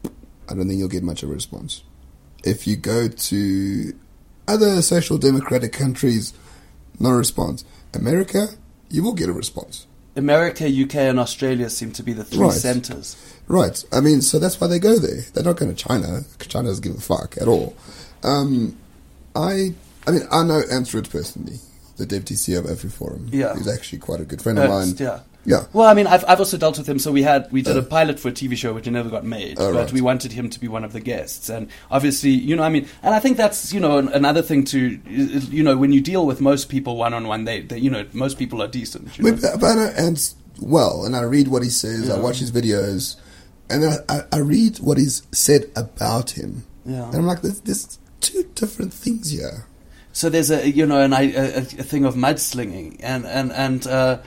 I 0.06 0.54
don't 0.56 0.68
think 0.68 0.78
you'll 0.80 0.88
get 0.90 1.04
much 1.04 1.24
of 1.24 1.30
a 1.30 1.34
response. 1.34 1.84
If 2.44 2.68
you 2.68 2.76
go 2.76 3.08
to 3.08 3.94
other 4.48 4.82
social 4.82 5.18
democratic 5.18 5.72
countries, 5.74 6.34
no 7.00 7.12
response. 7.12 7.64
America, 7.94 8.50
you 8.90 9.02
will 9.04 9.14
get 9.14 9.30
a 9.30 9.34
response. 9.34 9.88
America, 10.16 10.68
UK, 10.68 10.96
and 10.96 11.20
Australia 11.20 11.70
seem 11.70 11.92
to 11.94 12.04
be 12.04 12.14
the 12.14 12.24
three 12.24 12.40
Right. 12.46 12.54
centers. 12.54 13.16
Right. 13.48 13.84
I 13.92 14.00
mean, 14.00 14.22
so 14.22 14.38
that's 14.38 14.60
why 14.62 14.68
they 14.68 14.78
go 14.80 15.00
there. 15.00 15.22
They're 15.34 15.44
not 15.44 15.58
going 15.58 15.74
to 15.74 15.82
China. 15.84 16.24
China 16.40 16.68
doesn't 16.68 16.84
give 16.84 16.96
a 16.96 17.02
fuck 17.02 17.36
at 17.42 17.48
all. 17.48 17.76
Um, 18.22 18.78
I, 19.36 19.74
I 20.06 20.12
mean, 20.12 20.28
I 20.32 20.44
know 20.44 20.62
Ernst 20.70 20.92
personally, 21.10 21.60
the 21.98 22.06
deputy 22.06 22.36
CEO 22.36 22.60
of 22.60 22.66
AfriForum. 22.66 23.30
Yeah. 23.32 23.56
He's 23.56 23.68
actually 23.68 24.00
quite 24.00 24.20
a 24.20 24.26
good 24.26 24.42
friend 24.42 24.60
of 24.60 24.70
mine. 24.70 24.94
yeah. 25.00 25.22
Yeah. 25.46 25.66
Well, 25.74 25.88
I 25.88 25.94
mean, 25.94 26.08
I've, 26.08 26.24
I've 26.28 26.40
also 26.40 26.58
dealt 26.58 26.78
with 26.78 26.88
him. 26.88 27.00
So 27.00 27.12
we 27.12 27.24
had 27.24 27.52
we 27.52 27.62
did 27.62 27.76
Uh. 27.76 27.82
a 27.82 27.84
pilot 27.84 28.20
for 28.20 28.30
a 28.30 28.32
TV 28.32 28.56
show 28.56 28.74
which 28.74 28.88
never 28.88 29.10
got 29.10 29.26
made, 29.26 29.58
but 29.58 29.74
right. 29.74 29.92
we 29.92 30.02
wanted 30.02 30.32
him 30.32 30.50
to 30.50 30.60
be 30.60 30.68
one 30.68 30.84
of 30.84 30.94
the 30.94 31.02
guests. 31.02 31.50
And 31.50 31.68
obviously, 31.92 32.30
you 32.30 32.56
know, 32.56 32.64
I 32.64 32.70
mean, 32.70 32.88
and 33.02 33.14
I 33.14 33.20
think 33.20 33.38
that's 33.38 33.74
you 33.74 33.80
know 33.80 33.98
an, 33.98 34.08
another 34.10 34.42
thing 34.42 34.64
to 34.66 35.00
you 35.08 35.64
know 35.64 35.76
when 35.76 35.92
you 35.92 36.02
deal 36.02 36.26
with 36.26 36.40
most 36.40 36.70
people 36.70 36.96
one 36.96 37.14
on 37.14 37.28
one, 37.28 37.46
they, 37.46 37.66
you 37.76 37.90
know 37.90 38.06
most 38.14 38.38
people 38.40 38.62
are 38.62 38.68
decent. 38.68 39.18
You 39.18 39.32
know? 39.32 39.38
But, 39.60 39.64
I 39.64 39.76
know 39.76 40.16
well, 40.60 41.04
and 41.06 41.16
I 41.16 41.22
read 41.22 41.48
what 41.48 41.64
he 41.64 41.70
says, 41.70 42.10
I 42.10 42.20
watch 42.20 42.40
his 42.40 42.52
videos, 42.52 43.18
and 43.70 43.84
I, 43.86 43.96
I, 44.08 44.22
I 44.32 44.38
read 44.40 44.80
what 44.80 44.98
he's 44.98 45.24
said 45.32 45.70
about 45.76 46.32
him. 46.32 46.66
Yeah. 46.86 47.06
And 47.08 47.16
I'm 47.16 47.26
like, 47.26 47.42
there's, 47.42 47.60
there's 47.62 48.00
two 48.22 48.44
different 48.56 48.94
things 48.94 49.32
here. 49.32 49.66
So 50.12 50.30
there's 50.30 50.52
a 50.52 50.70
you 50.70 50.86
know 50.86 51.02
an, 51.02 51.12
a 51.12 51.58
a 51.58 51.62
thing 51.62 52.06
of 52.06 52.14
mudslinging, 52.16 53.00
and 53.02 53.26
and 53.26 53.52
and 53.52 53.88
uh, 53.88 54.20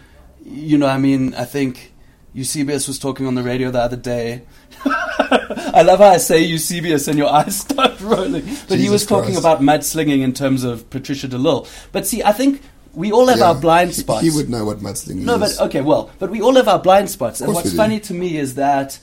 you 0.46 0.78
know 0.78 0.86
I 0.86 0.98
mean 0.98 1.34
I 1.34 1.44
think 1.44 1.92
Eusebius 2.34 2.86
was 2.86 2.98
talking 2.98 3.26
on 3.26 3.34
the 3.34 3.42
radio 3.42 3.70
the 3.70 3.80
other 3.80 3.96
day. 3.96 4.42
I 4.84 5.82
love 5.82 5.98
how 6.00 6.08
I 6.08 6.18
say 6.18 6.42
Eusebius 6.42 7.08
and 7.08 7.18
your 7.18 7.30
eyes 7.32 7.60
start 7.60 7.98
rolling. 8.00 8.44
But 8.68 8.78
he 8.78 8.88
was 8.90 9.06
talking 9.06 9.32
Christ. 9.34 9.40
about 9.40 9.60
mudslinging 9.60 10.20
in 10.22 10.32
terms 10.32 10.62
of 10.64 10.88
Patricia 10.90 11.28
de 11.28 11.38
Lille. 11.38 11.66
But 11.92 12.06
see, 12.06 12.22
I 12.22 12.32
think 12.32 12.60
we 12.92 13.10
all 13.10 13.26
have 13.26 13.38
Yeah. 13.38 13.48
our 13.48 13.54
blind 13.54 13.94
spots. 13.94 14.22
He, 14.22 14.30
would 14.30 14.48
know 14.50 14.64
what 14.64 14.78
mudslinging 14.80 15.24
No, 15.24 15.34
is. 15.42 15.58
No, 15.58 15.64
but 15.64 15.66
okay, 15.68 15.80
well, 15.80 16.10
but 16.18 16.30
we 16.30 16.40
all 16.40 16.54
have 16.54 16.68
our 16.68 16.78
blind 16.78 17.10
spots, 17.10 17.40
and 17.40 17.52
what's 17.54 17.74
funny 17.74 18.00
to 18.00 18.14
me 18.14 18.36
is 18.38 18.54
that 18.54 18.98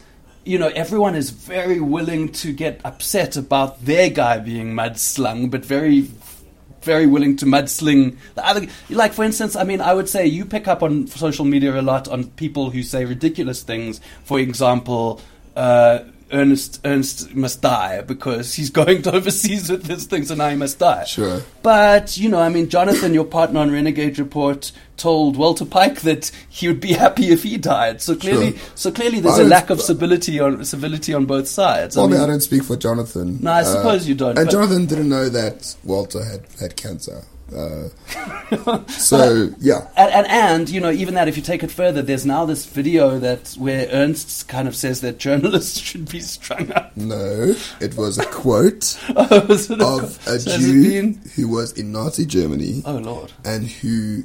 you 0.45 0.57
know 0.59 0.67
everyone 0.69 1.15
is 1.15 1.29
very 1.31 1.79
willing 1.79 2.31
to 2.33 2.51
get 2.53 2.81
upset 2.85 3.35
about 3.37 3.83
their 3.85 4.09
guy 4.09 4.37
being 4.39 4.73
mudslung, 4.73 5.49
but 5.51 5.63
very, 5.65 6.07
very 6.83 7.05
willing 7.05 7.35
to 7.37 7.45
mudsling. 7.45 8.17
Like 8.89 9.13
for 9.13 9.23
instance, 9.23 9.55
I 9.55 9.63
mean, 9.63 9.81
I 9.81 9.93
would 9.93 10.09
say 10.09 10.25
you 10.25 10.45
pick 10.45 10.67
up 10.67 10.83
on 10.83 11.07
social 11.07 11.45
media 11.45 11.79
a 11.79 11.81
lot 11.81 12.07
on 12.07 12.25
people 12.31 12.69
who 12.69 12.83
say 12.83 13.05
ridiculous 13.05 13.63
things. 13.63 14.01
For 14.23 14.39
example. 14.39 15.21
Uh, 15.55 16.05
Ernest 16.33 16.81
Ernst 16.83 17.35
must 17.35 17.61
die 17.61 18.01
because 18.01 18.55
he's 18.55 18.69
going 18.81 19.01
to 19.03 19.13
overseas 19.13 19.69
with 19.69 19.83
this 19.83 20.05
thing, 20.05 20.25
so 20.25 20.35
now 20.35 20.49
he 20.49 20.55
must 20.55 20.79
die. 20.79 21.03
Sure. 21.05 21.41
But, 21.61 22.17
you 22.17 22.27
know, 22.29 22.39
I 22.41 22.49
mean, 22.49 22.69
Jonathan, 22.69 23.13
your 23.13 23.25
partner 23.25 23.59
on 23.59 23.71
Renegade 23.71 24.17
Report, 24.19 24.71
told 24.97 25.37
Walter 25.37 25.65
Pike 25.65 26.01
that 26.01 26.31
he 26.49 26.67
would 26.67 26.79
be 26.79 26.93
happy 26.93 27.31
if 27.31 27.43
he 27.43 27.57
died. 27.57 28.01
So 28.01 28.15
clearly, 28.15 28.51
Sure. 28.57 28.67
so 28.75 28.91
clearly 28.91 29.19
there's 29.19 29.39
I 29.39 29.43
a 29.43 29.45
lack 29.45 29.69
of 29.69 29.81
civility 29.81 30.39
on, 30.39 30.63
civility 30.65 31.13
on 31.13 31.25
both 31.25 31.47
sides. 31.47 31.95
Well, 31.95 32.05
I, 32.05 32.09
I 32.09 32.11
mean, 32.11 32.21
I 32.21 32.27
don't 32.27 32.41
speak 32.41 32.63
for 32.63 32.75
Jonathan. 32.75 33.39
No, 33.41 33.51
I 33.51 33.63
suppose 33.63 34.05
uh, 34.05 34.09
you 34.09 34.15
don't, 34.15 34.37
And 34.37 34.49
Jonathan 34.49 34.85
didn't 34.85 35.09
know 35.09 35.29
that 35.29 35.75
Walter 35.83 36.23
had 36.23 36.41
had 36.59 36.75
cancer. 36.75 37.23
Uh, 37.53 37.89
so 38.87 39.49
yeah, 39.59 39.87
and, 39.95 40.11
and, 40.13 40.27
and, 40.27 40.69
you 40.69 40.79
know, 40.79 40.91
even 40.91 41.13
that, 41.13 41.27
if 41.27 41.37
you 41.37 41.43
take 41.43 41.63
it 41.63 41.71
further, 41.71 42.01
there's 42.01 42.25
now 42.25 42.45
this 42.45 42.65
video 42.65 43.19
that 43.19 43.49
where 43.59 43.87
Ernst 43.91 44.47
kind 44.47 44.67
of 44.67 44.75
says 44.75 45.01
that 45.01 45.17
journalists 45.19 45.79
should 45.87 46.09
be 46.09 46.19
strung 46.19 46.71
up. 46.71 46.95
no, 46.97 47.53
it 47.79 47.95
was 47.95 48.17
a 48.17 48.25
quote 48.25 48.97
Oh, 49.15 49.27
it 49.49 49.81
of 49.81 50.27
a 50.27 50.39
so 50.39 50.57
Jew 50.57 51.13
who 51.35 51.47
was 51.47 51.71
in 51.73 51.91
Nazi 51.91 52.25
Germany 52.25 52.81
Oh, 52.85 52.97
Lord. 52.97 53.31
and 53.45 53.67
who 53.67 54.23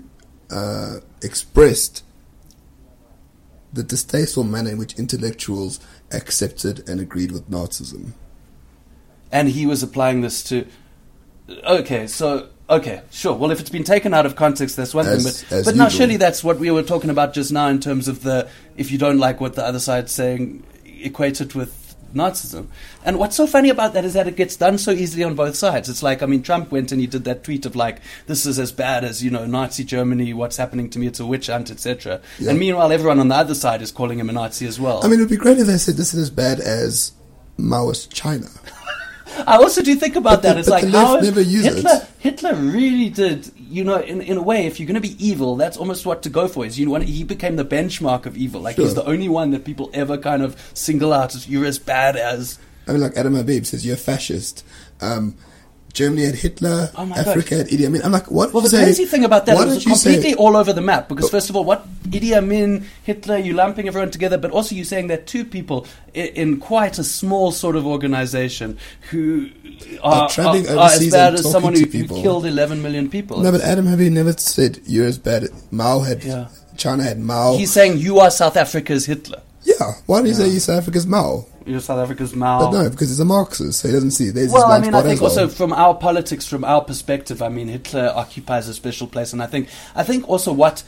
uh, 0.50 0.96
expressed 1.22 2.02
the 3.72 3.82
distasteful 3.82 4.44
manner 4.44 4.70
in 4.70 4.78
which 4.78 4.94
intellectuals 4.98 5.78
accepted 6.10 6.88
and 6.88 7.00
agreed 7.00 7.30
with 7.32 7.50
Nazism. 7.50 8.12
and 9.30 9.48
he 9.50 9.66
was 9.66 9.82
applying 9.82 10.22
this 10.22 10.42
to. 10.44 10.66
Okay, 11.64 12.06
so 12.06 12.48
okay, 12.70 13.02
sure. 13.10 13.34
Well, 13.34 13.50
if 13.50 13.60
it's 13.60 13.70
been 13.70 13.84
taken 13.84 14.14
out 14.14 14.26
of 14.26 14.36
context, 14.36 14.76
that's 14.76 14.94
one 14.94 15.06
As- 15.06 15.42
thing. 15.42 15.48
But 15.50 15.64
but 15.64 15.76
now, 15.76 15.88
surely 15.88 16.16
that's 16.16 16.42
what 16.44 16.58
we 16.58 16.70
were 16.70 16.82
talking 16.82 17.10
about 17.10 17.34
just 17.34 17.52
now 17.52 17.68
in 17.68 17.80
terms 17.80 18.08
of 18.08 18.22
the 18.22 18.48
if 18.76 18.90
you 18.90 18.98
don't 18.98 19.18
like 19.18 19.40
what 19.40 19.54
the 19.54 19.64
other 19.64 19.80
side's 19.80 20.12
saying, 20.12 20.62
equate 20.84 21.40
it 21.40 21.54
with 21.54 21.88
Nazism. 22.14 22.66
And 23.04 23.18
what's 23.18 23.36
so 23.36 23.46
funny 23.46 23.68
about 23.68 23.92
that 23.94 24.04
is 24.04 24.14
that 24.14 24.26
it 24.26 24.36
gets 24.36 24.56
done 24.56 24.78
so 24.78 24.90
easily 24.90 25.24
on 25.24 25.34
both 25.34 25.56
sides. 25.56 25.88
It's 25.88 26.02
like 26.02 26.22
I 26.22 26.26
mean, 26.26 26.42
Trump 26.42 26.70
went 26.70 26.92
and 26.92 27.00
he 27.00 27.06
did 27.06 27.24
that 27.24 27.44
tweet 27.44 27.66
of 27.66 27.76
like, 27.76 28.00
"This 28.26 28.46
is 28.46 28.58
as 28.58 28.72
bad 28.72 29.04
as 29.04 29.22
you 29.22 29.30
know 29.30 29.46
Nazi 29.46 29.84
Germany. 29.84 30.32
What's 30.32 30.56
happening 30.56 30.90
to 30.90 30.98
me? 30.98 31.06
It's 31.06 31.20
a 31.20 31.26
witch 31.26 31.48
hunt, 31.48 31.70
etc." 31.70 32.20
Yeah. 32.38 32.50
And 32.50 32.58
meanwhile, 32.58 32.92
everyone 32.92 33.20
on 33.20 33.28
the 33.28 33.34
other 33.34 33.54
side 33.54 33.82
is 33.82 33.90
calling 33.90 34.18
him 34.18 34.28
a 34.28 34.32
Nazi 34.32 34.66
as 34.66 34.80
well. 34.80 35.04
I 35.04 35.08
mean, 35.08 35.18
it 35.18 35.22
would 35.22 35.30
be 35.30 35.36
great 35.36 35.58
if 35.58 35.66
they 35.66 35.78
said 35.78 35.96
this 35.96 36.14
is 36.14 36.22
as 36.22 36.30
bad 36.30 36.60
as 36.60 37.12
Maoist 37.58 38.12
China. 38.12 38.46
I 39.46 39.56
also 39.56 39.82
do 39.82 39.94
think 39.94 40.16
about 40.16 40.30
But 40.30 40.42
that. 40.42 40.52
the- 40.54 40.60
it's 40.60 40.68
like 40.68 40.84
how 40.88 41.20
Hitler. 41.20 41.42
it. 41.42 42.08
Hitler 42.18 42.54
really 42.54 43.10
did. 43.10 43.50
You 43.56 43.84
know, 43.84 43.96
in 44.00 44.20
in 44.22 44.36
a 44.36 44.42
way, 44.42 44.66
if 44.66 44.80
you're 44.80 44.86
going 44.86 45.00
to 45.00 45.06
be 45.08 45.16
evil, 45.24 45.56
that's 45.56 45.76
almost 45.76 46.06
what 46.06 46.22
to 46.22 46.30
go 46.30 46.48
for. 46.48 46.64
Is 46.66 46.78
you 46.78 46.88
want 46.90 47.04
he 47.04 47.24
became 47.24 47.56
the 47.56 47.64
benchmark 47.64 48.26
of 48.26 48.36
evil. 48.36 48.60
Like 48.60 48.76
he's 48.76 48.94
the 48.94 49.04
only 49.04 49.28
one 49.28 49.50
that 49.50 49.64
people 49.64 49.90
ever 49.94 50.16
kind 50.18 50.42
of 50.42 50.56
single 50.74 51.12
out 51.12 51.34
as 51.34 51.48
you're 51.48 51.66
as 51.66 51.78
bad 51.78 52.16
as. 52.16 52.58
I 52.86 52.92
mean, 52.92 53.02
like 53.02 53.16
Adam 53.16 53.34
Habib 53.34 53.66
says, 53.66 53.84
you're 53.84 53.96
a 53.96 53.98
fascist. 53.98 54.64
Um, 55.02 55.36
Germany 55.98 56.24
had 56.26 56.34
Hitler. 56.36 56.90
Oh 56.96 57.12
Africa 57.14 57.56
had 57.56 57.66
Idi 57.68 57.84
Amin. 57.86 58.02
I'm 58.04 58.12
like, 58.12 58.30
what? 58.30 58.52
Well, 58.52 58.62
the 58.62 58.68
say- 58.68 58.84
crazy 58.84 59.04
thing 59.04 59.24
about 59.24 59.46
that 59.46 59.56
why 59.56 59.62
is 59.62 59.68
don't 59.68 59.76
it's 59.78 59.86
you 59.86 59.94
say- 59.96 60.12
completely 60.14 60.34
all 60.42 60.56
over 60.56 60.72
the 60.72 60.80
map. 60.80 61.08
Because 61.08 61.28
first 61.28 61.50
of 61.50 61.56
all, 61.56 61.64
what 61.64 61.86
Idi 62.04 62.36
Amin, 62.36 62.86
Hitler, 63.02 63.36
you 63.36 63.52
lumping 63.54 63.88
everyone 63.88 64.10
together, 64.12 64.38
but 64.38 64.50
also 64.52 64.74
you 64.76 64.84
saying 64.84 65.08
that 65.08 65.26
two 65.26 65.44
people 65.44 65.86
i- 66.14 66.32
in 66.42 66.58
quite 66.58 66.98
a 66.98 67.04
small 67.04 67.50
sort 67.50 67.74
of 67.76 67.84
organization 67.86 68.78
who 69.10 69.48
are, 70.02 70.22
Are 70.22 70.28
travelling 70.30 70.68
are- 70.68 70.78
are 70.78 70.90
as 70.90 71.10
bad 71.10 71.34
as 71.34 71.50
someone 71.50 71.74
who, 71.74 71.84
who 71.86 72.06
killed 72.22 72.46
11 72.46 72.80
million 72.80 73.08
people. 73.10 73.40
No, 73.40 73.50
but 73.50 73.60
Adam 73.60 73.86
Habib 73.86 74.12
never 74.12 74.32
said 74.38 74.78
you're 74.86 75.06
as 75.06 75.18
bad. 75.18 75.48
Mao 75.72 76.00
had. 76.00 76.22
Yeah. 76.24 76.46
China 76.76 77.02
had 77.02 77.18
Mao. 77.18 77.56
He's 77.56 77.72
saying 77.72 77.98
you 77.98 78.20
are 78.20 78.30
South 78.30 78.56
Africa's 78.56 79.04
Hitler. 79.06 79.42
Yeah. 79.62 79.92
Why 80.06 80.22
do 80.22 80.28
you 80.28 80.34
say 80.34 80.50
South 80.58 80.78
Africa's 80.78 81.06
Mao? 81.06 81.46
You're 81.66 81.80
South 81.80 81.98
Africa's 81.98 82.34
Mao. 82.34 82.70
But 82.70 82.70
no, 82.70 82.90
because 82.90 83.08
he's 83.10 83.20
a 83.20 83.24
Marxist, 83.24 83.80
so 83.80 83.88
he 83.88 83.94
doesn't 83.94 84.12
see. 84.12 84.30
There's 84.30 84.50
Well, 84.50 84.70
I 84.70 84.80
mean, 84.80 84.94
I 84.94 85.02
think 85.02 85.20
well. 85.20 85.30
also 85.30 85.48
from 85.48 85.72
our 85.72 85.94
politics, 85.94 86.46
from 86.46 86.64
our 86.64 86.82
perspective, 86.82 87.42
I 87.42 87.48
mean, 87.48 87.68
Hitler 87.68 88.12
occupies 88.14 88.68
a 88.68 88.74
special 88.74 89.06
place, 89.06 89.32
and 89.32 89.42
I 89.42 89.46
think, 89.46 89.68
I 89.94 90.02
think 90.02 90.28
also 90.28 90.52
what, 90.52 90.82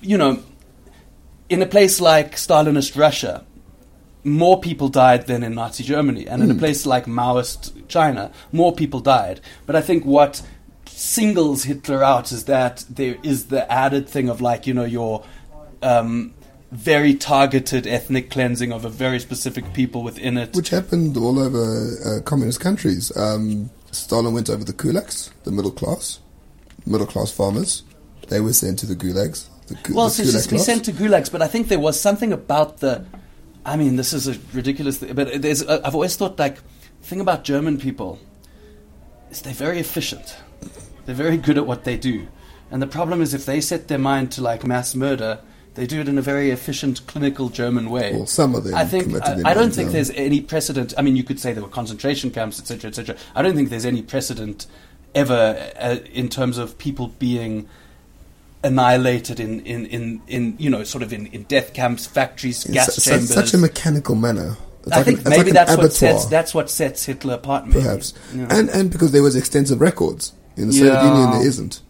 you 0.00 0.16
know, 0.16 0.42
in 1.48 1.62
a 1.62 1.66
place 1.66 2.00
like 2.00 2.36
Stalinist 2.36 2.96
Russia, 2.96 3.44
more 4.22 4.60
people 4.60 4.88
died 4.88 5.26
than 5.26 5.42
in 5.42 5.54
Nazi 5.54 5.82
Germany, 5.82 6.28
and 6.28 6.42
in 6.42 6.50
a 6.50 6.54
place 6.54 6.86
like 6.86 7.06
Maoist 7.06 7.88
China, 7.88 8.30
more 8.52 8.72
people 8.74 9.00
died. 9.00 9.40
But 9.66 9.76
I 9.76 9.80
think 9.80 10.04
what 10.04 10.42
singles 10.86 11.64
Hitler 11.64 12.04
out 12.04 12.30
is 12.30 12.44
that 12.44 12.84
there 12.88 13.16
is 13.22 13.46
the 13.46 13.70
added 13.72 14.08
thing 14.08 14.28
of 14.28 14.40
like, 14.40 14.66
you 14.66 14.74
know, 14.74 14.84
your 14.84 15.24
um, 15.82 16.34
very 16.70 17.14
targeted 17.14 17.86
ethnic 17.86 18.30
cleansing 18.30 18.72
of 18.72 18.84
a 18.84 18.88
very 18.88 19.18
specific 19.18 19.72
people 19.72 20.02
within 20.02 20.38
it. 20.38 20.54
Which 20.54 20.70
happened 20.70 21.16
all 21.16 21.38
over 21.38 21.96
uh, 22.04 22.22
communist 22.22 22.60
countries. 22.60 23.14
Um, 23.16 23.70
Stalin 23.90 24.32
went 24.34 24.48
over 24.48 24.62
the 24.64 24.72
kulaks, 24.72 25.30
the 25.44 25.50
middle 25.50 25.72
class, 25.72 26.20
middle 26.86 27.06
class 27.06 27.32
farmers. 27.32 27.82
They 28.28 28.40
were 28.40 28.52
sent 28.52 28.78
to 28.80 28.86
the 28.86 28.94
gulags. 28.94 29.46
The, 29.66 29.74
gu- 29.82 29.94
Well, 29.94 30.10
so 30.10 30.22
she's 30.22 30.46
been 30.46 30.60
sent 30.60 30.84
to 30.84 30.92
gulags, 30.92 31.30
but 31.32 31.42
I 31.42 31.48
think 31.48 31.68
there 31.68 31.80
was 31.80 32.00
something 32.00 32.32
about 32.32 32.78
the. 32.78 33.04
I 33.66 33.76
mean, 33.76 33.96
this 33.96 34.12
is 34.12 34.28
a 34.28 34.38
ridiculous 34.52 34.98
thing, 34.98 35.14
but 35.14 35.42
there's. 35.42 35.62
Uh, 35.62 35.80
I've 35.84 35.94
always 35.94 36.16
thought 36.16 36.38
like, 36.38 36.56
the 36.56 37.06
thing 37.06 37.20
about 37.20 37.42
German 37.42 37.78
people 37.78 38.20
is 39.30 39.42
they're 39.42 39.52
very 39.52 39.80
efficient. 39.80 40.36
They're 41.04 41.14
very 41.16 41.36
good 41.36 41.58
at 41.58 41.66
what 41.66 41.82
they 41.82 41.96
do, 41.96 42.28
and 42.70 42.80
the 42.80 42.86
problem 42.86 43.20
is 43.20 43.34
if 43.34 43.44
they 43.46 43.60
set 43.60 43.88
their 43.88 43.98
mind 43.98 44.30
to 44.32 44.42
like 44.42 44.64
mass 44.64 44.94
murder, 44.94 45.40
they 45.74 45.86
do 45.86 46.00
it 46.00 46.08
in 46.08 46.18
a 46.18 46.22
very 46.22 46.50
efficient, 46.50 47.06
clinical 47.06 47.48
German 47.48 47.90
way. 47.90 48.12
Well, 48.14 48.26
some 48.26 48.54
of 48.54 48.64
them 48.64 48.74
I 48.74 48.84
think 48.84 49.14
I, 49.22 49.40
I 49.50 49.54
don't 49.54 49.72
think 49.72 49.92
there's 49.92 50.10
any 50.10 50.40
precedent. 50.40 50.92
I 50.98 51.02
mean, 51.02 51.16
you 51.16 51.22
could 51.24 51.38
say 51.40 51.52
there 51.52 51.62
were 51.62 51.68
concentration 51.68 52.30
camps, 52.30 52.58
etc., 52.58 52.88
etc. 52.88 53.16
I 53.34 53.42
don't 53.42 53.54
think 53.54 53.70
there's 53.70 53.86
any 53.86 54.02
precedent 54.02 54.66
ever 55.14 55.72
uh, 55.78 55.96
in 56.12 56.28
terms 56.28 56.58
of 56.58 56.76
people 56.78 57.08
being 57.18 57.68
annihilated 58.62 59.40
in, 59.40 59.60
in, 59.60 59.86
in, 59.86 60.22
in 60.28 60.54
you 60.58 60.68
know 60.70 60.84
sort 60.84 61.02
of 61.02 61.12
in, 61.12 61.26
in 61.28 61.44
death 61.44 61.72
camps, 61.72 62.06
factories, 62.06 62.66
in 62.66 62.74
gas 62.74 62.94
su- 62.94 63.10
chambers. 63.10 63.32
such 63.32 63.54
a 63.54 63.58
mechanical 63.58 64.14
manner. 64.14 64.56
It's 64.82 64.92
I 64.92 64.96
like 64.96 65.04
think 65.06 65.18
an- 65.20 65.30
maybe 65.30 65.44
like 65.52 65.66
that's 65.66 65.76
what 65.76 65.92
sets 65.92 66.26
that's 66.26 66.54
what 66.54 66.70
sets 66.70 67.04
Hitler 67.06 67.34
apart. 67.34 67.66
Maybe. 67.66 67.80
perhaps, 67.82 68.14
Yeah. 68.34 68.46
and 68.50 68.68
and 68.70 68.90
because 68.90 69.12
there 69.12 69.22
was 69.22 69.36
extensive 69.36 69.80
records 69.80 70.32
in 70.56 70.66
the 70.68 70.72
Soviet 70.74 70.92
Yeah. 70.94 71.06
Union, 71.14 71.30
there 71.38 71.46
isn't. 71.46 71.80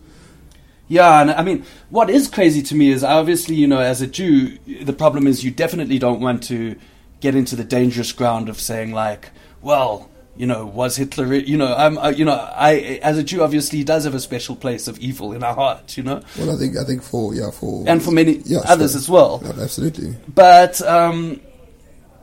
Yeah, 0.91 1.20
and 1.20 1.30
I 1.30 1.45
mean, 1.45 1.64
what 1.91 2.11
is 2.11 2.26
crazy 2.26 2.62
to 2.62 2.74
me 2.74 2.91
is 2.91 3.05
obviously, 3.05 3.55
you 3.55 3.68
know, 3.68 3.78
as 3.78 4.03
a 4.03 4.09
Jew, 4.09 4.59
the 4.82 4.93
problem 4.93 5.28
is 5.28 5.45
you 5.45 5.53
definitely 5.53 6.01
don't 6.01 6.20
want 6.20 6.43
to 6.45 6.74
get 7.20 7.36
into 7.36 7.55
the 7.55 7.62
dangerous 7.62 8.11
ground 8.11 8.49
of 8.49 8.59
saying 8.59 8.91
like, 8.91 9.30
well, 9.62 10.11
you 10.36 10.49
know, 10.49 10.66
was 10.66 10.97
Hitler, 10.97 11.32
you 11.32 11.57
know, 11.57 11.72
I'm, 11.72 11.97
uh, 11.97 12.09
you 12.09 12.24
know, 12.24 12.32
I, 12.32 12.99
as 13.05 13.18
a 13.18 13.22
Jew, 13.22 13.41
obviously, 13.45 13.78
he 13.78 13.84
does 13.84 14.03
have 14.03 14.16
a 14.16 14.20
special 14.20 14.57
place 14.57 14.88
of 14.88 14.99
evil 14.99 15.32
in 15.32 15.45
our 15.45 15.55
heart, 15.55 15.97
you 15.97 16.03
know, 16.03 16.22
Well, 16.36 16.51
I 16.51 16.57
think 16.57 16.76
I 16.76 16.82
think 16.82 17.05
for 17.05 17.34
yeah 17.36 17.53
for 17.53 17.84
and 17.86 18.03
for 18.03 18.11
many 18.11 18.38
yeah, 18.45 18.59
others 18.66 18.91
sure. 18.93 18.99
as 18.99 19.09
well. 19.09 19.43
Absolutely. 19.45 20.16
But 20.26 20.82
um, 20.82 21.41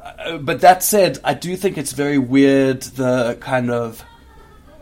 uh, 0.04 0.40
but 0.40 0.60
that 0.60 0.84
said, 0.84 1.20
I 1.24 1.36
do 1.36 1.56
think 1.56 1.78
it's 1.78 1.94
very 1.94 2.18
weird 2.18 2.82
the 2.82 3.38
kind 3.40 3.72
of 3.72 4.04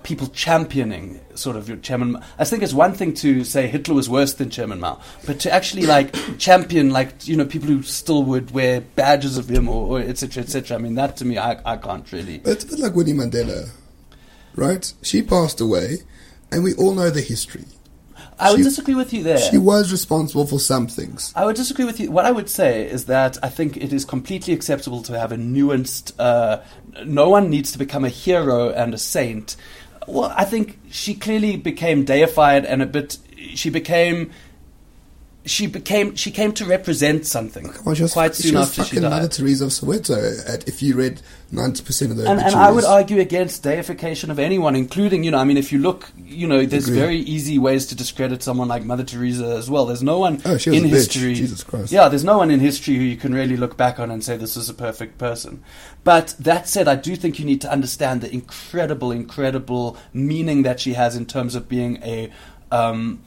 people 0.02 0.26
championing 0.30 1.20
sort 1.36 1.56
of 1.56 1.68
your 1.68 1.78
Chairman. 1.78 2.22
I 2.40 2.46
think 2.46 2.64
it's 2.64 2.74
one 2.74 2.94
thing 2.94 3.14
to 3.16 3.44
say 3.44 3.68
Hitler 3.68 3.96
was 3.96 4.10
worse 4.10 4.34
than 4.34 4.50
Chairman 4.50 4.80
Mao, 4.80 5.00
but 5.26 5.40
to 5.42 5.52
actually 5.52 5.86
like 5.86 6.14
champion 6.38 6.90
like 6.92 7.28
you 7.28 7.36
know 7.36 7.46
people 7.46 7.68
who 7.70 7.82
still 7.84 8.24
would 8.24 8.52
wear 8.52 8.82
badges 8.82 9.38
of 9.38 9.50
him 9.50 9.68
or, 9.70 10.00
etc 10.00 10.44
etc. 10.44 10.78
I 10.78 10.80
mean 10.82 10.96
that 10.96 11.18
to 11.18 11.26
me 11.26 11.38
I 11.38 11.60
I 11.66 11.78
can't 11.78 12.10
really. 12.12 12.42
It's 12.46 12.64
a 12.64 12.68
bit 12.68 12.80
like 12.80 12.96
Winnie 12.96 13.14
Mandela, 13.14 13.70
right? 14.56 14.92
She 15.02 15.22
passed 15.22 15.62
away, 15.62 16.00
and 16.52 16.64
we 16.64 16.74
all 16.76 16.94
know 16.94 17.10
the 17.10 17.22
history. 17.22 17.66
I 18.38 18.52
would 18.52 18.58
She- 18.58 18.64
disagree 18.64 18.96
with 18.96 19.14
you 19.14 19.24
there. 19.24 19.38
She 19.38 19.58
was 19.58 19.94
responsible 19.94 20.46
for 20.46 20.60
some 20.60 20.88
things. 20.88 21.32
I 21.38 21.46
would 21.46 21.56
disagree 21.56 21.86
with 21.86 22.02
you. 22.02 22.12
What 22.12 22.26
I 22.26 22.32
would 22.32 22.50
say 22.50 22.86
is 22.86 23.06
that 23.06 23.38
I 23.42 23.48
think 23.48 23.78
it 23.78 23.94
is 23.94 24.04
completely 24.04 24.54
acceptable 24.54 25.02
to 25.04 25.18
have 25.18 25.32
a 25.32 25.38
nuanced. 25.38 26.12
Uh, 26.20 26.58
no 27.06 27.30
one 27.30 27.50
needs 27.50 27.72
to 27.72 27.78
become 27.78 28.04
a 28.04 28.10
hero 28.10 28.72
and 28.72 28.94
a 28.94 28.98
saint. 28.98 29.56
Well, 30.08 30.34
I 30.36 30.46
think 30.46 30.80
she 30.92 31.16
clearly 31.16 31.58
became 31.58 32.06
deified 32.06 32.66
and 32.66 32.82
a 32.82 32.86
bit. 32.86 33.18
She 33.54 33.70
became. 33.70 34.32
She 35.48 35.68
became. 35.68 36.16
She 36.16 36.32
came 36.32 36.54
to 36.54 36.66
represent 36.66 37.28
something 37.28 37.70
on, 37.86 37.94
she 37.94 38.02
was, 38.02 38.14
quite 38.14 38.34
she 38.34 38.50
soon 38.50 38.56
was 38.56 38.70
after 38.70 38.84
she 38.84 38.96
fucking 38.96 39.10
Mother. 39.10 39.28
Teresa 39.28 39.66
of 39.66 39.70
Soweto. 39.70 40.50
At, 40.50 40.68
if 40.68 40.82
you 40.82 40.96
read 40.96 41.22
ninety 41.52 41.84
percent 41.84 42.10
of 42.10 42.18
the 42.18 42.28
And, 42.28 42.42
and 42.42 42.56
I 42.56 42.72
would 42.72 42.84
argue 42.84 43.20
against 43.20 43.62
deification 43.62 44.32
of 44.32 44.40
anyone, 44.40 44.76
including, 44.76 45.24
you 45.24 45.30
know, 45.30 45.38
I 45.38 45.44
mean, 45.44 45.58
if 45.58 45.72
you 45.72 45.78
look, 45.78 46.12
you 46.18 46.48
know, 46.48 46.66
there's 46.66 46.88
Agree. 46.88 47.00
very 47.00 47.18
easy 47.18 47.60
ways 47.60 47.86
to 47.88 47.96
discredit 47.96 48.42
someone 48.42 48.68
like 48.68 48.84
Mother 48.84 49.04
Teresa 49.04 49.56
as 49.56 49.70
well. 49.70 49.86
There's 49.86 50.02
no 50.02 50.18
one 50.18 50.42
Oh, 50.46 50.58
she 50.58 50.72
was 50.72 50.82
in 50.82 50.90
history. 50.90 51.36
Jesus 51.36 51.64
Christ. 51.64 51.92
Yeah, 51.92 52.10
there's 52.10 52.24
no 52.24 52.40
one 52.40 52.50
in 52.50 52.60
history 52.60 52.96
who 52.96 53.04
you 53.04 53.16
can 53.16 53.32
really 53.32 53.56
look 53.56 53.78
back 53.78 54.00
on 54.00 54.10
and 54.10 54.24
say 54.24 54.38
this 54.38 54.58
is 54.58 54.68
a 54.68 54.74
perfect 54.74 55.20
person. 55.20 55.64
But 56.04 56.36
that 56.40 56.68
said, 56.68 56.88
I 56.88 56.96
do 56.96 57.16
think 57.16 57.38
you 57.38 57.46
need 57.46 57.62
to 57.62 57.72
understand 57.72 58.22
the 58.22 58.34
incredible, 58.34 59.12
incredible 59.12 59.98
meaning 60.12 60.64
that 60.64 60.80
she 60.80 60.94
has 60.94 61.16
in 61.16 61.28
terms 61.28 61.54
of 61.54 61.70
being 61.70 61.98
a 62.04 62.32
um, 62.72 63.22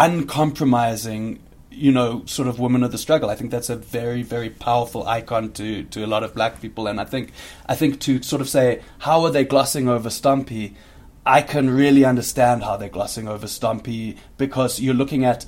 uncompromising, 0.00 1.38
you 1.70 1.92
know, 1.92 2.24
sort 2.24 2.48
of 2.48 2.58
woman 2.58 2.82
of 2.82 2.90
the 2.90 2.98
struggle. 2.98 3.28
I 3.28 3.34
think 3.34 3.50
that's 3.50 3.68
a 3.68 3.76
very, 3.76 4.22
very 4.22 4.48
powerful 4.48 5.06
icon 5.06 5.52
to, 5.52 5.84
to 5.84 6.04
a 6.04 6.06
lot 6.06 6.24
of 6.24 6.34
black 6.34 6.60
people. 6.60 6.86
And 6.86 7.00
I 7.00 7.04
think 7.04 7.32
I 7.66 7.74
think 7.74 8.00
to 8.00 8.22
sort 8.22 8.40
of 8.40 8.48
say 8.48 8.82
how 9.00 9.24
are 9.24 9.30
they 9.30 9.44
glossing 9.44 9.88
over 9.88 10.08
Stompie, 10.08 10.74
I 11.26 11.42
can 11.42 11.68
really 11.68 12.04
understand 12.04 12.64
how 12.64 12.76
they're 12.76 12.88
glossing 12.88 13.28
over 13.28 13.46
Stompie 13.46 14.16
because 14.38 14.80
you're 14.80 14.94
looking 14.94 15.24
at 15.24 15.44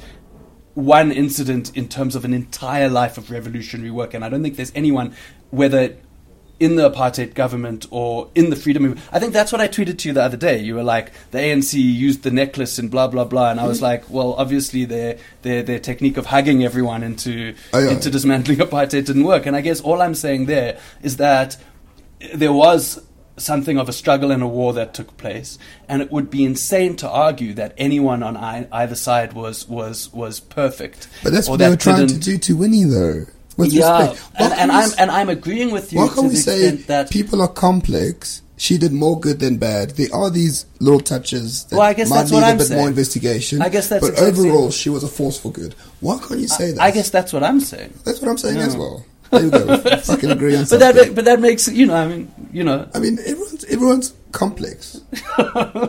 one 0.74 1.10
incident 1.12 1.74
in 1.76 1.88
terms 1.88 2.14
of 2.14 2.24
an 2.24 2.34
entire 2.34 2.88
life 2.88 3.18
of 3.18 3.30
revolutionary 3.30 3.90
work. 3.90 4.14
And 4.14 4.24
I 4.24 4.28
don't 4.28 4.42
think 4.42 4.56
there's 4.56 4.72
anyone, 4.74 5.14
whether 5.50 5.96
in 6.62 6.76
the 6.76 6.90
apartheid 6.90 7.34
government 7.34 7.86
or 7.90 8.28
in 8.34 8.50
the 8.50 8.56
freedom 8.56 8.84
movement. 8.84 9.06
I 9.12 9.18
think 9.18 9.32
that's 9.32 9.50
what 9.52 9.60
I 9.60 9.68
tweeted 9.68 9.98
to 9.98 10.08
you 10.08 10.14
the 10.14 10.22
other 10.22 10.36
day. 10.36 10.58
You 10.58 10.74
were 10.76 10.82
like, 10.82 11.12
the 11.32 11.38
ANC 11.38 11.74
used 11.74 12.22
the 12.22 12.30
necklace 12.30 12.78
and 12.78 12.90
blah 12.90 13.08
blah 13.08 13.24
blah, 13.24 13.50
and 13.50 13.60
I 13.60 13.66
was 13.66 13.78
Mm-hmm. 13.78 13.84
like, 13.84 14.10
well, 14.10 14.34
obviously 14.34 14.84
their 14.84 15.18
their 15.42 15.62
their 15.62 15.78
technique 15.80 16.16
of 16.16 16.26
hugging 16.26 16.64
everyone 16.64 17.02
into 17.02 17.54
Oh, 17.72 17.78
yeah. 17.80 17.90
into 17.90 18.10
dismantling 18.10 18.58
apartheid 18.68 19.04
didn't 19.06 19.24
work. 19.24 19.46
And 19.46 19.56
I 19.56 19.60
guess 19.60 19.80
all 19.80 20.00
I'm 20.00 20.14
saying 20.14 20.46
there 20.46 20.78
is 21.02 21.16
that 21.18 21.56
there 22.34 22.52
was 22.52 23.02
something 23.38 23.78
of 23.78 23.88
a 23.88 23.92
struggle 23.92 24.30
and 24.30 24.42
a 24.42 24.46
war 24.46 24.72
that 24.74 24.92
took 24.94 25.16
place, 25.16 25.58
and 25.88 26.02
it 26.02 26.12
would 26.12 26.30
be 26.30 26.44
insane 26.44 26.94
to 26.96 27.08
argue 27.08 27.54
that 27.54 27.74
anyone 27.78 28.22
on 28.22 28.36
ei- 28.36 28.68
either 28.70 28.94
side 28.94 29.32
was 29.32 29.66
was 29.68 30.12
was 30.12 30.38
perfect. 30.38 31.08
But 31.24 31.32
that's 31.32 31.48
or 31.48 31.52
what 31.52 31.56
they 31.58 31.68
were 31.70 31.76
trying 31.76 32.06
to 32.06 32.18
do 32.18 32.38
to 32.38 32.56
Winnie, 32.56 32.84
though. 32.84 33.24
With 33.56 33.72
yeah, 33.72 34.10
respect. 34.10 34.30
And, 34.38 34.52
and 34.54 34.72
I'm 34.72 34.84
s- 34.84 34.96
and 34.96 35.10
I'm 35.10 35.28
agreeing 35.28 35.70
with 35.72 35.92
you 35.92 35.98
Why 35.98 36.08
can't 36.08 36.28
we 36.28 36.36
say 36.36 36.70
that 36.70 37.10
people 37.10 37.42
are 37.42 37.48
complex? 37.48 38.40
She 38.56 38.78
did 38.78 38.92
more 38.92 39.18
good 39.18 39.40
than 39.40 39.56
bad. 39.58 39.90
There 39.90 40.06
are 40.14 40.30
these 40.30 40.66
little 40.78 41.00
touches 41.00 41.64
that 41.64 41.76
Well, 41.76 41.84
I 41.86 41.94
guess 41.94 42.08
might 42.10 42.16
that's 42.18 42.30
need 42.30 42.36
what 42.36 42.44
a 42.44 42.46
I'm 42.46 42.58
bit 42.58 42.66
saying. 42.68 42.78
more 42.80 42.88
investigation. 42.88 43.60
I 43.60 43.68
guess 43.68 43.88
that's 43.88 44.04
but 44.06 44.12
exactly- 44.14 44.48
overall, 44.50 44.70
she 44.70 44.88
was 44.88 45.02
a 45.02 45.08
force 45.08 45.38
for 45.38 45.50
good. 45.50 45.74
Why 46.00 46.18
can't 46.18 46.40
you 46.40 46.48
say 46.48 46.70
that? 46.72 46.80
I 46.80 46.90
guess 46.92 47.10
that's 47.10 47.32
what 47.32 47.42
I'm 47.42 47.60
saying. 47.60 47.92
that's 48.04 48.20
what 48.20 48.30
I'm 48.30 48.38
saying 48.38 48.56
Yeah. 48.58 48.66
as 48.66 48.76
well. 48.76 49.04
There 49.30 49.42
you 49.44 49.50
go. 49.50 49.76
Fucking 50.04 50.30
agree 50.30 50.54
on 50.56 50.62
But 50.62 50.68
something. 50.68 50.94
that 50.94 51.14
but 51.14 51.24
that 51.24 51.40
makes 51.40 51.66
you 51.66 51.86
know 51.86 51.94
I 51.94 52.06
mean 52.06 52.30
you 52.52 52.62
know 52.64 52.86
I 52.94 52.98
mean, 53.00 53.18
everyone's 53.26 53.64
everyone's 53.64 54.14
complex. 54.32 55.00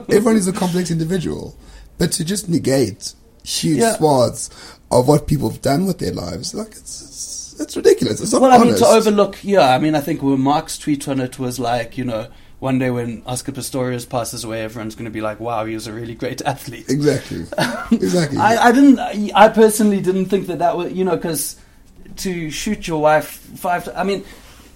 Everyone 0.09 0.36
is 0.38 0.47
a 0.47 0.53
complex 0.53 0.89
individual, 0.91 1.55
but 1.97 2.11
to 2.14 2.26
just 2.26 2.49
negate 2.49 3.14
huge 3.43 3.80
Yeah. 3.80 3.95
swaths 3.97 4.49
of 4.91 5.07
what 5.07 5.28
people 5.28 5.49
have 5.49 5.61
done 5.61 5.86
with 5.86 5.99
their 5.99 6.14
lives, 6.14 6.53
like 6.53 6.70
it's 6.72 7.01
it's, 7.01 7.33
it's 7.60 7.76
ridiculous. 7.76 8.22
It's 8.22 8.32
not 8.32 8.41
well 8.41 8.51
I 8.51 8.64
mean 8.64 8.76
to 8.76 8.86
overlook 8.86 9.43
yeah 9.43 9.74
I 9.76 9.80
mean 9.80 9.95
I 9.95 10.01
think 10.01 10.22
when 10.22 10.39
Mark's 10.39 10.78
tweet 10.78 11.08
on 11.08 11.20
it 11.20 11.39
was 11.39 11.60
like 11.60 11.97
you 11.97 12.04
know 12.04 12.28
one 12.60 12.80
day 12.80 12.89
when 12.89 13.24
Oscar 13.26 13.51
Pistorius 13.51 14.08
passes 14.08 14.43
away 14.43 14.64
everyone's 14.64 14.95
going 14.95 15.06
to 15.06 15.12
be 15.12 15.22
like 15.22 15.39
wow 15.39 15.66
he 15.66 15.74
was 15.74 15.88
a 15.88 15.93
really 15.93 16.16
great 16.16 16.41
athlete. 16.45 16.89
exactly, 16.89 17.41
exactly. 17.91 18.38
I, 18.38 18.68
I 18.68 18.72
didn't. 18.72 18.99
I 19.34 19.49
personally 19.49 20.01
didn't 20.01 20.26
think 20.26 20.47
that 20.47 20.60
that 20.60 20.78
was 20.78 20.93
you 20.93 21.04
know 21.04 21.16
because 21.16 21.58
to 22.18 22.49
shoot 22.49 22.88
your 22.88 23.01
wife 23.01 23.28
five. 23.28 23.88
I 23.95 24.04
mean, 24.04 24.24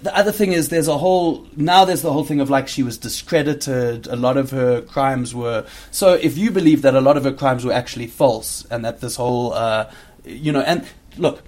the 0.01 0.15
other 0.15 0.31
thing 0.31 0.53
is 0.53 0.69
there's 0.69 0.87
a 0.87 0.97
whole 0.97 1.47
now 1.55 1.85
there's 1.85 2.01
the 2.01 2.11
whole 2.11 2.23
thing 2.23 2.39
of 2.39 2.49
like 2.49 2.67
she 2.67 2.83
was 2.83 2.97
discredited. 2.97 4.07
A 4.07 4.15
lot 4.15 4.37
of 4.37 4.51
her 4.51 4.81
crimes 4.81 5.33
were 5.33 5.65
so. 5.91 6.13
If 6.13 6.37
you 6.37 6.51
believe 6.51 6.81
that 6.83 6.95
a 6.95 7.01
lot 7.01 7.17
of 7.17 7.23
her 7.23 7.33
crimes 7.33 7.65
were 7.65 7.73
actually 7.73 8.07
false 8.07 8.65
and 8.69 8.85
that 8.85 9.01
this 9.01 9.15
whole 9.15 9.53
uh, 9.53 9.91
you 10.23 10.51
know 10.51 10.61
and 10.61 10.85
look. 11.17 11.43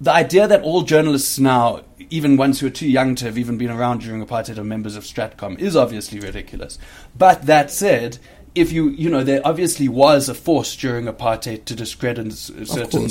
The 0.00 0.12
idea 0.12 0.46
that 0.46 0.62
all 0.62 0.82
journalists 0.82 1.38
now, 1.38 1.82
even 2.10 2.36
ones 2.36 2.60
who 2.60 2.66
are 2.66 2.70
too 2.70 2.88
young 2.88 3.14
to 3.16 3.24
have 3.24 3.38
even 3.38 3.56
been 3.56 3.70
around 3.70 4.00
during 4.02 4.24
apartheid, 4.24 4.58
are 4.58 4.64
members 4.64 4.94
of 4.94 5.04
Stratcom 5.04 5.58
is 5.58 5.74
obviously 5.74 6.20
ridiculous. 6.20 6.78
But 7.16 7.46
that 7.46 7.70
said, 7.70 8.18
if 8.56 8.72
you 8.72 8.88
you 8.88 9.10
know 9.10 9.22
there 9.22 9.42
obviously 9.44 9.86
was 9.86 10.28
a 10.28 10.34
force 10.34 10.74
during 10.76 11.04
apartheid 11.04 11.66
to 11.66 11.74
discredit 11.76 12.32
certain 12.32 13.10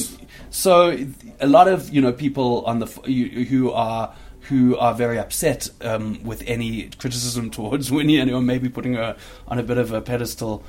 so 0.50 0.98
a 1.40 1.46
lot 1.46 1.68
of 1.68 1.90
you 1.92 2.02
know 2.02 2.12
people 2.12 2.66
on 2.66 2.80
the 2.80 2.88
who 2.88 3.72
are 3.72 4.14
who 4.50 4.76
are 4.78 4.94
very 4.94 5.18
upset 5.18 5.70
um, 5.82 6.24
with 6.24 6.44
any 6.46 6.90
criticism 6.98 7.50
towards 7.58 7.92
Winnie 7.92 8.20
and 8.20 8.30
who 8.30 8.38
are 8.38 8.42
maybe 8.42 8.70
putting 8.70 8.94
her 8.94 9.16
on 9.48 9.60
a 9.60 9.64
bit 9.64 9.78
of 9.78 9.92
a 9.92 10.02
pedestal 10.02 10.64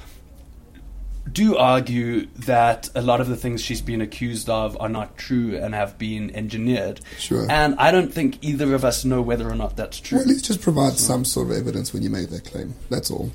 do 1.36 1.56
argue 1.58 2.26
that 2.46 2.88
a 2.94 3.02
lot 3.02 3.20
of 3.20 3.28
the 3.28 3.36
things 3.36 3.60
she's 3.60 3.82
been 3.82 4.00
accused 4.00 4.48
of 4.48 4.76
are 4.80 4.88
not 4.88 5.18
true 5.18 5.54
and 5.56 5.74
have 5.74 5.98
been 5.98 6.34
engineered. 6.34 7.00
Sure. 7.18 7.46
And 7.50 7.74
I 7.78 7.90
don't 7.90 8.10
think 8.12 8.38
either 8.42 8.74
of 8.74 8.84
us 8.84 9.04
know 9.04 9.20
whether 9.20 9.46
or 9.48 9.54
not 9.54 9.76
that's 9.76 10.00
true. 10.00 10.16
Well, 10.16 10.22
at 10.22 10.28
least 10.28 10.46
just 10.46 10.62
provide 10.62 10.94
some 10.94 11.24
sort 11.26 11.50
of 11.50 11.56
evidence 11.56 11.92
when 11.92 12.02
you 12.02 12.08
make 12.10 12.30
that 12.30 12.44
claim. 12.46 12.74
That's 12.90 13.10
all. 13.10 13.30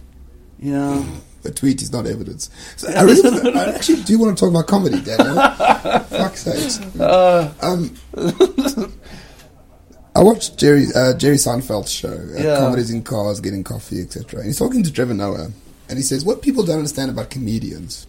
yeah. 0.60 1.04
A 1.43 1.49
tweet 1.49 1.82
is 1.82 1.91
not 1.91 2.06
evidence. 2.06 2.52
So 2.78 2.88
I, 2.89 3.02
really, 3.02 3.52
I 3.60 3.66
actually 3.76 4.04
do 4.04 4.20
want 4.20 4.38
to 4.38 4.41
talk 4.45 4.52
about 4.52 4.68
comedy, 4.68 5.02
Daniel. 5.02 5.34
Fuck's 5.36 6.41
sakes. 6.41 6.80
Um, 6.99 7.95
I 10.16 10.22
watched 10.24 10.58
Jerry 10.58 10.86
uh, 10.93 11.14
Jerry 11.16 11.38
Seinfeld's 11.38 11.91
show, 11.91 12.10
uh, 12.10 12.38
Yeah. 12.43 12.58
comedies 12.58 12.91
in 12.91 13.02
cars, 13.04 13.39
getting 13.39 13.64
coffee, 13.64 14.02
etc. 14.02 14.39
And 14.39 14.47
he's 14.47 14.60
talking 14.60 14.84
to 14.84 14.91
Trevor 14.91 15.14
Noah, 15.14 15.52
and 15.92 15.98
he 15.98 16.04
says, 16.04 16.24
"What 16.24 16.42
people 16.42 16.64
don't 16.64 16.78
understand 16.78 17.12
about 17.12 17.30
comedians 17.30 18.08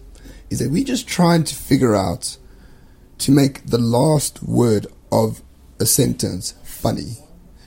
is 0.49 0.59
that 0.59 0.71
we're 0.71 0.85
just 0.85 1.05
trying 1.05 1.43
to 1.43 1.53
figure 1.53 1.95
out 1.95 2.37
to 3.19 3.31
make 3.31 3.65
the 3.67 3.77
last 3.77 4.41
word 4.41 4.87
of 5.11 5.43
a 5.79 5.85
sentence 5.85 6.53
funny, 6.63 7.17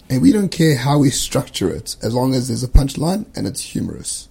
and 0.09 0.23
we 0.23 0.33
don't 0.33 0.49
care 0.49 0.77
how 0.77 0.99
we 0.99 1.11
structure 1.11 1.71
it, 1.71 1.97
as 2.03 2.14
long 2.14 2.35
as 2.35 2.49
there's 2.49 2.64
a 2.64 2.69
punchline 2.69 3.27
and 3.37 3.47
it's 3.47 3.61
humorous." 3.61 4.29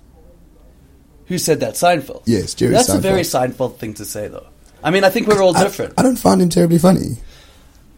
Who 1.28 1.38
said 1.38 1.60
that? 1.60 1.76
Seinfeld. 1.76 2.24
Yes, 2.26 2.54
Jerry 2.56 2.74
That's 2.74 2.90
a 2.90 3.00
very 3.00 3.22
Seinfeld 3.22 3.78
thing 3.78 3.94
to 3.96 4.06
say, 4.06 4.28
though. 4.28 4.48
I 4.84 4.92
mean, 4.92 5.04
I 5.04 5.10
think 5.10 5.28
we're 5.28 5.42
all 5.42 5.56
I- 5.56 5.64
different. 5.64 5.94
I, 5.98 6.04
don't 6.04 6.18
find 6.18 6.42
him 6.42 6.50
terribly 6.50 6.78
funny. 6.78 7.18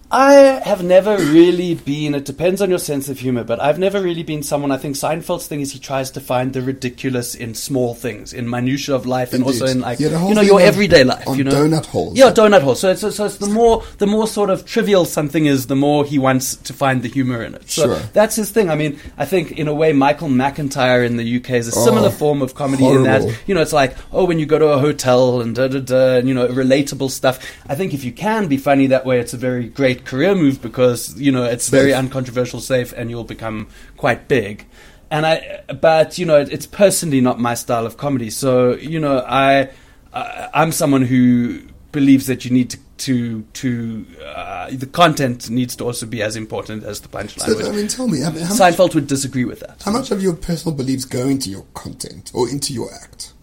I 0.10 0.62
have 0.64 0.82
never 0.86 1.18
really 1.18 1.76
been. 1.76 2.16
It 2.16 2.24
depends 2.24 2.62
on 2.62 2.70
your 2.70 2.80
sense 2.80 3.10
of 3.10 3.20
humor, 3.20 3.44
but 3.44 3.60
I've 3.62 3.78
never 3.78 4.02
really 4.02 4.24
been 4.24 4.42
someone. 4.42 4.72
I 4.72 4.78
think 4.78 4.96
Seinfeld's 4.96 5.48
thing 5.48 5.60
is 5.60 5.74
he 5.74 5.80
tries 5.80 6.12
to 6.12 6.22
find 6.22 6.54
the 6.54 6.62
ridiculous 6.62 7.36
in 7.36 7.54
small 7.56 7.94
things, 7.94 8.32
in 8.32 8.50
minutia 8.50 8.96
of 8.96 9.06
life, 9.06 9.34
and 9.34 9.44
Indeed. 9.44 9.62
also 9.62 9.66
in 9.66 9.82
like 9.82 10.00
Yeah, 10.00 10.26
you 10.30 10.34
know 10.34 10.40
your 10.40 10.62
on- 10.62 10.66
everyday 10.66 11.04
life. 11.04 11.26
you 11.36 11.44
know, 11.44 11.52
donut 11.52 11.86
holes. 11.88 12.18
Yeah, 12.18 12.32
donut 12.32 12.62
holes. 12.62 12.80
So 12.80 12.92
it's, 12.92 13.02
so 13.02 13.26
it's 13.26 13.36
the 13.38 13.50
more 13.50 13.84
the 13.98 14.08
more 14.08 14.28
sort 14.28 14.50
of 14.50 14.66
trivial 14.66 15.04
something 15.04 15.46
is, 15.46 15.68
the 15.68 15.76
more 15.76 16.06
he 16.06 16.18
wants 16.18 16.56
to 16.56 16.72
find 16.72 17.02
the 17.04 17.10
humor 17.10 17.44
in 17.44 17.56
it. 17.56 17.70
So 17.70 17.88
Sure. 17.88 18.00
that's 18.14 18.38
his 18.38 18.50
thing. 18.50 18.70
I 18.70 18.76
mean, 18.76 18.98
I 19.18 19.26
think 19.26 19.52
in 19.52 19.68
a 19.68 19.74
way, 19.74 19.92
Michael 19.92 20.30
McIntyre 20.30 21.06
in 21.06 21.18
the 21.18 21.36
UK 21.36 21.58
is 21.58 21.68
a 21.68 21.78
oh, 21.78 21.84
similar 21.84 22.08
Oh, 22.08 22.12
form 22.12 22.42
of 22.42 22.56
comedy 22.56 22.86
in 22.86 23.04
that 23.04 23.24
you 23.46 23.54
know 23.54 23.62
it's 23.62 23.74
like 23.74 23.94
oh 24.14 24.24
when 24.24 24.40
you 24.40 24.46
go 24.46 24.58
to 24.58 24.68
a 24.68 24.80
hotel 24.80 25.42
and 25.42 25.54
da 25.54 25.68
da 25.68 25.80
da 25.82 26.16
and 26.20 26.30
you 26.30 26.34
know 26.34 26.48
relatable 26.48 27.12
stuff. 27.12 27.40
I 27.68 27.76
think 27.76 27.94
if 27.94 28.06
you 28.06 28.14
can 28.14 28.48
be 28.48 28.56
funny 28.56 28.88
that 28.88 29.06
way, 29.06 29.20
it's 29.20 29.34
a 29.34 29.38
very 29.38 29.68
great 29.68 29.97
career 30.06 30.36
move 30.36 30.62
because 30.62 31.20
you 31.20 31.32
know 31.32 31.44
it's 31.44 31.70
very 31.70 31.94
uncontroversial, 31.94 32.60
safe, 32.60 32.94
and 32.94 33.10
you'll 33.10 33.24
become 33.24 33.68
quite 33.98 34.28
big. 34.28 34.66
And 35.10 35.26
I, 35.26 35.62
but 35.80 36.18
you 36.18 36.26
know, 36.26 36.40
it, 36.40 36.52
it's 36.52 36.66
personally 36.66 37.22
not 37.22 37.40
my 37.40 37.54
style 37.54 37.86
of 37.86 37.98
comedy. 37.98 38.30
So 38.30 38.76
you 38.76 39.00
know, 39.00 39.20
I, 39.20 39.70
I 40.14 40.50
I'm 40.54 40.72
someone 40.72 41.04
who 41.04 41.62
believes 41.92 42.28
that 42.28 42.46
you 42.46 42.52
need 42.52 42.72
to 42.72 42.78
to 42.98 43.44
to 43.54 44.06
uh, 44.26 44.70
the 44.72 44.86
content 44.86 45.50
needs 45.50 45.76
to 45.78 45.86
also 45.86 46.06
be 46.06 46.22
as 46.22 46.36
important 46.36 46.84
as 46.84 47.02
the 47.02 47.08
punchline. 47.08 47.62
So, 47.62 47.70
I 47.70 47.72
mean, 47.72 47.88
tell 47.88 48.08
me, 48.08 48.24
I 48.24 48.32
mean, 48.32 48.44
how, 48.44 48.50
much, 48.50 48.60
Seinfeld 48.60 48.96
would 48.96 49.08
disagree 49.08 49.46
with 49.46 49.60
that. 49.62 49.82
how 49.84 49.92
much 49.92 50.12
of 50.12 50.22
your 50.22 50.34
personal 50.34 50.76
beliefs 50.76 51.06
go 51.06 51.28
into 51.28 51.50
your 51.50 51.66
content 51.74 52.32
or 52.34 52.50
into 52.50 52.74
your 52.74 52.94
act? 52.94 53.34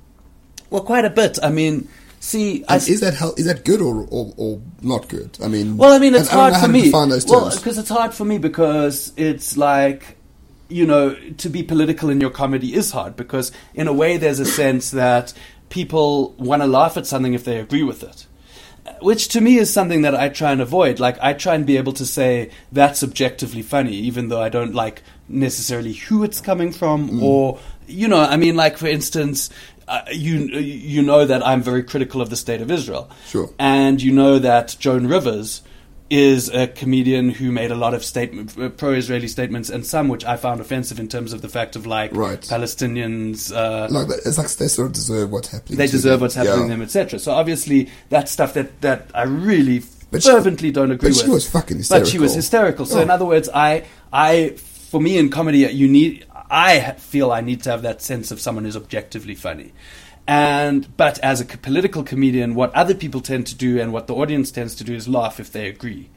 Well, 0.70 0.82
quite 0.82 1.04
a 1.04 1.10
bit. 1.10 1.38
I 1.42 1.50
mean, 1.50 1.88
see, 2.24 2.64
I, 2.68 2.76
is 2.76 3.00
that 3.00 3.14
hel- 3.14 3.34
is 3.36 3.46
that 3.46 3.64
good 3.64 3.80
or, 3.80 4.06
or, 4.10 4.32
or 4.36 4.60
not 4.82 5.08
good? 5.08 5.36
I 5.42 5.48
mean, 5.48 5.76
Well, 5.76 5.92
I 5.92 5.98
mean, 5.98 6.14
it's 6.14 6.30
I 6.32 6.50
hard 6.50 6.54
for 6.62 6.68
me. 6.68 6.90
Well, 6.90 7.50
because 7.54 7.78
it's 7.78 7.88
hard 7.90 8.14
for 8.14 8.24
me 8.24 8.38
because 8.38 9.12
it's 9.16 9.56
like, 9.56 10.16
you 10.68 10.86
know, 10.86 11.14
to 11.38 11.48
be 11.50 11.62
political 11.62 12.08
in 12.10 12.20
your 12.20 12.30
comedy 12.30 12.74
is 12.74 12.90
hard 12.90 13.16
because 13.16 13.52
in 13.74 13.86
a 13.88 13.92
way 13.92 14.16
there's 14.16 14.40
a 14.40 14.46
sense 14.46 14.90
that 14.92 15.32
people 15.68 16.32
want 16.38 16.62
to 16.62 16.66
laugh 16.66 16.96
at 16.96 17.06
something 17.06 17.34
if 17.34 17.44
they 17.44 17.58
agree 17.58 17.82
with 17.82 18.02
it. 18.02 18.26
Which 19.00 19.28
to 19.28 19.40
me 19.40 19.56
is 19.56 19.72
something 19.72 20.02
that 20.02 20.14
I 20.14 20.28
try 20.28 20.52
and 20.52 20.60
avoid. 20.60 21.00
Like 21.00 21.18
I 21.22 21.32
try 21.32 21.54
and 21.54 21.64
be 21.66 21.76
able 21.78 21.94
to 21.94 22.04
say 22.06 22.50
that's 22.70 23.02
objectively 23.02 23.62
funny, 23.62 23.94
even 23.94 24.28
though 24.28 24.42
I 24.42 24.50
don't 24.50 24.74
like 24.74 25.02
necessarily 25.28 25.94
who 25.94 26.22
it's 26.22 26.40
coming 26.42 26.70
from, 26.70 27.08
Mm. 27.08 27.22
or 27.22 27.58
you 27.86 28.08
know, 28.08 28.20
I 28.20 28.36
mean, 28.36 28.56
like 28.56 28.76
for 28.78 28.86
instance, 28.86 29.50
uh, 29.88 30.02
you 30.12 30.36
you 30.48 31.02
know 31.02 31.24
that 31.26 31.46
I'm 31.46 31.62
very 31.62 31.82
critical 31.82 32.20
of 32.20 32.30
the 32.30 32.36
state 32.36 32.60
of 32.60 32.70
Israel, 32.70 33.10
Sure. 33.28 33.50
and 33.58 34.00
you 34.02 34.12
know 34.12 34.38
that 34.38 34.76
Joan 34.78 35.06
Rivers 35.06 35.62
is 36.10 36.48
a 36.50 36.66
comedian 36.66 37.30
who 37.30 37.50
made 37.50 37.70
a 37.70 37.74
lot 37.74 37.94
of 37.94 38.04
statement, 38.04 38.56
uh, 38.58 38.68
pro-Israeli 38.68 39.26
statements, 39.26 39.70
and 39.70 39.84
some 39.86 40.06
which 40.08 40.24
I 40.24 40.36
found 40.36 40.60
offensive 40.60 41.00
in 41.00 41.08
terms 41.08 41.32
of 41.32 41.40
the 41.42 41.48
fact 41.48 41.76
of 41.76 41.86
like 41.86 42.14
Right. 42.14 42.40
Palestinians. 42.40 43.50
Uh, 43.54 43.88
like 43.90 44.08
that, 44.08 44.20
it's 44.24 44.36
like 44.38 44.48
they 44.50 44.68
sort 44.68 44.86
of 44.88 44.92
deserve 44.92 45.30
what's 45.32 45.48
happening. 45.48 45.78
they 45.78 45.86
deserve 45.86 46.12
them. 46.12 46.20
what's 46.20 46.34
happening 46.34 46.56
Yeah. 46.58 46.62
to 46.64 46.68
them, 46.68 46.82
etc. 46.82 47.18
So 47.18 47.32
obviously, 47.32 47.88
that's 48.10 48.30
stuff 48.30 48.54
that, 48.54 48.80
that 48.82 49.10
I 49.14 49.22
really 49.22 49.82
But 50.10 50.22
she- 50.22 50.30
fervently 50.30 50.70
don't 50.70 50.90
agree 50.90 51.08
but 51.08 51.16
with. 51.16 51.24
she 51.24 51.30
was 51.30 51.48
fucking 51.48 51.78
hysterical. 51.78 52.04
But 52.06 52.10
she 52.12 52.18
was 52.18 52.34
hysterical. 52.34 52.84
hysterical. 52.84 52.86
So 52.86 52.98
Oh. 53.00 53.02
in 53.02 53.10
other 53.10 53.24
words, 53.24 53.48
I, 53.52 53.84
I, 54.12 54.50
for 54.90 55.00
me 55.00 55.16
in 55.18 55.30
comedy, 55.30 55.58
you 55.60 55.88
need, 55.88 56.24
I 56.50 56.92
feel 56.92 57.32
I 57.32 57.40
need 57.40 57.62
to 57.64 57.70
have 57.70 57.82
that 57.82 58.02
sense 58.02 58.30
of 58.30 58.40
someone 58.40 58.64
who's 58.64 58.76
objectively 58.76 59.34
funny. 59.34 59.72
And 60.26 60.94
but 60.96 61.18
as 61.20 61.40
a 61.40 61.44
political 61.44 62.02
comedian, 62.02 62.54
what 62.54 62.72
other 62.74 62.94
people 62.94 63.20
tend 63.20 63.46
to 63.48 63.54
do 63.54 63.78
and 63.80 63.92
what 63.92 64.06
the 64.06 64.14
audience 64.14 64.50
tends 64.50 64.74
to 64.76 64.84
do 64.84 64.94
is 64.94 65.06
laugh 65.08 65.38
if 65.38 65.52
they 65.52 65.68
agree. 65.68 66.08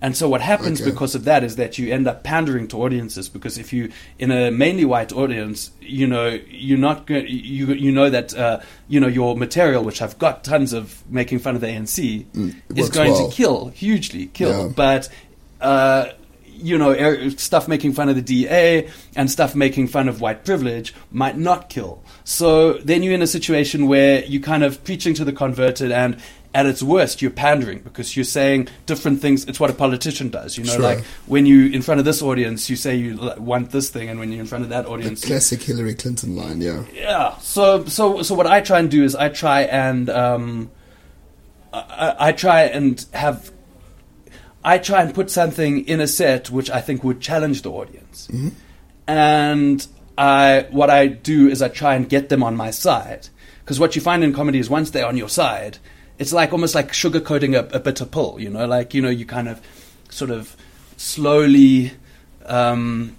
And 0.00 0.16
so 0.16 0.28
what 0.28 0.40
happens 0.42 0.80
Okay. 0.80 0.90
because 0.92 1.16
of 1.16 1.24
that 1.24 1.42
is 1.42 1.56
that 1.56 1.76
you 1.76 1.92
end 1.92 2.06
up 2.06 2.22
pandering 2.22 2.68
to 2.68 2.80
audiences 2.80 3.28
because 3.28 3.58
if 3.58 3.72
you 3.72 3.90
in 4.16 4.30
a 4.30 4.48
mainly 4.52 4.84
white 4.84 5.12
audience, 5.12 5.72
you 5.80 6.06
know, 6.06 6.38
you're 6.48 6.78
not 6.78 7.10
you 7.10 7.66
you 7.74 7.90
know 7.90 8.08
that 8.08 8.32
uh, 8.36 8.60
you 8.86 9.00
know 9.00 9.08
your 9.08 9.36
material 9.36 9.82
which 9.82 10.00
I've 10.00 10.16
got 10.20 10.44
tons 10.44 10.72
of 10.72 11.02
making 11.10 11.40
fun 11.40 11.56
of 11.56 11.60
the 11.60 11.66
ANC 11.66 12.26
Mm, 12.26 12.54
is 12.76 12.90
going 12.90 13.10
well. 13.12 13.28
to 13.28 13.34
kill 13.34 13.68
hugely 13.70 14.26
kill 14.26 14.66
Yeah. 14.66 14.72
but 14.76 15.08
uh, 15.60 16.10
you 16.60 16.76
know 16.78 16.90
er- 16.90 17.30
stuff 17.30 17.68
making 17.68 17.92
fun 17.92 18.08
of 18.08 18.16
the 18.16 18.22
DA 18.22 18.88
and 19.16 19.30
stuff 19.30 19.54
making 19.54 19.86
fun 19.88 20.08
of 20.08 20.20
white 20.20 20.44
privilege 20.44 20.94
might 21.10 21.36
not 21.38 21.68
kill 21.68 22.02
so 22.24 22.74
then 22.74 23.02
you're 23.02 23.14
in 23.14 23.22
a 23.22 23.26
situation 23.26 23.86
where 23.88 24.24
you 24.24 24.40
kind 24.40 24.62
of 24.64 24.82
preaching 24.84 25.14
to 25.14 25.24
the 25.24 25.32
converted 25.32 25.90
and 25.92 26.18
at 26.54 26.64
its 26.64 26.82
worst 26.82 27.20
you're 27.20 27.30
pandering 27.30 27.78
because 27.80 28.16
you're 28.16 28.24
saying 28.24 28.66
different 28.86 29.20
things 29.20 29.44
it's 29.44 29.60
what 29.60 29.70
a 29.70 29.72
politician 29.74 30.28
does 30.30 30.56
you 30.56 30.64
know 30.64 30.72
Sure. 30.72 30.82
like 30.82 31.04
when 31.26 31.44
you 31.46 31.66
in 31.68 31.82
front 31.82 31.98
of 32.00 32.04
this 32.06 32.22
audience 32.22 32.68
you 32.70 32.76
say 32.76 32.96
you 32.96 33.18
want 33.38 33.70
this 33.70 33.90
thing 33.90 34.08
and 34.08 34.18
when 34.18 34.32
you're 34.32 34.40
in 34.40 34.46
front 34.46 34.64
of 34.64 34.70
that 34.70 34.84
The 34.84 34.90
audience 34.90 35.22
you- 35.22 35.28
classic 35.28 35.62
Hillary 35.62 35.94
Clinton 35.94 36.36
line, 36.36 36.60
yeah. 36.62 36.84
yeah. 36.94 37.36
So 37.38 37.84
so 37.84 38.22
so 38.22 38.34
what 38.34 38.46
I 38.46 38.60
try 38.62 38.78
and 38.78 38.90
do 38.90 39.04
is 39.04 39.14
I 39.14 39.28
try 39.28 39.62
and 39.62 40.08
um, 40.08 40.70
I- 41.72 42.16
I 42.18 42.32
try 42.32 42.62
and 42.62 43.04
have 43.12 43.52
I 44.64 44.78
try 44.78 45.02
and 45.02 45.14
put 45.14 45.30
something 45.30 45.86
in 45.86 46.00
a 46.00 46.06
set 46.06 46.50
which 46.50 46.70
I 46.70 46.80
think 46.80 47.04
would 47.04 47.20
challenge 47.20 47.62
the 47.62 47.70
audience, 47.70 48.28
and 49.06 49.86
I 50.16 50.66
what 50.70 50.90
I 50.90 51.06
do 51.06 51.48
is 51.48 51.62
I 51.62 51.68
try 51.68 51.94
and 51.94 52.08
get 52.08 52.28
them 52.28 52.42
on 52.42 52.56
my 52.56 52.70
side 52.70 53.28
because 53.60 53.78
what 53.78 53.94
you 53.94 54.02
find 54.02 54.24
in 54.24 54.32
comedy 54.32 54.58
is 54.58 54.70
once 54.70 54.90
they're 54.90 55.06
on 55.06 55.16
your 55.16 55.28
side, 55.28 55.78
it's 56.18 56.32
like 56.32 56.52
almost 56.52 56.74
like 56.74 56.92
sugarcoating 56.92 57.54
a, 57.54 57.76
a 57.76 57.80
bitter 57.80 58.06
pill. 58.06 58.36
You 58.38 58.50
know, 58.50 58.66
like 58.66 58.94
you 58.94 59.02
know 59.02 59.10
you 59.10 59.26
kind 59.26 59.48
of 59.48 59.60
sort 60.10 60.30
of 60.30 60.56
slowly. 60.96 61.92
Um, 62.46 63.17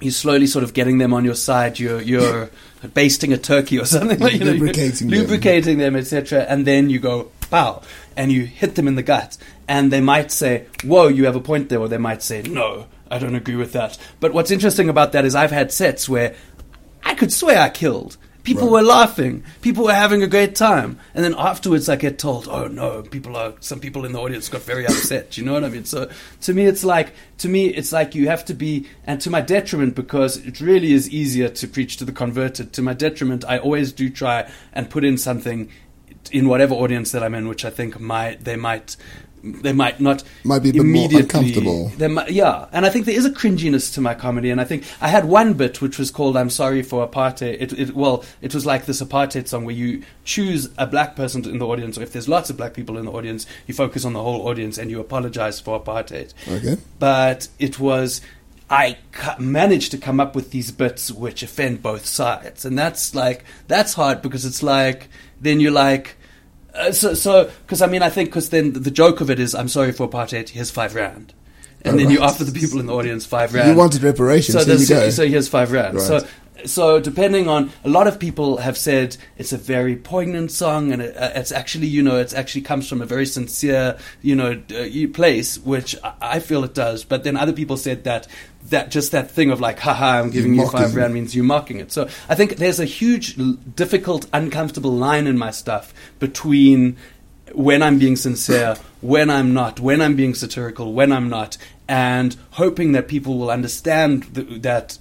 you're 0.00 0.12
slowly 0.12 0.46
sort 0.46 0.62
of 0.62 0.74
getting 0.74 0.98
them 0.98 1.12
on 1.12 1.24
your 1.24 1.34
side. 1.34 1.78
You're 1.78 2.00
you're 2.00 2.50
basting 2.94 3.32
a 3.32 3.38
turkey 3.38 3.78
or 3.78 3.84
something. 3.84 4.18
like, 4.18 4.34
you 4.34 4.44
know, 4.44 4.52
Lubricating 4.52 5.08
them. 5.08 5.18
lubricating 5.18 5.78
them, 5.78 5.96
etc. 5.96 6.44
And 6.48 6.66
then 6.66 6.88
you 6.90 6.98
go 7.00 7.30
pow, 7.50 7.82
and 8.16 8.30
you 8.30 8.44
hit 8.44 8.74
them 8.74 8.86
in 8.88 8.94
the 8.94 9.02
gut. 9.02 9.36
And 9.66 9.90
they 9.92 10.00
might 10.00 10.30
say, 10.30 10.66
"Whoa, 10.84 11.08
you 11.08 11.24
have 11.26 11.36
a 11.36 11.40
point 11.40 11.68
there," 11.68 11.80
or 11.80 11.88
they 11.88 11.98
might 11.98 12.22
say, 12.22 12.42
"No, 12.42 12.86
I 13.10 13.18
don't 13.18 13.34
agree 13.34 13.56
with 13.56 13.72
that." 13.72 13.98
But 14.20 14.32
what's 14.32 14.50
interesting 14.50 14.88
about 14.88 15.12
that 15.12 15.24
is 15.24 15.34
I've 15.34 15.50
had 15.50 15.72
sets 15.72 16.08
where 16.08 16.34
I 17.04 17.14
could 17.14 17.32
swear 17.32 17.60
I 17.60 17.68
killed. 17.68 18.16
People 18.48 18.68
Right. 18.68 18.80
were 18.80 18.88
laughing. 18.88 19.42
People 19.60 19.84
were 19.84 19.92
having 19.94 20.22
a 20.22 20.26
great 20.26 20.54
time. 20.54 20.98
And 21.14 21.22
then 21.24 21.34
afterwards, 21.36 21.88
I 21.88 21.96
get 21.96 22.18
told, 22.18 22.48
"Oh 22.50 22.66
no, 22.66 23.02
people 23.02 23.36
are. 23.36 23.52
Some 23.60 23.78
people 23.78 24.04
in 24.06 24.12
the 24.12 24.18
audience 24.20 24.48
got 24.48 24.62
very 24.62 24.86
upset." 24.86 25.36
You 25.36 25.44
know 25.44 25.52
what 25.52 25.64
I 25.64 25.68
mean? 25.68 25.84
So 25.84 26.08
to 26.42 26.54
me, 26.54 26.64
it's 26.64 26.82
like 26.82 27.12
to 27.38 27.48
me, 27.48 27.66
it's 27.66 27.92
like 27.92 28.14
you 28.14 28.28
have 28.28 28.44
to 28.46 28.54
be, 28.54 28.86
and 29.06 29.20
to 29.20 29.30
my 29.30 29.40
detriment, 29.42 29.94
because 29.94 30.38
it 30.38 30.60
really 30.60 30.92
is 30.92 31.08
easier 31.10 31.48
to 31.50 31.68
preach 31.68 31.98
to 31.98 32.04
the 32.04 32.12
converted. 32.12 32.72
To 32.72 32.82
my 32.82 32.94
detriment, 32.94 33.44
I 33.46 33.58
always 33.58 33.92
do 33.92 34.08
try 34.10 34.48
and 34.72 34.88
put 34.88 35.04
in 35.04 35.18
something 35.18 35.68
in 36.32 36.48
whatever 36.48 36.74
audience 36.74 37.12
that 37.12 37.22
I'm 37.22 37.34
in, 37.34 37.48
which 37.48 37.64
I 37.64 37.70
think 37.70 38.00
might 38.00 38.44
they 38.44 38.56
might 38.56 38.96
they 39.42 39.72
might 39.72 40.00
not 40.00 40.22
Might 40.44 40.60
be 40.60 40.70
a 40.70 40.72
bit 40.72 40.78
more 40.78 40.86
immediately 40.86 41.20
uncomfortable. 41.22 41.88
they 41.96 42.08
might, 42.08 42.30
yeah, 42.30 42.66
and 42.72 42.84
I 42.86 42.90
think 42.90 43.06
there 43.06 43.16
is 43.16 43.24
a 43.24 43.30
cringiness 43.30 43.92
to 43.94 44.00
my 44.00 44.14
comedy, 44.14 44.50
and 44.50 44.60
I 44.60 44.64
think 44.64 44.84
I 45.00 45.08
had 45.08 45.24
one 45.26 45.54
bit 45.54 45.80
which 45.80 45.98
was 45.98 46.10
called 46.10 46.36
"I'm 46.36 46.50
sorry 46.50 46.82
for 46.82 47.06
apartheid." 47.06 47.56
It, 47.60 47.72
it 47.78 47.94
well, 47.94 48.24
it 48.42 48.54
was 48.54 48.66
like 48.66 48.86
this 48.86 49.00
apartheid 49.02 49.48
song 49.48 49.64
where 49.64 49.74
you 49.74 50.02
choose 50.24 50.68
a 50.78 50.86
black 50.86 51.16
person 51.16 51.44
in 51.48 51.58
the 51.58 51.66
audience, 51.66 51.96
or 51.98 52.02
if 52.02 52.12
there's 52.12 52.28
lots 52.28 52.50
of 52.50 52.56
black 52.56 52.74
people 52.74 52.98
in 52.98 53.04
the 53.04 53.12
audience, 53.12 53.46
you 53.66 53.74
focus 53.74 54.04
on 54.04 54.12
the 54.12 54.22
whole 54.22 54.46
audience 54.48 54.78
and 54.78 54.90
you 54.90 55.00
apologize 55.00 55.60
for 55.60 55.80
apartheid 55.80 56.32
Okay. 56.48 56.76
but 56.98 57.48
it 57.58 57.78
was 57.80 58.20
I 58.70 58.98
managed 59.38 59.92
to 59.92 59.98
come 59.98 60.20
up 60.20 60.34
with 60.36 60.50
these 60.50 60.70
bits 60.70 61.10
which 61.10 61.42
offend 61.42 61.82
both 61.82 62.04
sides, 62.04 62.64
and 62.66 62.78
that's 62.78 63.14
like 63.14 63.44
that's 63.66 63.94
hard 63.94 64.20
because 64.20 64.44
it's 64.44 64.62
like 64.62 65.08
then 65.40 65.60
you're 65.60 65.72
like. 65.72 66.16
Uh, 66.78 66.92
so, 66.92 67.14
so, 67.14 67.50
because 67.66 67.82
I 67.82 67.86
mean, 67.86 68.02
I 68.02 68.10
think 68.10 68.28
because 68.30 68.50
then 68.50 68.72
the 68.72 68.90
joke 68.90 69.20
of 69.20 69.30
it 69.30 69.38
is, 69.40 69.54
I'm 69.54 69.68
sorry 69.68 69.92
for 69.92 70.08
apartheid. 70.08 70.50
Here's 70.50 70.70
five 70.70 70.94
rand, 70.94 71.34
and 71.82 71.94
Oh, 71.94 71.98
then 71.98 72.10
you 72.10 72.20
offer 72.20 72.44
the 72.44 72.52
people 72.58 72.78
in 72.80 72.86
the 72.86 72.94
audience 72.94 73.26
five 73.26 73.52
rand. 73.54 73.68
You 73.70 73.76
wanted 73.76 74.02
reparations, 74.02 74.52
so, 74.56 74.60
so, 74.64 74.72
you 74.72 74.78
there's- 74.86 74.88
go. 74.88 75.10
so 75.10 75.26
here's 75.26 75.48
five 75.48 75.72
rand. 75.72 75.96
Right. 75.96 76.06
So, 76.06 76.26
so 76.64 77.00
depending 77.00 77.48
on 77.48 77.70
a 77.84 77.88
lot 77.88 78.06
of 78.06 78.18
people 78.18 78.58
have 78.58 78.76
said 78.76 79.16
it's 79.36 79.52
a 79.52 79.58
very 79.58 79.96
poignant 79.96 80.50
song, 80.50 80.92
and 80.92 81.02
it, 81.02 81.16
uh, 81.16 81.32
it's 81.34 81.52
actually 81.52 81.86
you 81.86 82.02
know 82.02 82.16
it's 82.16 82.34
actually 82.34 82.62
comes 82.62 82.88
from 82.88 83.00
a 83.02 83.06
very 83.06 83.26
sincere 83.26 83.98
you 84.22 84.34
know 84.34 84.60
uh, 84.70 85.12
place, 85.12 85.58
which 85.58 85.96
I, 86.20 86.40
feel 86.40 86.64
it 86.64 86.74
does. 86.74 87.04
But 87.04 87.24
then 87.24 87.36
other 87.36 87.52
people 87.52 87.76
said 87.76 88.04
that 88.04 88.26
that 88.70 88.90
just 88.90 89.12
that 89.12 89.30
thing 89.30 89.50
of 89.50 89.60
like, 89.60 89.78
haha, 89.78 90.20
I'm 90.20 90.30
giving 90.30 90.54
you 90.54 90.68
five 90.68 90.94
rand 90.94 91.14
means 91.14 91.34
you're 91.34 91.44
mocking 91.44 91.80
it. 91.80 91.92
So 91.92 92.08
I 92.28 92.34
think 92.34 92.56
there's 92.56 92.80
a 92.80 92.84
huge, 92.84 93.36
difficult, 93.74 94.26
uncomfortable 94.32 94.92
line 94.92 95.26
in 95.26 95.38
my 95.38 95.50
stuff 95.50 95.94
between 96.18 96.96
when 97.52 97.82
I'm 97.82 97.98
being 97.98 98.16
sincere, 98.16 98.76
when 99.00 99.30
I'm 99.30 99.54
not, 99.54 99.80
when 99.80 100.02
I'm 100.02 100.16
being 100.16 100.34
satirical, 100.34 100.92
when 100.92 101.12
I'm 101.12 101.28
not, 101.28 101.56
and 101.88 102.36
hoping 102.52 102.92
that 102.92 103.08
people 103.08 103.38
will 103.38 103.50
understand 103.50 104.34
th- 104.34 104.62
that. 104.62 104.98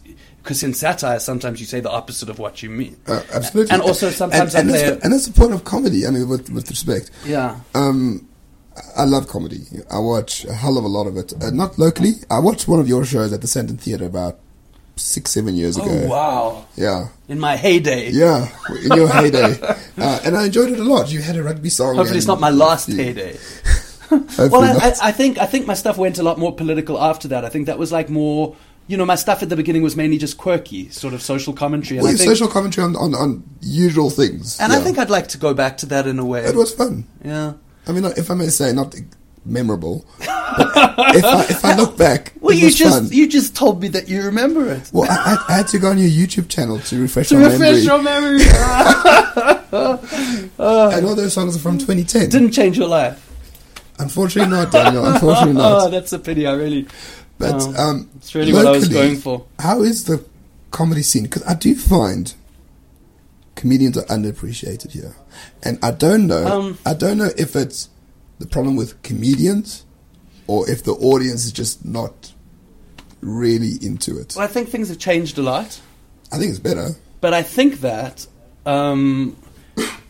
Because 0.47 0.63
in 0.63 0.73
satire, 0.73 1.19
sometimes 1.19 1.59
you 1.59 1.65
say 1.65 1.81
the 1.81 1.91
opposite 1.91 2.29
of 2.29 2.39
what 2.39 2.63
you 2.63 2.69
mean. 2.69 2.95
Uh, 3.05 3.21
absolutely. 3.33 3.73
And 3.73 3.81
also 3.81 4.09
sometimes 4.09 4.55
and, 4.55 4.69
and, 4.69 4.69
that's, 4.73 4.83
play- 4.89 4.99
and 5.03 5.11
that's 5.13 5.25
the 5.27 5.33
point 5.37 5.51
of 5.53 5.65
comedy. 5.65 6.07
I 6.07 6.09
mean, 6.11 6.29
with, 6.29 6.49
with 6.49 6.69
respect. 6.69 7.11
Yeah. 7.25 7.59
Um, 7.75 8.29
I 8.95 9.03
love 9.03 9.27
comedy. 9.27 9.63
I 9.91 9.99
watch 9.99 10.45
a 10.45 10.53
hell 10.53 10.77
of 10.77 10.85
a 10.85 10.87
lot 10.87 11.05
of 11.05 11.17
it. 11.17 11.33
Uh, 11.43 11.49
not 11.49 11.77
locally. 11.77 12.13
I 12.31 12.39
watched 12.39 12.65
one 12.69 12.79
of 12.79 12.87
your 12.87 13.03
shows 13.03 13.33
at 13.33 13.41
the 13.41 13.47
Centre 13.47 13.73
Theatre 13.73 14.05
about 14.05 14.39
six, 14.95 15.31
seven 15.31 15.55
years 15.55 15.75
ago. 15.77 15.87
Oh 15.89 16.07
wow! 16.07 16.65
Yeah, 16.77 17.09
In 17.27 17.39
my 17.39 17.55
heyday. 17.57 18.09
yeah, 18.11 18.47
in 18.83 18.95
your 18.95 19.07
heyday, 19.19 19.59
uh, 19.97 20.19
and 20.23 20.37
I 20.37 20.45
enjoyed 20.45 20.71
it 20.71 20.79
a 20.79 20.83
lot. 20.83 21.11
You 21.11 21.21
had 21.21 21.35
a 21.35 21.43
rugby 21.43 21.69
song. 21.69 21.97
Hopefully, 21.97 22.19
it's 22.19 22.27
not 22.27 22.39
my 22.39 22.49
last 22.51 22.87
Yeah. 22.89 23.03
heyday. 23.03 23.37
Well, 24.39 24.63
I, 24.63 24.69
I. 24.87 24.93
I 25.09 25.11
think 25.11 25.37
I 25.37 25.45
think 25.45 25.67
my 25.67 25.73
stuff 25.73 25.97
went 25.97 26.17
a 26.17 26.23
lot 26.23 26.37
more 26.39 26.55
political 26.55 26.97
after 27.01 27.27
that. 27.29 27.43
I 27.43 27.49
think 27.49 27.65
that 27.67 27.77
was 27.77 27.91
like 27.91 28.09
more, 28.09 28.55
you 28.87 28.95
know, 28.97 29.05
my 29.05 29.15
stuff 29.15 29.43
at 29.43 29.49
the 29.49 29.55
beginning 29.55 29.81
was 29.83 29.95
mainly 29.95 30.17
just 30.17 30.37
quirky, 30.37 30.89
sort 30.89 31.13
of 31.13 31.21
social 31.21 31.53
commentary. 31.53 31.97
And 31.97 32.05
well, 32.05 32.13
I 32.13 32.17
think, 32.17 32.29
social 32.29 32.47
commentary 32.47 32.85
on, 32.85 32.95
on, 32.95 33.13
on 33.15 33.43
usual 33.61 34.09
things. 34.09 34.59
and 34.59 34.71
yeah. 34.71 34.79
I 34.79 34.81
think 34.81 34.97
I'd 34.97 35.09
like 35.09 35.27
to 35.29 35.37
go 35.37 35.53
back 35.53 35.77
to 35.79 35.85
that 35.87 36.07
in 36.07 36.19
a 36.19 36.25
way. 36.25 36.43
it 36.45 36.55
was 36.55 36.73
fun. 36.73 37.05
yeah. 37.23 37.53
I 37.87 37.91
mean, 37.93 38.03
if 38.05 38.29
I 38.31 38.33
may 38.33 38.47
say, 38.47 38.73
not 38.73 38.95
memorable. 39.45 40.05
If 40.19 40.27
I 40.27 41.45
if 41.49 41.63
I 41.63 41.75
look 41.77 41.97
back, 42.05 42.33
Well, 42.41 42.53
you 42.55 42.69
just 42.69 42.97
fun. 43.03 43.07
you 43.11 43.27
just 43.29 43.55
told 43.55 43.81
me 43.81 43.87
that 43.89 44.09
you 44.09 44.23
remember 44.23 44.69
it. 44.71 44.89
Well, 44.91 45.09
I, 45.09 45.35
I, 45.47 45.53
I 45.53 45.57
had 45.57 45.67
to 45.69 45.79
go 45.79 45.89
on 45.91 45.97
your 45.97 46.09
YouTube 46.09 46.49
channel 46.49 46.79
to 46.79 46.99
refresh 47.01 47.31
my 47.31 47.39
memory. 47.39 47.57
To 47.57 47.63
refresh 47.63 47.85
memory. 47.85 47.85
your 47.85 48.01
memory, 48.03 48.43
uh. 50.59 50.91
and 50.93 51.05
all 51.05 51.15
those 51.15 51.33
songs 51.33 51.55
are 51.55 51.59
from 51.59 51.77
2010. 51.77 52.29
didn't 52.29 52.51
change 52.51 52.77
your 52.77 52.87
life. 52.89 53.23
Unfortunately 53.99 54.51
not, 54.51 54.71
Daniel. 54.71 55.05
Unfortunately 55.05 55.61
Oh, 55.61 55.79
not. 55.85 55.91
that's 55.91 56.13
a 56.13 56.19
pity. 56.19 56.45
I 56.45 56.53
really. 56.53 56.87
But 57.37 57.53
Oh, 57.55 57.73
um, 57.89 58.09
it's 58.17 58.33
really 58.33 58.53
what 58.53 58.65
I 58.65 58.71
was 58.71 58.89
locally, 58.89 59.07
going 59.07 59.19
for. 59.19 59.45
How 59.59 59.81
is 59.83 60.05
the 60.05 60.25
comedy 60.71 61.03
scene? 61.03 61.23
Because 61.23 61.43
I 61.43 61.53
do 61.53 61.75
find 61.75 62.33
comedians 63.55 63.97
are 63.97 64.05
underappreciated 64.05 64.91
here, 64.91 65.15
and 65.63 65.77
I 65.83 65.91
don't 65.91 66.27
know. 66.27 66.45
Um, 66.45 66.77
I 66.85 66.93
don't 66.93 67.17
know 67.17 67.29
if 67.37 67.55
it's 67.55 67.89
the 68.39 68.47
problem 68.47 68.75
with 68.75 69.01
comedians 69.03 69.85
or 70.47 70.69
if 70.69 70.83
the 70.83 70.93
audience 70.93 71.45
is 71.45 71.51
just 71.51 71.83
not 71.85 72.33
really 73.21 73.73
into 73.81 74.17
it. 74.19 74.33
Well, 74.35 74.45
I 74.45 74.47
think 74.47 74.69
things 74.69 74.89
have 74.89 74.99
changed 74.99 75.37
a 75.37 75.41
lot. 75.41 75.79
I 76.31 76.37
think 76.37 76.51
it's 76.51 76.59
better. 76.59 76.89
But 77.19 77.33
I 77.33 77.41
think 77.41 77.81
that, 77.81 78.27
um, 78.65 79.35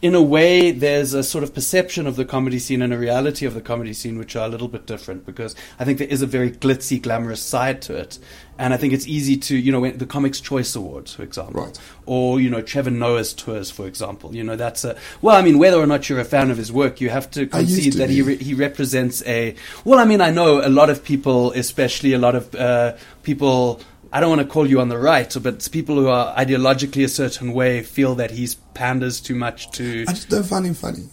in 0.02 0.14
a 0.14 0.22
way, 0.22 0.72
there's 0.72 1.14
a 1.14 1.24
sort 1.24 1.44
of 1.44 1.54
perception 1.54 2.06
of 2.08 2.16
the 2.16 2.26
comedy 2.26 2.60
scene 2.60 2.82
and 2.82 2.94
a 2.94 2.98
reality 2.98 3.46
of 3.46 3.54
the 3.54 3.62
comedy 3.62 3.94
scene 3.94 4.18
which 4.18 4.36
are 4.36 4.46
a 4.46 4.50
little 4.50 4.68
bit 4.68 4.86
different 4.86 5.26
because 5.26 5.56
I 5.80 5.86
think 5.86 5.98
there 5.98 6.08
is 6.08 6.22
a 6.22 6.28
very 6.28 6.52
glitzy, 6.52 7.02
glamorous 7.02 7.42
side 7.42 7.82
to 7.84 7.96
it. 7.96 8.20
And 8.60 8.74
I 8.74 8.78
think 8.78 8.94
it's 8.94 9.08
easy 9.08 9.38
to, 9.38 9.56
you 9.58 9.72
know, 9.72 9.90
the 9.92 10.06
Comics 10.08 10.40
Choice 10.40 10.76
Awards, 10.76 11.14
for 11.14 11.22
example, 11.24 11.64
Right. 11.64 11.80
or 12.08 12.40
you 12.42 12.50
know 12.50 12.62
Trevor 12.62 12.90
Noah's 12.90 13.34
tours, 13.34 13.70
for 13.70 13.86
example. 13.86 14.36
You 14.36 14.44
know, 14.44 14.56
that's 14.56 14.84
a 14.84 14.96
well. 15.22 15.36
I 15.36 15.44
mean, 15.44 15.60
whether 15.60 15.78
or 15.78 15.86
not 15.86 16.10
you're 16.10 16.20
a 16.20 16.26
fan 16.26 16.50
of 16.50 16.58
his 16.58 16.72
work, 16.72 17.00
you 17.00 17.10
have 17.10 17.30
to 17.32 17.46
concede 17.46 17.92
to 17.94 17.98
that 18.00 18.10
he 18.10 18.24
re- 18.24 18.38
he 18.38 18.56
represents 18.56 19.22
a. 19.28 19.54
Well, 19.86 20.00
I 20.00 20.06
mean, 20.06 20.22
I 20.22 20.32
know 20.32 20.66
a 20.66 20.70
lot 20.70 20.90
of 20.90 21.04
people, 21.04 21.52
especially 21.52 22.14
a 22.14 22.18
lot 22.18 22.34
of 22.36 22.56
uh, 22.56 22.96
people. 23.24 23.80
I 24.12 24.20
don't 24.20 24.30
want 24.30 24.42
to 24.42 24.48
call 24.48 24.66
you 24.68 24.80
on 24.80 24.90
the 24.90 24.98
right, 24.98 25.36
but 25.42 25.68
people 25.72 25.96
who 25.96 26.08
are 26.08 26.36
ideologically 26.36 27.04
a 27.04 27.10
certain 27.10 27.54
way 27.54 27.84
feel 27.84 28.16
that 28.16 28.32
he's 28.32 28.56
panders 28.74 29.20
too 29.22 29.36
much 29.36 29.70
to. 29.72 30.06
I 30.08 30.14
just 30.14 30.30
don't 30.30 30.46
find 30.46 30.66
him 30.66 30.74
funny 30.74 31.08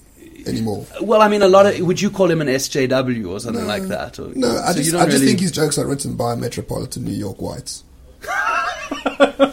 anymore. 0.46 0.86
Well, 1.00 1.20
I 1.22 1.28
mean, 1.28 1.42
a 1.42 1.48
lot 1.48 1.66
of. 1.66 1.78
Would 1.80 2.00
you 2.00 2.10
call 2.10 2.30
him 2.30 2.40
an 2.40 2.48
SJW 2.48 3.28
or 3.30 3.40
something 3.40 3.62
No. 3.62 3.68
like 3.68 3.84
that? 3.84 4.18
Or, 4.18 4.28
No, 4.34 4.48
I 4.58 4.72
so 4.72 4.78
just, 4.78 4.94
I 4.94 5.04
just 5.06 5.14
really- 5.14 5.26
think 5.26 5.40
his 5.40 5.50
jokes 5.52 5.78
are 5.78 5.86
written 5.86 6.14
by 6.16 6.34
metropolitan 6.36 7.04
New 7.04 7.12
York 7.12 7.40
whites. 7.42 7.84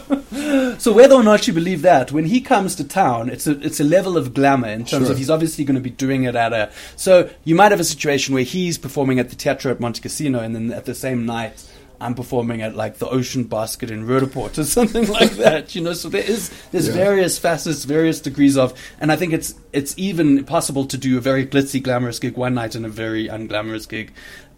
So 0.78 0.92
whether 0.92 1.14
or 1.14 1.22
not 1.22 1.46
you 1.46 1.52
believe 1.52 1.82
that, 1.82 2.10
when 2.10 2.24
he 2.24 2.40
comes 2.40 2.74
to 2.76 2.84
town, 2.84 3.28
it's 3.28 3.46
a 3.46 3.52
it's 3.60 3.78
a 3.78 3.84
level 3.84 4.16
of 4.16 4.34
glamour 4.34 4.66
in 4.68 4.84
terms 4.84 5.04
Sure. 5.04 5.12
of 5.12 5.18
he's 5.18 5.30
obviously 5.30 5.64
going 5.64 5.76
to 5.76 5.80
be 5.80 5.90
doing 5.90 6.24
it 6.24 6.34
at 6.34 6.52
a. 6.52 6.72
So 6.96 7.30
you 7.44 7.54
might 7.54 7.70
have 7.70 7.78
a 7.78 7.84
situation 7.84 8.34
where 8.34 8.42
he's 8.42 8.78
performing 8.78 9.20
at 9.20 9.28
the 9.30 9.36
Teatro 9.36 9.70
at 9.70 9.78
Montecasino, 9.78 10.40
and 10.42 10.54
then 10.56 10.72
at 10.72 10.84
the 10.84 10.94
same 10.94 11.24
night. 11.24 11.62
I'm 12.02 12.14
performing 12.14 12.62
at 12.62 12.76
like 12.76 12.98
the 12.98 13.08
Ocean 13.08 13.44
Basket 13.44 13.90
in 13.90 14.06
Roodepoort 14.06 14.58
or 14.58 14.64
something 14.78 15.06
like 15.08 15.32
that, 15.32 15.74
you 15.74 15.80
know. 15.80 15.92
So 15.94 16.08
there 16.08 16.22
is 16.24 16.50
there's 16.72 16.88
Yeah. 16.88 16.94
various 16.94 17.38
facets, 17.38 17.84
various 17.84 18.20
degrees 18.20 18.56
of, 18.56 18.74
and 19.00 19.10
I 19.12 19.16
think 19.16 19.32
it's 19.32 19.54
it's 19.72 19.94
even 19.96 20.44
possible 20.44 20.84
to 20.86 20.98
do 20.98 21.16
a 21.16 21.20
very 21.20 21.46
glitzy, 21.46 21.82
glamorous 21.82 22.18
gig 22.18 22.36
one 22.36 22.54
night 22.54 22.74
and 22.74 22.84
a 22.84 22.88
very 22.90 23.28
unglamorous 23.28 23.88
gig 23.88 24.12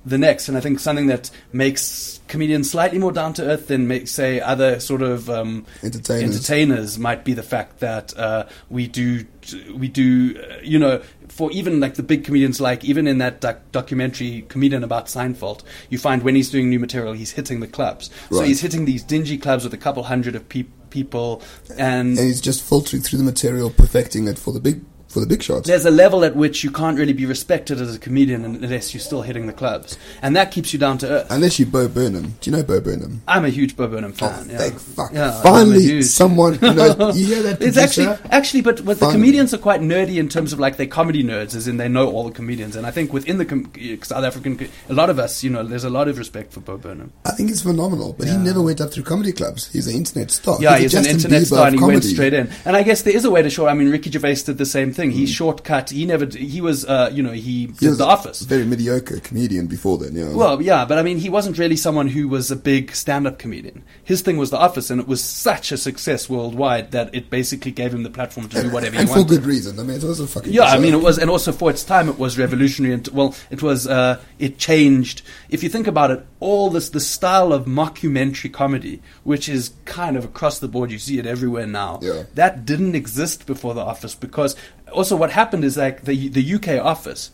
the 0.05 0.19
next. 0.19 0.49
And 0.49 0.57
I 0.57 0.61
think 0.61 0.81
something 0.81 1.07
that 1.09 1.31
makes 1.53 2.21
comedians 2.29 2.71
slightly 2.71 2.99
more 2.99 3.13
down 3.13 3.33
to 3.35 3.43
earth 3.45 3.69
than 3.69 3.87
make, 3.89 4.09
say 4.09 4.41
other 4.41 4.81
sort 4.81 5.03
of 5.03 5.29
um, 5.31 5.67
Entertainers. 5.83 6.23
entertainers 6.23 6.99
might 6.99 7.25
be 7.25 7.33
the 7.33 7.43
fact 7.43 7.81
that 7.81 8.17
uh, 8.17 8.47
we 8.71 8.87
do 8.87 9.27
we 9.75 9.89
do 9.89 10.43
uh, 10.51 10.57
you 10.63 10.79
know 10.79 11.03
for 11.29 11.53
even 11.53 11.81
like 11.81 11.95
the 11.95 12.03
big 12.03 12.25
comedians 12.25 12.61
like 12.61 12.83
even 12.83 13.07
in 13.07 13.19
that 13.19 13.43
doc- 13.43 13.61
documentary 13.73 14.47
comedian 14.49 14.83
about 14.83 15.07
Seinfeld 15.07 15.63
you 15.91 15.99
find 15.99 16.23
when 16.23 16.35
he's 16.35 16.49
doing 16.49 16.71
new 16.71 16.79
material 16.79 17.13
he's 17.13 17.33
hitting 17.33 17.61
the 17.61 17.67
clubs 17.67 18.09
so 18.31 18.43
he's 18.43 18.63
hitting 18.63 18.87
these 18.87 19.03
dingy 19.03 19.37
clubs 19.37 19.65
with 19.65 19.75
a 19.75 19.79
couple 19.79 20.03
hundred 20.05 20.35
of 20.35 20.49
peop 20.49 20.71
people 20.89 21.43
and 21.77 22.17
And 22.17 22.19
he's 22.19 22.41
just 22.41 22.63
filtering 22.63 23.03
through 23.03 23.19
the 23.19 23.25
material, 23.25 23.69
perfecting 23.69 24.29
it 24.29 24.39
for 24.39 24.53
the 24.53 24.61
big 24.61 24.83
for 25.15 25.21
the 25.21 25.27
big 25.27 25.43
shots. 25.43 25.67
there's 25.67 25.87
a 25.87 25.91
level 25.91 26.25
at 26.25 26.35
which 26.37 26.63
you 26.65 26.71
can't 26.71 26.99
really 26.99 27.13
be 27.13 27.25
respected 27.25 27.81
as 27.81 27.95
a 27.95 27.99
comedian 27.99 28.45
unless 28.45 28.93
you're 28.93 29.01
still 29.01 29.23
hitting 29.23 29.47
the 29.47 29.53
clubs 29.53 29.97
and 30.23 30.37
that 30.37 30.51
keeps 30.51 30.73
you 30.73 30.79
down 30.79 30.99
to 30.99 31.09
earth 31.09 31.27
Unless 31.31 31.59
you 31.59 31.67
Bo 31.67 31.89
Burnham. 31.89 32.35
Do 32.41 32.51
you 32.51 32.57
know 32.57 32.63
Bo 32.63 32.81
Burnham? 32.81 33.23
I'm 33.27 33.45
a 33.45 33.49
huge 33.49 33.77
Bo 33.77 33.87
Burnham 33.89 34.13
Oh, 34.21 34.29
fan 34.29 34.51
yeah. 34.51 34.59
thank 34.59 34.79
fuck. 34.79 35.13
Yeah, 35.13 35.41
Finally, 35.43 36.03
someone, 36.03 36.55
you 36.61 36.75
know, 36.75 37.13
you 37.15 37.27
hear 37.27 37.43
that 37.45 37.63
It's 37.63 37.77
actually 37.77 38.07
actually, 38.31 38.61
but, 38.63 38.77
the 38.85 39.11
comedians 39.11 39.55
are 39.55 39.59
quite 39.59 39.81
nerdy 39.81 40.17
in 40.17 40.29
terms 40.29 40.53
of 40.53 40.59
like 40.61 40.77
they're 40.77 40.87
comedy 40.87 41.23
nerds, 41.25 41.55
as 41.55 41.69
in 41.69 41.77
they 41.77 41.89
know 41.89 42.11
all 42.11 42.25
the 42.25 42.31
comedians. 42.33 42.75
And 42.77 42.87
I 42.87 42.91
think 42.91 43.13
within 43.13 43.39
the 43.39 43.45
com- 43.45 43.71
South 44.03 44.25
African, 44.25 44.69
a 44.89 44.95
lot 44.95 45.11
of 45.11 45.19
us, 45.19 45.43
you 45.45 45.51
know, 45.51 45.63
there's 45.63 45.85
a 45.85 45.91
lot 45.91 46.09
of 46.09 46.19
respect 46.19 46.53
for 46.53 46.61
Bo 46.61 46.77
Burnham. 46.77 47.13
I 47.25 47.31
think 47.31 47.49
he's 47.51 47.63
phenomenal, 47.63 48.13
but 48.13 48.27
Yeah. 48.27 48.39
he 48.39 48.45
never 48.45 48.61
went 48.63 48.81
up 48.81 48.93
through 48.93 49.05
comedy 49.05 49.33
clubs. 49.33 49.71
He's 49.73 49.87
an 49.87 49.95
internet 49.97 50.31
star. 50.31 50.59
Yeah, 50.61 50.75
the 50.77 50.83
he's 50.83 50.95
an 50.95 51.05
Justin 51.05 51.17
internet 51.17 51.43
Bieber 51.43 51.47
star, 51.47 51.67
and 51.69 51.79
he 51.79 51.85
went 51.85 52.05
straight 52.05 52.33
in. 52.35 52.51
And 52.65 52.77
I 52.77 52.83
guess 52.83 53.03
there 53.03 53.15
is 53.17 53.25
a 53.25 53.31
way 53.31 53.43
to 53.43 53.51
show. 53.51 53.67
I 53.69 53.75
mean, 53.75 53.91
Ricky 53.91 54.11
Gervais 54.11 54.35
did 54.47 54.59
the 54.59 54.67
same 54.67 54.93
thing. 54.93 55.04
Mm. 55.11 55.15
He 55.15 55.27
shortcut. 55.27 55.91
He 55.91 56.07
never. 56.07 56.27
He 56.27 56.61
was, 56.61 56.85
uh, 56.85 57.11
you 57.13 57.23
know, 57.23 57.33
he 57.33 57.43
He 57.43 57.67
did 57.67 57.99
The 57.99 58.07
Office. 58.07 58.43
very 58.43 58.65
mediocre 58.65 59.21
comedian 59.21 59.67
before 59.67 59.99
then, 59.99 60.15
yeah. 60.15 60.33
Well, 60.33 60.61
yeah, 60.63 60.85
but 60.85 60.99
I 60.99 61.03
mean, 61.03 61.19
he 61.19 61.29
wasn't 61.29 61.59
really 61.59 61.77
someone 61.77 62.09
who 62.09 62.29
was 62.29 62.51
a 62.51 62.57
big 62.57 62.95
stand-up 62.95 63.39
comedian. 63.39 63.83
His 64.03 64.23
thing 64.23 64.37
was 64.37 64.51
The 64.51 64.59
Office, 64.59 64.91
and 64.91 65.01
it 65.01 65.07
was 65.09 65.23
such 65.23 65.73
a 65.73 65.77
success 65.77 66.29
worldwide 66.29 66.91
that 66.93 67.15
it 67.15 67.31
basically 67.31 67.71
gave 67.73 67.93
him 67.95 68.03
the 68.03 68.11
platform 68.11 68.49
to 68.49 68.63
do 68.63 68.71
whatever 68.73 68.95
he 68.97 69.01
and 69.01 69.09
for 69.09 69.17
wanted. 69.17 69.29
good 69.31 69.45
reason. 69.47 69.79
I 69.79 69.83
mean, 69.83 69.97
it 69.97 70.03
was 70.03 70.21
a 70.21 70.27
fucking 70.27 70.53
Yeah, 70.53 70.71
good 70.71 70.79
I 70.79 70.79
mean, 70.79 70.95
it 70.95 71.03
was, 71.03 71.19
and 71.19 71.31
also 71.31 71.53
for 71.53 71.71
its 71.71 71.85
time, 71.85 72.09
it 72.09 72.19
was 72.19 72.39
revolutionary. 72.39 72.95
And 72.95 73.07
well, 73.09 73.35
it 73.51 73.63
was, 73.63 73.87
uh, 73.87 74.21
it 74.39 74.59
changed. 74.59 75.23
If 75.49 75.63
you 75.63 75.69
think 75.69 75.87
about 75.87 76.11
it, 76.11 76.25
all 76.41 76.71
this, 76.71 76.89
the 76.91 77.01
style 77.01 77.53
of 77.53 77.65
mockumentary 77.67 78.53
comedy, 78.53 79.01
which 79.23 79.49
is 79.49 79.73
kind 79.85 80.17
of 80.17 80.25
across 80.25 80.59
the 80.59 80.69
board, 80.69 80.91
you 80.91 80.99
see 80.99 81.19
it 81.19 81.27
everywhere 81.27 81.67
now. 81.67 81.99
Yeah. 82.03 82.25
That 82.35 82.65
didn't 82.67 82.95
exist 82.95 83.47
before 83.47 83.75
The 83.75 83.81
Office 83.81 84.15
because 84.15 84.57
also 84.95 85.17
what 85.17 85.31
happened 85.31 85.65
is 85.65 85.77
like 85.77 86.05
the 86.05 86.29
the 86.29 86.55
UK 86.55 86.69
Office. 86.85 87.31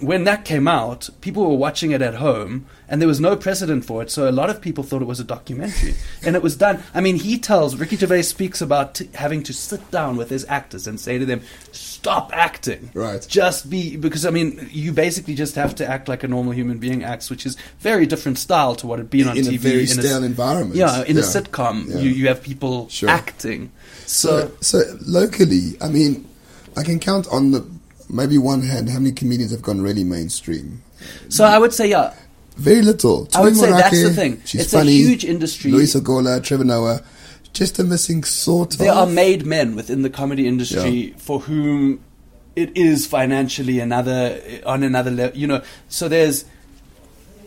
when 0.00 0.24
that 0.24 0.46
came 0.46 0.66
out, 0.66 1.10
people 1.20 1.42
were 1.46 1.56
watching 1.66 1.90
it 1.90 2.00
at 2.00 2.14
home, 2.14 2.64
and 2.88 3.02
there 3.02 3.06
was 3.14 3.20
no 3.20 3.36
precedent 3.36 3.84
for 3.84 4.00
it. 4.02 4.10
So 4.10 4.26
a 4.26 4.32
lot 4.40 4.48
of 4.48 4.56
people 4.62 4.82
thought 4.82 5.02
it 5.02 5.08
was 5.14 5.20
a 5.20 5.24
documentary, 5.36 5.94
and 6.24 6.34
it 6.36 6.42
was 6.42 6.56
done. 6.56 6.76
I 6.94 7.00
mean, 7.02 7.16
he 7.16 7.36
tells 7.38 7.76
Ricky 7.76 7.96
Gervais 7.96 8.22
speaks 8.22 8.62
about 8.62 8.94
t- 8.94 9.10
having 9.14 9.42
to 9.42 9.52
sit 9.52 9.82
down 9.90 10.16
with 10.16 10.30
his 10.30 10.46
actors 10.48 10.86
and 10.86 10.98
say 10.98 11.18
to 11.18 11.26
them, 11.26 11.42
"Stop 11.72 12.30
acting, 12.32 12.88
Right. 12.94 13.20
Just 13.28 13.68
be 13.68 13.82
because 13.98 14.24
I 14.24 14.30
mean, 14.30 14.70
you 14.72 14.90
basically 14.92 15.34
just 15.34 15.54
have 15.56 15.74
to 15.74 15.84
act 15.86 16.08
like 16.08 16.22
a 16.24 16.28
normal 16.28 16.52
human 16.54 16.78
being 16.78 17.04
acts, 17.04 17.28
which 17.28 17.44
is 17.44 17.58
very 17.80 18.06
different 18.06 18.38
style 18.38 18.74
to 18.76 18.86
what 18.86 18.98
it'd 19.00 19.10
been 19.10 19.28
on 19.28 19.36
TV 19.36 19.38
in 19.38 19.44
TV 19.52 19.54
a 19.54 19.58
very 19.58 19.80
in 19.82 19.86
stale 20.00 20.24
environment. 20.24 20.76
Yeah, 20.76 21.04
in 21.04 21.18
a 21.18 21.26
sitcom, 21.34 21.76
Yeah. 21.88 21.98
you 22.02 22.08
you 22.20 22.28
have 22.28 22.40
people 22.42 22.88
Sure. 22.88 23.10
acting. 23.10 23.70
So, 24.06 24.30
So, 24.70 24.80
so 24.80 24.98
locally, 25.06 25.76
I 25.82 25.88
mean, 25.88 26.24
I 26.76 26.82
can 26.82 26.98
count 26.98 27.26
on 27.28 27.50
the 27.52 27.66
maybe 28.08 28.38
one 28.38 28.62
hand 28.62 28.88
how 28.88 28.98
many 28.98 29.12
comedians 29.12 29.52
have 29.52 29.62
gone 29.62 29.80
really 29.80 30.04
mainstream. 30.04 30.82
so 31.28 31.44
I 31.44 31.58
would 31.58 31.72
say, 31.72 31.88
yeah, 31.88 32.12
Very 32.56 32.82
little. 32.82 33.28
I 33.34 33.40
would 33.42 33.54
Tumi 33.54 33.60
say 33.60 33.70
that's 33.70 34.02
the 34.02 34.10
thing. 34.10 34.42
She's 34.44 34.62
It's 34.62 34.72
a 34.74 34.78
funny. 34.78 34.92
huge 34.92 35.24
industry. 35.24 35.70
Loyiso 35.70 36.02
Gola, 36.02 36.40
Trevor 36.40 36.64
Noah, 36.64 37.00
just 37.52 37.78
a 37.78 37.84
missing 37.84 38.22
sort 38.24 38.74
of 38.74 38.78
there 38.78 38.92
are 38.92 39.06
made 39.06 39.44
men 39.46 39.74
within 39.74 40.02
the 40.02 40.10
comedy 40.10 40.46
industry 40.46 41.14
for 41.18 41.40
whom 41.40 42.00
it 42.56 42.76
is 42.76 43.06
financially 43.06 43.80
another 43.80 44.40
on 44.66 44.82
another 44.82 45.10
level. 45.10 45.36
You 45.38 45.46
know, 45.46 45.62
so 45.88 46.08
there's 46.08 46.44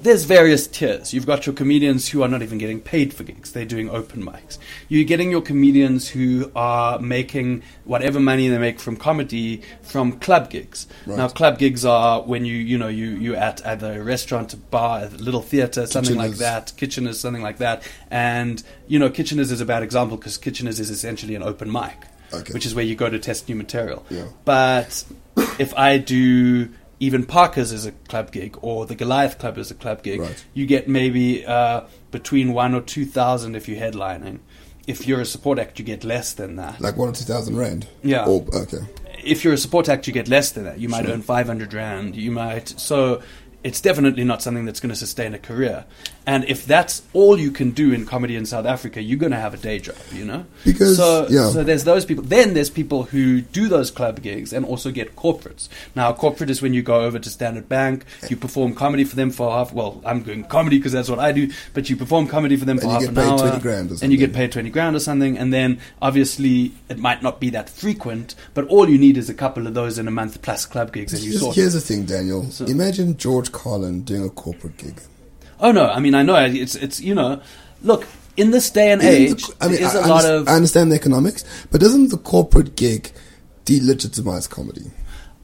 there's 0.04 0.26
various 0.26 0.68
tiers. 0.68 1.14
You've 1.14 1.26
got 1.26 1.46
your 1.46 1.56
comedians 1.56 2.10
who 2.10 2.22
are 2.24 2.28
not 2.28 2.42
even 2.42 2.58
getting 2.58 2.80
paid 2.82 3.14
for 3.14 3.24
gigs; 3.24 3.52
they're 3.54 3.66
doing 3.66 3.90
open 3.90 4.24
mics. 4.24 4.58
You're 4.90 5.06
getting 5.06 5.32
your 5.32 5.42
comedians 5.42 6.08
who 6.10 6.52
are 6.56 7.00
making 7.00 7.64
whatever 7.86 8.20
money 8.20 8.48
they 8.50 8.58
make 8.58 8.80
from 8.80 8.98
comedy 8.98 9.62
from 9.82 10.20
club 10.20 10.50
gigs. 10.50 10.88
Right. 11.06 11.18
Now, 11.18 11.28
club 11.30 11.58
gigs 11.58 11.86
are 11.86 12.22
when 12.22 12.46
you 12.46 12.56
you 12.58 12.78
know 12.78 12.90
you 12.90 13.10
you 13.12 13.36
at 13.36 13.66
either 13.66 14.00
a 14.00 14.04
restaurant, 14.04 14.54
a 14.54 14.58
bar, 14.58 15.04
a 15.04 15.10
little 15.10 15.42
theater, 15.42 15.86
something 15.88 16.16
like 16.16 16.32
Kitcheners. 16.34 16.38
that. 16.40 16.74
Kitcheners, 16.78 17.16
something 17.16 17.42
like 17.42 17.58
that. 17.58 17.84
And 18.12 18.62
you 18.88 19.00
know, 19.00 19.10
Kitcheners 19.10 19.52
is 19.52 19.62
a 19.62 19.66
bad 19.66 19.84
example 19.84 20.18
because 20.18 20.38
Kitcheners 20.38 20.80
is 20.80 20.90
essentially 20.90 21.36
an 21.36 21.44
open 21.44 21.72
mic, 21.72 21.96
Okay. 22.34 22.54
which 22.54 22.66
is 22.66 22.76
where 22.76 22.86
you 22.86 22.96
go 22.96 23.10
to 23.10 23.20
test 23.20 23.48
new 23.50 23.56
material. 23.56 24.06
Yeah. 24.10 24.26
But 24.46 25.04
if 25.60 25.74
I 25.76 25.98
do 25.98 26.70
even 27.00 27.26
Parker's 27.26 27.72
is 27.72 27.86
a 27.86 27.92
club 27.92 28.32
gig 28.32 28.58
or 28.62 28.86
the 28.86 28.96
Goliath 28.96 29.38
Club 29.40 29.58
is 29.58 29.72
a 29.72 29.76
club 29.76 30.04
gig, 30.04 30.20
Right. 30.22 30.46
you 30.54 30.66
get 30.66 30.88
maybe 30.88 31.46
uh, 31.46 31.82
between 32.12 32.54
one 32.54 32.74
or 32.74 32.82
two 32.82 33.06
thousand 33.06 33.56
if 33.56 33.68
you're 33.68 33.80
headlining. 33.80 34.40
If 34.86 35.08
you're 35.08 35.22
a 35.22 35.26
support 35.26 35.60
act, 35.60 35.80
you 35.80 35.86
get 35.86 36.04
less 36.04 36.34
than 36.34 36.56
that. 36.58 36.82
Like 36.82 36.98
one 36.98 37.10
or 37.10 37.14
two 37.14 37.26
thousand 37.26 37.56
rand. 37.58 37.88
Yeah. 38.04 38.26
Or, 38.26 38.46
okay. 38.54 38.80
if 39.24 39.44
you're 39.44 39.54
a 39.54 39.58
support 39.58 39.88
act, 39.90 40.08
you 40.08 40.14
get 40.14 40.28
less 40.28 40.52
than 40.52 40.66
that. 40.66 40.80
You 40.80 40.90
might 40.90 41.06
Sure. 41.06 41.14
earn 41.14 41.22
500 41.22 41.74
rand. 41.74 42.16
You 42.16 42.32
might. 42.32 42.68
So 42.80 43.22
it's 43.64 43.80
definitely 43.80 44.26
not 44.26 44.42
something 44.42 44.66
that's 44.66 44.82
going 44.82 44.90
to 44.90 44.96
sustain 44.96 45.34
a 45.34 45.40
career. 45.40 45.86
And 46.26 46.46
if 46.46 46.66
that's 46.66 47.02
all 47.14 47.38
you 47.40 47.52
can 47.52 47.72
do 47.72 47.92
in 47.92 48.06
comedy 48.06 48.36
in 48.36 48.46
South 48.46 48.66
Africa, 48.66 49.02
you're 49.02 49.20
going 49.20 49.32
to 49.32 49.40
have 49.40 49.54
a 49.54 49.58
day 49.58 49.80
job, 49.80 49.98
you 50.12 50.26
know? 50.26 50.46
Because, 50.64 50.98
so, 50.98 51.28
yeah. 51.30 51.50
so 51.50 51.64
there's 51.64 51.84
those 51.84 52.06
people. 52.06 52.24
Then 52.24 52.54
there's 52.54 52.70
people 52.70 53.04
who 53.04 53.42
do 53.42 53.68
those 53.68 53.92
club 53.92 54.22
gigs 54.22 54.54
and 54.54 54.66
also 54.66 54.92
get 54.92 55.16
corporates. 55.16 55.68
Now, 55.96 56.14
corporate 56.14 56.50
is 56.50 56.62
when 56.62 56.74
you 56.74 56.82
go 56.82 57.02
over 57.02 57.20
to 57.20 57.30
Standard 57.30 57.68
Bank, 57.68 58.06
you 58.30 58.38
perform 58.38 58.74
comedy 58.74 59.04
for 59.04 59.16
them 59.16 59.32
for 59.32 59.52
half. 59.52 59.74
Well, 59.74 60.02
I'm 60.06 60.24
doing 60.24 60.44
comedy 60.46 60.78
because 60.78 60.94
that's 60.94 61.10
what 61.10 61.20
I 61.20 61.32
do. 61.32 61.52
But 61.74 61.90
you 61.90 61.98
perform 61.98 62.28
comedy 62.28 62.56
for 62.56 62.66
them 62.66 62.78
for 62.78 62.88
half 62.90 63.04
an 63.04 63.18
hour, 63.18 63.38
20 63.38 63.60
grand 63.60 63.92
or 63.92 63.96
and 64.02 64.12
you 64.12 64.18
get 64.18 64.34
paid 64.34 64.52
20 64.52 64.70
grand 64.70 64.96
or 64.96 65.00
something 65.00 65.38
and 65.38 65.54
then 65.54 65.80
obviously 66.02 66.74
it 66.90 66.98
might 66.98 67.22
not 67.24 67.40
be 67.40 67.50
that 67.50 67.70
frequent 67.70 68.36
but 68.54 68.68
all 68.68 68.90
you 68.90 68.98
need 68.98 69.18
is 69.18 69.30
a 69.30 69.34
couple 69.34 69.68
of 69.68 69.74
those 69.74 69.98
in 69.98 70.08
a 70.08 70.12
month 70.12 70.42
plus 70.42 70.66
club 70.66 70.92
gigs 70.94 71.14
and 71.14 71.24
you 71.24 71.34
sort 71.34 71.56
here's 71.56 71.74
the 71.74 71.82
thing, 71.82 72.06
Daniel. 72.06 72.44
So- 72.52 72.66
Imagine 72.66 73.18
George 73.18 73.52
Carlin 73.52 74.04
doing 74.04 74.24
a 74.24 74.30
corporate 74.30 74.78
gig. 74.78 75.02
Oh 75.64 75.72
no 75.72 75.90
i 75.90 76.00
mean 76.00 76.14
i 76.14 76.22
know 76.22 76.36
it's 76.36 76.76
it's 76.76 77.00
you 77.02 77.16
know 77.16 77.42
look 77.82 78.06
in 78.38 78.52
this 78.52 78.70
day 78.70 78.92
and 78.92 79.02
Isn't 79.02 79.14
age 79.38 79.48
the- 79.48 79.56
I 79.66 79.68
mean, 79.68 79.78
there 79.78 79.88
is 79.88 79.96
I, 79.96 80.00
a 80.00 80.02
I 80.04 80.08
lot 80.08 80.26
of 80.26 80.48
I 80.48 80.54
understand 80.56 80.92
the 80.92 80.96
economics, 80.96 81.44
but 81.72 81.80
doesn't 81.82 82.10
the 82.10 82.18
corporate 82.18 82.76
gig 82.76 83.12
delegitimize 83.66 84.50
comedy? 84.50 84.92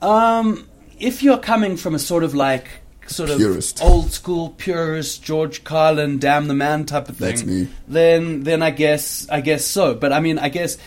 um 0.01 0.67
if 0.99 1.21
you're 1.23 1.37
coming 1.37 1.77
from 1.77 1.93
a 1.95 1.99
sort 1.99 2.23
of 2.23 2.33
like 2.35 2.67
sort 3.07 3.29
of 3.29 3.39
old 3.81 4.11
school 4.11 4.49
purist 4.51 5.23
George 5.23 5.63
Carlin 5.63 6.19
damn 6.19 6.47
the 6.47 6.53
man 6.53 6.85
type 6.85 7.09
of 7.09 7.17
thing 7.17 7.67
then 7.87 8.43
then 8.43 8.61
I 8.61 8.69
guess 8.71 9.27
I 9.29 9.41
guess 9.41 9.65
so. 9.65 9.95
But 9.95 10.11
I 10.13 10.19
mean 10.19 10.37
I 10.39 10.49
guess 10.49 10.77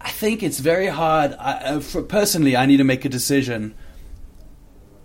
I 0.00 0.10
think 0.10 0.42
it's 0.42 0.58
very 0.60 0.86
hard 0.88 1.32
I, 1.34 1.80
for 1.80 2.02
personally 2.02 2.56
I 2.56 2.66
need 2.66 2.78
to 2.78 2.84
make 2.84 3.04
a 3.04 3.08
decision 3.08 3.74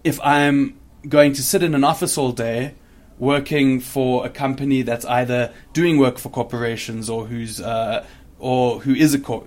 if 0.04 0.20
I'm 0.22 0.76
going 1.08 1.34
to 1.34 1.44
sit 1.44 1.64
in 1.64 1.74
an 1.76 1.84
office 1.84 2.18
all 2.18 2.32
day 2.32 2.76
working 3.22 3.80
for 3.80 4.26
a 4.26 4.30
company 4.30 4.82
that's 4.82 5.06
either 5.06 5.54
doing 5.74 5.98
work 6.00 6.18
for 6.18 6.30
corporations 6.30 7.08
or 7.10 7.28
who's 7.28 7.62
uh, 7.62 8.04
or 8.40 8.80
who 8.80 8.94
is 8.96 9.14
a 9.14 9.20
cor- 9.20 9.46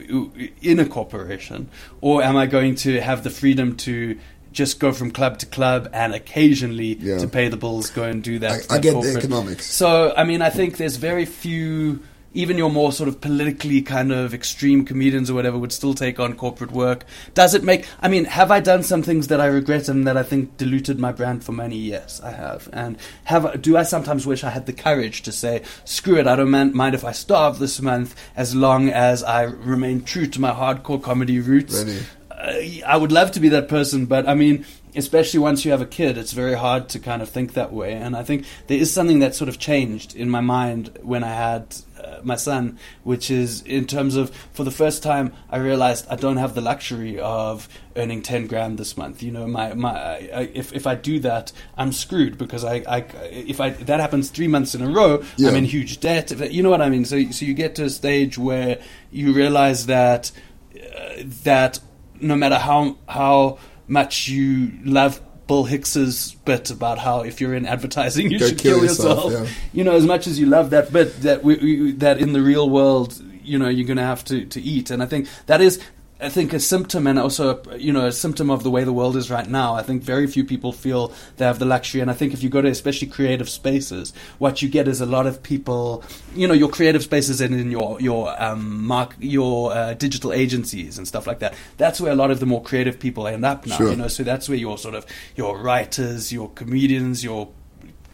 in 0.62 0.78
a 0.78 0.86
corporation, 0.86 1.68
or 2.00 2.22
am 2.22 2.36
I 2.36 2.46
going 2.46 2.76
to 2.76 3.00
have 3.00 3.24
the 3.24 3.30
freedom 3.30 3.76
to 3.78 4.16
just 4.52 4.78
go 4.78 4.92
from 4.92 5.10
club 5.10 5.38
to 5.40 5.46
club 5.46 5.90
and 5.92 6.14
occasionally 6.14 6.96
Yeah. 7.00 7.18
to 7.18 7.26
pay 7.26 7.48
the 7.48 7.56
bills 7.56 7.90
go 7.90 8.04
and 8.04 8.22
do 8.22 8.38
that? 8.38 8.66
I- 8.70 8.76
I 8.76 8.78
get 8.78 8.94
the 9.02 9.16
economics. 9.18 9.66
So 9.66 10.14
I 10.16 10.22
mean, 10.22 10.40
I 10.40 10.50
think 10.50 10.76
there's 10.76 10.96
very 10.96 11.26
few. 11.26 12.00
Even 12.34 12.58
your 12.58 12.70
more 12.70 12.92
sort 12.92 13.08
of 13.08 13.20
politically 13.20 13.80
kind 13.80 14.12
of 14.12 14.34
extreme 14.34 14.84
comedians 14.84 15.30
or 15.30 15.34
whatever 15.34 15.56
would 15.56 15.72
still 15.72 15.94
take 15.94 16.18
on 16.20 16.34
corporate 16.34 16.72
work. 16.72 17.04
Does 17.32 17.54
it 17.54 17.62
make? 17.62 17.86
I 18.00 18.08
mean, 18.08 18.24
have 18.26 18.50
I 18.50 18.60
done 18.60 18.82
some 18.82 19.02
things 19.02 19.28
that 19.28 19.40
I 19.40 19.46
regret 19.46 19.88
and 19.88 20.06
that 20.06 20.16
I 20.16 20.22
think 20.22 20.56
diluted 20.56 20.98
my 20.98 21.12
brand 21.12 21.44
for 21.44 21.52
money? 21.52 21.78
Yes, 21.78 22.20
I 22.20 22.32
have. 22.32 22.68
And 22.72 22.98
have 23.24 23.62
do 23.62 23.76
I 23.76 23.84
sometimes 23.84 24.26
wish 24.26 24.44
I 24.44 24.50
had 24.50 24.66
the 24.66 24.72
courage 24.72 25.22
to 25.22 25.32
say, 25.32 25.62
"Screw 25.84 26.18
it, 26.18 26.26
I 26.26 26.36
don't 26.36 26.50
man- 26.50 26.76
mind 26.76 26.94
if 26.94 27.04
I 27.04 27.12
starve 27.12 27.58
this 27.58 27.80
month 27.80 28.14
as 28.36 28.54
long 28.54 28.90
as 28.90 29.22
I 29.22 29.42
remain 29.42 30.02
true 30.02 30.26
to 30.26 30.40
my 30.40 30.50
hardcore 30.50 31.02
comedy 31.02 31.38
roots." 31.38 31.82
Really? 31.82 32.00
uh, 32.30 32.86
I 32.86 32.96
would 32.96 33.12
love 33.12 33.30
to 33.32 33.40
be 33.40 33.48
that 33.50 33.68
person, 33.68 34.06
but 34.06 34.28
I 34.28 34.34
mean, 34.34 34.64
especially 34.96 35.40
once 35.40 35.64
you 35.64 35.70
have 35.70 35.80
a 35.80 35.86
kid, 35.86 36.18
it's 36.18 36.32
very 36.32 36.54
hard 36.54 36.88
to 36.90 36.98
kind 36.98 37.22
of 37.22 37.28
think 37.28 37.54
that 37.54 37.72
way. 37.72 37.92
And 37.92 38.16
I 38.16 38.22
think 38.22 38.44
there 38.66 38.78
is 38.78 38.92
something 38.92 39.20
that 39.20 39.34
sort 39.34 39.48
of 39.48 39.58
changed 39.58 40.14
in 40.14 40.30
my 40.30 40.40
mind 40.40 40.98
when 41.02 41.24
I 41.24 41.34
had 41.34 41.76
uh, 42.04 42.20
my 42.22 42.36
son, 42.36 42.78
which 43.02 43.30
is 43.30 43.62
in 43.62 43.86
terms 43.86 44.16
of 44.16 44.30
for 44.52 44.64
the 44.64 44.70
first 44.70 45.02
time, 45.02 45.32
I 45.50 45.56
realized 45.58 46.06
I 46.10 46.16
don't 46.16 46.36
have 46.36 46.54
the 46.54 46.60
luxury 46.60 47.18
of 47.18 47.68
earning 47.96 48.22
ten 48.22 48.46
grand 48.46 48.78
this 48.78 48.96
month. 48.96 49.22
You 49.22 49.30
know, 49.32 49.46
my 49.46 49.74
my 49.74 49.90
I, 49.90 50.50
if 50.54 50.72
if 50.72 50.86
I 50.86 50.94
do 50.94 51.18
that, 51.20 51.52
I'm 51.76 51.92
screwed 51.92 52.36
because 52.38 52.64
I, 52.64 52.76
I 52.88 52.98
if 53.30 53.60
I 53.60 53.70
that 53.70 54.00
happens 54.00 54.30
three 54.30 54.48
months 54.48 54.74
in 54.74 54.82
a 54.82 54.88
row, 54.88 55.22
Yeah. 55.36 55.48
I'm 55.48 55.56
in 55.56 55.64
huge 55.64 56.00
debt. 56.00 56.30
You 56.52 56.62
know 56.62 56.70
what 56.70 56.82
I 56.82 56.88
mean? 56.90 57.04
So 57.04 57.30
so 57.30 57.44
you 57.44 57.54
get 57.54 57.74
to 57.76 57.84
a 57.84 57.90
stage 57.90 58.36
where 58.38 58.78
you 59.10 59.32
realize 59.32 59.86
that 59.86 60.30
uh, 60.74 61.22
that 61.44 61.80
no 62.20 62.36
matter 62.36 62.58
how 62.58 62.96
how 63.08 63.58
much 63.86 64.28
you 64.28 64.72
love 64.84 65.20
Bill 65.46 65.64
Hicks's 65.64 66.36
bit 66.44 66.70
about 66.70 66.98
how 66.98 67.20
if 67.20 67.40
you're 67.40 67.54
in 67.54 67.66
advertising 67.66 68.30
you 68.30 68.38
Go 68.38 68.48
should 68.48 68.58
kill 68.58 68.76
kill, 68.76 68.84
yourself, 68.84 69.24
yourself, 69.24 69.48
yeah. 69.48 69.54
you 69.72 69.84
know, 69.84 69.92
as 69.92 70.06
much 70.06 70.26
as 70.26 70.38
you 70.38 70.46
love 70.46 70.70
that 70.70 70.92
bit 70.92 71.20
that 71.22 71.44
we, 71.44 71.56
we, 71.56 71.92
that 71.92 72.18
in 72.18 72.32
the 72.32 72.42
real 72.42 72.68
world, 72.68 73.22
you 73.42 73.58
know, 73.58 73.68
you're 73.68 73.86
going 73.86 73.98
to 73.98 74.02
have 74.02 74.24
to 74.24 74.46
to 74.46 74.60
eat, 74.60 74.90
and 74.90 75.02
I 75.02 75.06
think 75.06 75.28
that 75.46 75.60
is. 75.60 75.80
I 76.24 76.30
think 76.30 76.54
a 76.54 76.60
symptom 76.60 77.06
and 77.06 77.18
also 77.18 77.62
you 77.76 77.92
know 77.92 78.06
a 78.06 78.12
symptom 78.12 78.50
of 78.50 78.62
the 78.62 78.70
way 78.70 78.82
the 78.84 78.92
world 78.92 79.14
is 79.16 79.30
right 79.30 79.46
now. 79.46 79.74
I 79.74 79.82
think 79.82 80.02
very 80.02 80.26
few 80.26 80.44
people 80.44 80.72
feel 80.72 81.12
they 81.36 81.44
have 81.44 81.58
the 81.58 81.66
luxury, 81.66 82.00
and 82.00 82.10
I 82.10 82.14
think 82.14 82.32
if 82.32 82.42
you 82.42 82.48
go 82.48 82.62
to 82.62 82.68
especially 82.68 83.08
creative 83.08 83.48
spaces, 83.48 84.14
what 84.38 84.62
you 84.62 84.68
get 84.68 84.88
is 84.88 85.00
a 85.00 85.06
lot 85.06 85.26
of 85.26 85.42
people. 85.42 86.02
You 86.34 86.48
know, 86.48 86.54
your 86.54 86.70
creative 86.70 87.02
spaces 87.02 87.40
and 87.42 87.54
in 87.54 87.70
your 87.70 88.00
your 88.00 88.42
um, 88.42 88.84
mark 88.84 89.14
your 89.18 89.72
uh, 89.72 89.94
digital 89.94 90.32
agencies 90.32 90.96
and 90.96 91.06
stuff 91.06 91.26
like 91.26 91.40
that. 91.40 91.54
That's 91.76 92.00
where 92.00 92.12
a 92.12 92.16
lot 92.16 92.30
of 92.30 92.40
the 92.40 92.46
more 92.46 92.62
creative 92.62 92.98
people 92.98 93.26
end 93.26 93.44
up 93.44 93.66
now. 93.66 93.76
Sure. 93.76 93.90
You 93.90 93.96
know, 93.96 94.08
so 94.08 94.22
that's 94.22 94.48
where 94.48 94.58
your 94.58 94.78
sort 94.78 94.94
of 94.94 95.04
your 95.36 95.58
writers, 95.58 96.32
your 96.32 96.50
comedians, 96.50 97.22
your 97.22 97.50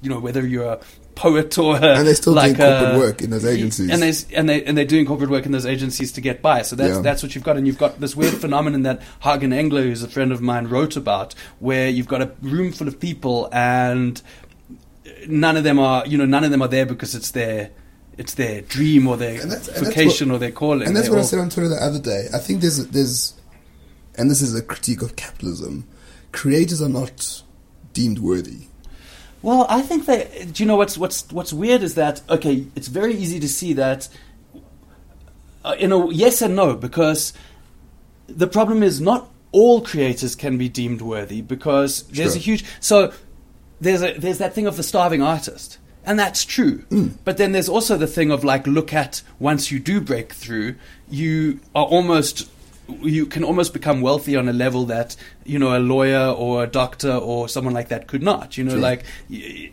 you 0.03 0.11
know 0.11 0.19
whether 0.19 0.45
you're 0.45 0.81
a 1.21 1.23
poet 1.23 1.59
or 1.59 1.77
a, 1.77 1.81
And 1.99 2.07
they're 2.07 2.15
still 2.15 2.33
like 2.33 2.57
doing 2.57 2.69
corporate 2.71 2.95
a- 2.95 2.99
work 2.99 3.23
in 3.23 3.31
those 3.31 3.45
agencies. 3.45 3.91
and 3.91 4.03
they 4.03 4.13
and 4.37 4.49
they 4.49 4.65
and 4.65 4.77
they're 4.79 4.85
doing 4.85 5.07
corporate 5.07 5.31
work 5.31 5.47
in 5.47 5.53
those 5.53 5.67
agencies 5.67 6.13
to 6.13 6.21
get 6.21 6.41
by. 6.43 6.63
So 6.63 6.77
that's 6.77 6.97
Yeah. 6.97 7.01
that's 7.03 7.23
what 7.23 7.35
you've 7.35 7.45
got, 7.45 7.57
and 7.57 7.67
you've 7.67 7.79
got 7.79 8.01
this 8.01 8.17
weird 8.17 8.35
phenomenon 8.35 8.83
that 8.85 9.03
Hagen 9.21 9.53
Engler, 9.53 9.83
who's 9.83 10.03
a 10.03 10.09
friend 10.09 10.33
of 10.33 10.41
mine, 10.41 10.67
wrote 10.69 10.97
about, 10.97 11.35
where 11.59 11.89
you've 11.89 12.09
got 12.09 12.23
a 12.23 12.31
room 12.43 12.73
full 12.73 12.89
of 12.89 12.99
people 12.99 13.49
and 13.53 14.21
none 15.29 15.57
of 15.57 15.65
them 15.65 15.79
are 15.79 16.07
you 16.07 16.17
know 16.17 16.25
none 16.27 16.45
of 16.45 16.51
them 16.51 16.63
are 16.63 16.69
there 16.69 16.87
because 16.87 17.15
it's 17.15 17.33
their 17.33 17.71
it's 18.19 18.35
their 18.35 18.61
dream 18.63 19.07
or 19.07 19.17
their 19.17 19.41
And 19.41 19.51
that's- 19.51 19.69
and 19.69 19.87
vocation 19.87 20.29
what- 20.29 20.37
or 20.37 20.39
their 20.39 20.51
calling. 20.51 20.87
And 20.87 20.95
that's 20.97 21.09
They're 21.09 21.17
what 21.17 21.23
I 21.25 21.27
said 21.27 21.39
on 21.39 21.49
Twitter 21.51 21.69
the 21.69 21.83
other 21.83 21.99
day. 21.99 22.29
I 22.35 22.39
think 22.39 22.61
there's 22.61 22.85
there's, 22.89 23.35
and 24.17 24.31
this 24.31 24.43
is 24.43 24.55
a 24.55 24.61
critique 24.63 25.01
of 25.03 25.17
capitalism. 25.17 25.85
Creators 26.33 26.81
are 26.83 26.89
not 26.89 27.43
deemed 27.93 28.19
worthy. 28.19 28.67
Well, 29.43 29.67
I 29.69 29.83
think 29.83 30.07
that 30.07 30.53
do 30.53 30.63
you 30.63 30.67
know 30.67 30.77
what's 30.77 30.99
what's 30.99 31.31
what's 31.33 31.53
weird 31.53 31.83
is 31.83 31.95
that 31.95 32.21
okay, 32.29 32.67
it's 32.77 32.89
very 32.89 33.15
easy 33.15 33.41
to 33.41 33.49
see 33.49 33.73
that 33.75 34.09
uh, 35.65 35.77
in 35.79 35.93
a 35.93 36.11
yes 36.11 36.43
and 36.43 36.55
no 36.57 36.75
because 36.75 37.33
the 38.27 38.47
problem 38.47 38.83
is 38.83 39.01
not 39.01 39.29
all 39.53 39.81
creators 39.81 40.35
can 40.35 40.59
be 40.59 40.69
deemed 40.69 41.03
worthy 41.03 41.41
because 41.41 42.03
there's 42.05 42.33
Sure. 42.33 42.39
a 42.39 42.43
huge 42.43 42.65
so 42.81 43.13
there's 43.81 44.03
a 44.03 44.13
there's 44.15 44.39
that 44.39 44.55
thing 44.55 44.67
of 44.67 44.77
the 44.77 44.83
starving 44.83 45.23
artist. 45.23 45.79
And 46.03 46.19
that's 46.19 46.47
true. 46.47 46.79
Mm. 46.91 47.13
But 47.25 47.37
then 47.37 47.53
there's 47.53 47.69
also 47.69 47.99
the 47.99 48.07
thing 48.07 48.31
of 48.31 48.43
like 48.43 48.67
look 48.67 48.95
at 48.95 49.23
once 49.39 49.71
you 49.71 49.79
do 49.79 50.01
break 50.01 50.33
through, 50.33 50.77
you 51.11 51.61
are 51.75 51.85
almost 51.85 52.49
you 53.03 53.27
can 53.27 53.45
almost 53.45 53.73
become 53.73 54.01
wealthy 54.01 54.37
on 54.37 54.49
a 54.49 54.53
level 54.53 54.85
that 54.87 55.17
you 55.45 55.59
know 55.59 55.77
a 55.77 55.81
lawyer 55.81 56.29
or 56.31 56.65
a 56.65 56.67
doctor 56.67 57.13
or 57.13 57.49
someone 57.49 57.75
like 57.75 57.89
that 57.89 58.07
could 58.07 58.23
not. 58.23 58.57
You 58.59 58.65
know, 58.65 58.73
Sure. 58.73 58.81
like 58.81 59.05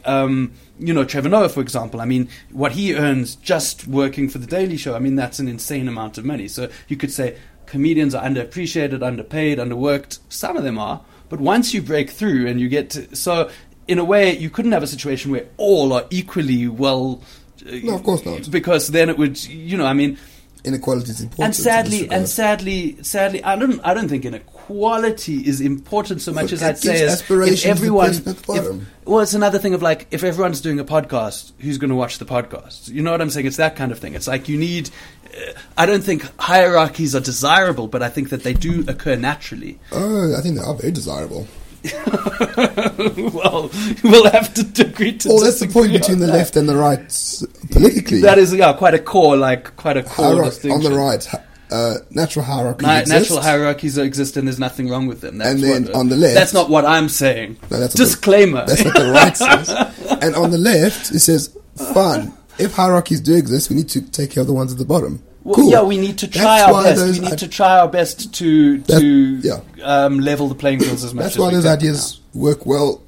um, 0.06 0.52
you 0.80 0.94
know 0.94 1.04
Trevor 1.04 1.30
Noah, 1.30 1.50
for 1.50 1.62
example. 1.62 2.02
I 2.02 2.06
mean, 2.06 2.30
what 2.52 2.74
he 2.74 2.94
earns 2.96 3.36
just 3.36 3.88
working 3.88 4.30
for 4.30 4.38
the 4.38 4.48
Daily 4.48 4.78
Show. 4.78 4.96
I 4.96 5.00
mean, 5.00 5.16
that's 5.16 5.40
an 5.40 5.48
insane 5.48 5.88
amount 5.88 6.18
of 6.18 6.26
money. 6.26 6.48
So 6.48 6.70
you 6.88 6.98
could 6.98 7.12
say 7.12 7.38
comedians 7.66 8.16
are 8.16 8.24
underappreciated, 8.24 9.04
underpaid, 9.04 9.58
underworked. 9.58 10.20
Some 10.30 10.56
of 10.58 10.64
them 10.64 10.78
are, 10.78 11.02
but 11.30 11.40
once 11.40 11.74
you 11.74 11.82
break 11.82 12.10
through 12.10 12.48
and 12.48 12.60
you 12.62 12.70
get 12.70 12.90
to, 12.92 13.16
so 13.16 13.50
in 13.88 14.00
a 14.00 14.06
way 14.06 14.38
you 14.38 14.50
couldn't 14.50 14.72
have 14.72 14.84
a 14.84 14.88
situation 14.88 15.32
where 15.32 15.46
all 15.58 15.94
are 15.94 16.06
equally 16.10 16.68
well. 16.68 17.22
uh, 17.66 17.72
No, 17.84 17.96
of 17.96 18.04
course 18.04 18.26
not. 18.26 18.50
Because 18.52 18.88
then 18.90 19.10
it 19.10 19.18
would, 19.18 19.44
you 19.46 19.78
know, 19.78 19.86
I 19.86 19.94
mean, 19.94 20.18
Inequality 20.68 21.12
is 21.12 21.22
important. 21.22 21.46
and 21.46 21.56
sadly, 21.56 22.10
and 22.10 22.28
sadly, 22.28 22.98
sadly, 23.02 23.44
I 23.44 23.56
don't, 23.56 23.80
I 23.86 23.94
don't 23.94 24.10
think 24.10 24.26
inequality 24.26 25.48
is 25.48 25.62
important 25.62 26.22
so 26.22 26.34
much 26.34 26.44
Look, 26.52 26.54
as 26.54 26.64
I'd 26.64 26.78
say 26.78 27.02
is 27.04 27.22
if 27.22 27.66
everyone, 27.66 28.08
person 28.08 28.30
at 28.30 28.38
the 28.38 28.54
if- 28.54 29.08
well, 29.08 29.22
it's 29.22 29.34
another 29.34 29.60
thing 29.60 29.74
of 29.74 29.82
like 29.82 30.08
if 30.12 30.24
everyone's 30.24 30.60
doing 30.60 30.80
a 30.80 30.86
podcast, 30.86 31.54
who's 31.60 31.78
going 31.78 31.90
to 31.90 31.96
watch 31.96 32.18
the 32.18 32.26
podcast? 32.26 32.90
You 32.90 33.02
know 33.02 33.12
what 33.12 33.22
I'm 33.22 33.30
saying? 33.30 33.46
It's 33.46 33.58
that 33.58 33.78
kind 33.78 33.92
of 33.92 34.00
thing. 34.00 34.14
It's 34.14 34.28
like 34.28 34.50
you 34.50 34.58
need. 34.58 34.90
Uh, 35.26 35.54
I 35.78 35.86
don't 35.86 36.04
think 36.04 36.30
hierarchies 36.40 37.16
are 37.16 37.22
desirable, 37.22 37.88
but 37.88 38.04
I 38.04 38.10
think 38.10 38.30
that 38.30 38.44
they 38.44 38.54
do 38.54 38.84
occur 38.88 39.16
naturally. 39.16 39.80
Oh, 39.94 40.36
I 40.38 40.42
think 40.42 40.56
they 40.56 40.62
are 40.62 40.76
very 40.76 40.92
desirable. 40.92 41.48
well, 43.34 43.70
we'll 44.04 44.30
have 44.32 44.54
to 44.54 44.86
agree 44.86 45.18
to. 45.18 45.30
Well, 45.30 45.40
that's 45.40 45.60
the 45.60 45.68
point 45.68 45.92
between 45.94 46.20
the 46.20 46.28
that. 46.28 46.34
left 46.34 46.56
and 46.56 46.68
the 46.68 46.76
right 46.76 47.00
politically. 47.72 48.22
That 48.22 48.38
is 48.38 48.54
yeah, 48.54 48.74
quite 48.74 48.94
a 48.94 49.00
core, 49.00 49.38
like 49.38 49.76
quite 49.76 49.98
a 49.98 50.04
core 50.04 50.36
Hierar- 50.44 50.72
on 50.74 50.82
the 50.84 50.92
right, 50.92 51.28
uh, 51.72 51.96
natural 52.12 52.46
hierarchies 52.46 52.88
exist. 52.88 53.10
natural 53.30 53.42
hierarchies 53.42 53.98
exist, 53.98 54.38
and 54.38 54.48
there's 54.48 54.60
nothing 54.60 54.90
wrong 54.90 55.08
with 55.08 55.22
them. 55.22 55.38
That's 55.40 55.50
And 55.52 55.64
then 55.64 55.96
on 55.96 56.10
the 56.10 56.16
left- 56.18 56.36
that's 56.36 56.54
not 56.54 56.70
what 56.70 56.86
I'm 56.86 57.10
saying. 57.10 57.58
No, 57.70 57.80
that's 57.80 57.94
what 57.94 57.98
the- 57.98 58.06
Disclaimer. 58.06 58.66
That's 58.66 58.84
what 58.84 58.94
the 58.96 59.12
right 59.12 59.36
says. 59.38 59.70
And 60.22 60.36
on 60.36 60.52
the 60.52 60.58
left, 60.58 61.12
it 61.12 61.20
says, 61.20 61.56
fun. 61.94 62.34
If 62.60 62.74
hierarchies 62.74 63.22
do 63.22 63.36
exist, 63.36 63.70
we 63.70 63.76
need 63.76 63.90
to 63.90 64.02
take 64.02 64.32
care 64.32 64.42
of 64.42 64.48
the 64.48 64.54
ones 64.54 64.72
at 64.72 64.78
the 64.80 64.86
bottom. 64.86 65.22
Well, 65.48 65.56
cool. 65.56 65.72
Yeah, 65.72 65.84
we 65.84 65.98
need 65.98 66.18
to 66.18 66.28
try 66.28 66.60
That's 66.60 66.74
our 66.74 66.84
best. 66.84 67.22
We 67.22 67.30
need 67.30 67.38
to 67.38 67.48
try 67.48 67.80
our 67.80 67.88
best 67.88 68.34
to 68.34 68.80
That- 68.80 69.00
to 69.00 69.08
yeah. 69.38 69.60
um, 69.82 70.20
level 70.20 70.50
the 70.50 70.56
playing 70.56 70.82
fields 70.82 71.06
as 71.06 71.14
much. 71.14 71.24
That's 71.24 71.36
as 71.36 71.40
why 71.40 71.52
those 71.52 71.66
ideas 71.66 72.20
work 72.34 72.66
well 72.66 73.02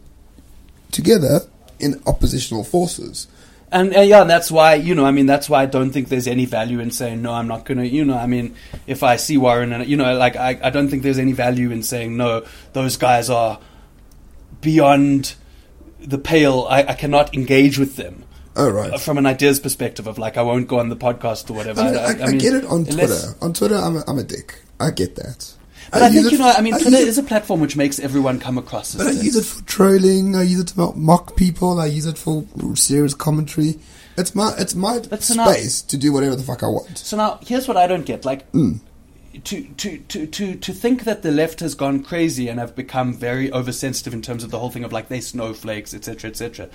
together 0.91 1.41
in 1.79 2.01
oppositional 2.07 2.63
forces. 2.63 3.27
And 3.73 3.93
uh, 3.93 3.99
yeah, 3.99 4.21
and 4.21 4.29
that's 4.29 4.49
why 4.49 4.75
you 4.75 4.95
know, 4.95 5.03
I 5.05 5.11
mean, 5.11 5.25
that's 5.25 5.49
why 5.49 5.63
I 5.63 5.65
don't 5.65 5.91
think 5.91 6.07
there's 6.07 6.27
any 6.27 6.45
value 6.45 6.79
in 6.79 6.91
saying 6.91 7.21
no. 7.21 7.33
I'm 7.33 7.49
not 7.49 7.65
gonna, 7.65 7.83
you 7.83 8.05
know, 8.05 8.17
I 8.17 8.25
mean, 8.25 8.55
if 8.87 9.03
I 9.03 9.17
see 9.17 9.37
Warren 9.37 9.73
and 9.73 9.85
you 9.85 9.97
know, 9.97 10.17
like 10.17 10.37
I, 10.37 10.57
I 10.63 10.69
don't 10.69 10.87
think 10.87 11.03
there's 11.03 11.19
any 11.19 11.33
value 11.33 11.71
in 11.71 11.83
saying 11.83 12.15
no. 12.15 12.45
Those 12.71 12.95
guys 12.95 13.29
are 13.29 13.59
beyond 14.61 15.35
the 15.99 16.17
pale. 16.17 16.67
I, 16.69 16.83
I 16.83 16.93
cannot 16.93 17.35
engage 17.35 17.77
with 17.77 17.97
them. 17.97 18.23
Oh, 18.55 18.69
right. 18.69 18.99
From 18.99 19.17
an 19.17 19.25
ideas 19.25 19.59
perspective 19.59 20.07
of 20.07 20.17
like 20.17 20.35
I 20.37 20.41
won't 20.41 20.67
go 20.67 20.79
on 20.79 20.89
the 20.89 20.95
podcast 20.95 21.49
or 21.49 21.53
whatever. 21.53 21.81
I, 21.81 21.85
mean, 21.91 21.97
I, 21.97 22.23
I, 22.23 22.27
mean, 22.27 22.37
get 22.39 22.53
it 22.53 22.65
on 22.65 22.85
unless- 22.87 22.95
Twitter. 22.95 23.37
On 23.45 23.53
Twitter, 23.53 23.75
I'm 23.75 23.97
a, 23.97 24.03
I'm 24.07 24.17
a 24.19 24.23
dick. 24.23 24.59
I 24.79 24.91
get 24.91 25.15
that. 25.15 25.53
But 25.91 26.01
I, 26.03 26.07
use 26.07 26.15
think 26.15 26.25
it 26.27 26.31
you 26.33 26.37
know, 26.39 26.51
I 26.55 26.61
mean, 26.61 26.73
I 26.75 26.79
Twitter 26.79 26.97
is 26.97 27.17
a 27.17 27.23
platform 27.23 27.61
which 27.61 27.75
makes 27.75 27.99
everyone 27.99 28.39
come 28.39 28.57
across 28.57 28.93
as. 28.95 29.01
But 29.01 29.07
I 29.07 29.11
use 29.11 29.35
it 29.35 29.45
for 29.45 29.63
trolling. 29.65 30.35
I 30.35 30.43
use 30.43 30.59
it 30.59 30.67
to 30.69 30.91
mock 30.95 31.35
people. 31.35 31.79
I 31.79 31.87
use 31.87 32.05
it 32.05 32.17
for 32.17 32.45
serious 32.75 33.13
commentary. 33.13 33.79
It's 34.17 34.35
my 34.35 34.53
it's 34.57 34.75
my 34.75 34.99
so 35.19 35.33
now- 35.35 35.47
space 35.51 35.81
to 35.83 35.97
do 35.97 36.11
whatever 36.11 36.35
the 36.35 36.43
fuck 36.43 36.61
I 36.63 36.67
want. 36.67 36.97
So 36.97 37.17
now, 37.17 37.39
here's 37.41 37.67
what 37.67 37.77
I 37.77 37.87
don't 37.87 38.05
get: 38.05 38.25
like, 38.25 38.51
Mm. 38.51 38.81
to, 39.45 39.63
to, 39.63 39.97
to, 39.97 40.27
to, 40.27 40.55
to 40.55 40.73
think 40.73 41.05
that 41.05 41.21
the 41.23 41.31
left 41.31 41.61
has 41.61 41.73
gone 41.73 42.03
crazy 42.03 42.49
and 42.49 42.59
have 42.59 42.75
become 42.75 43.13
very 43.13 43.51
oversensitive 43.53 44.13
in 44.13 44.21
terms 44.21 44.43
of 44.43 44.51
the 44.51 44.59
whole 44.59 44.69
thing 44.69 44.83
of 44.83 44.91
like 44.91 45.07
they 45.07 45.21
snowflakes, 45.21 45.93
etc., 45.93 46.29
etc. 46.29 46.69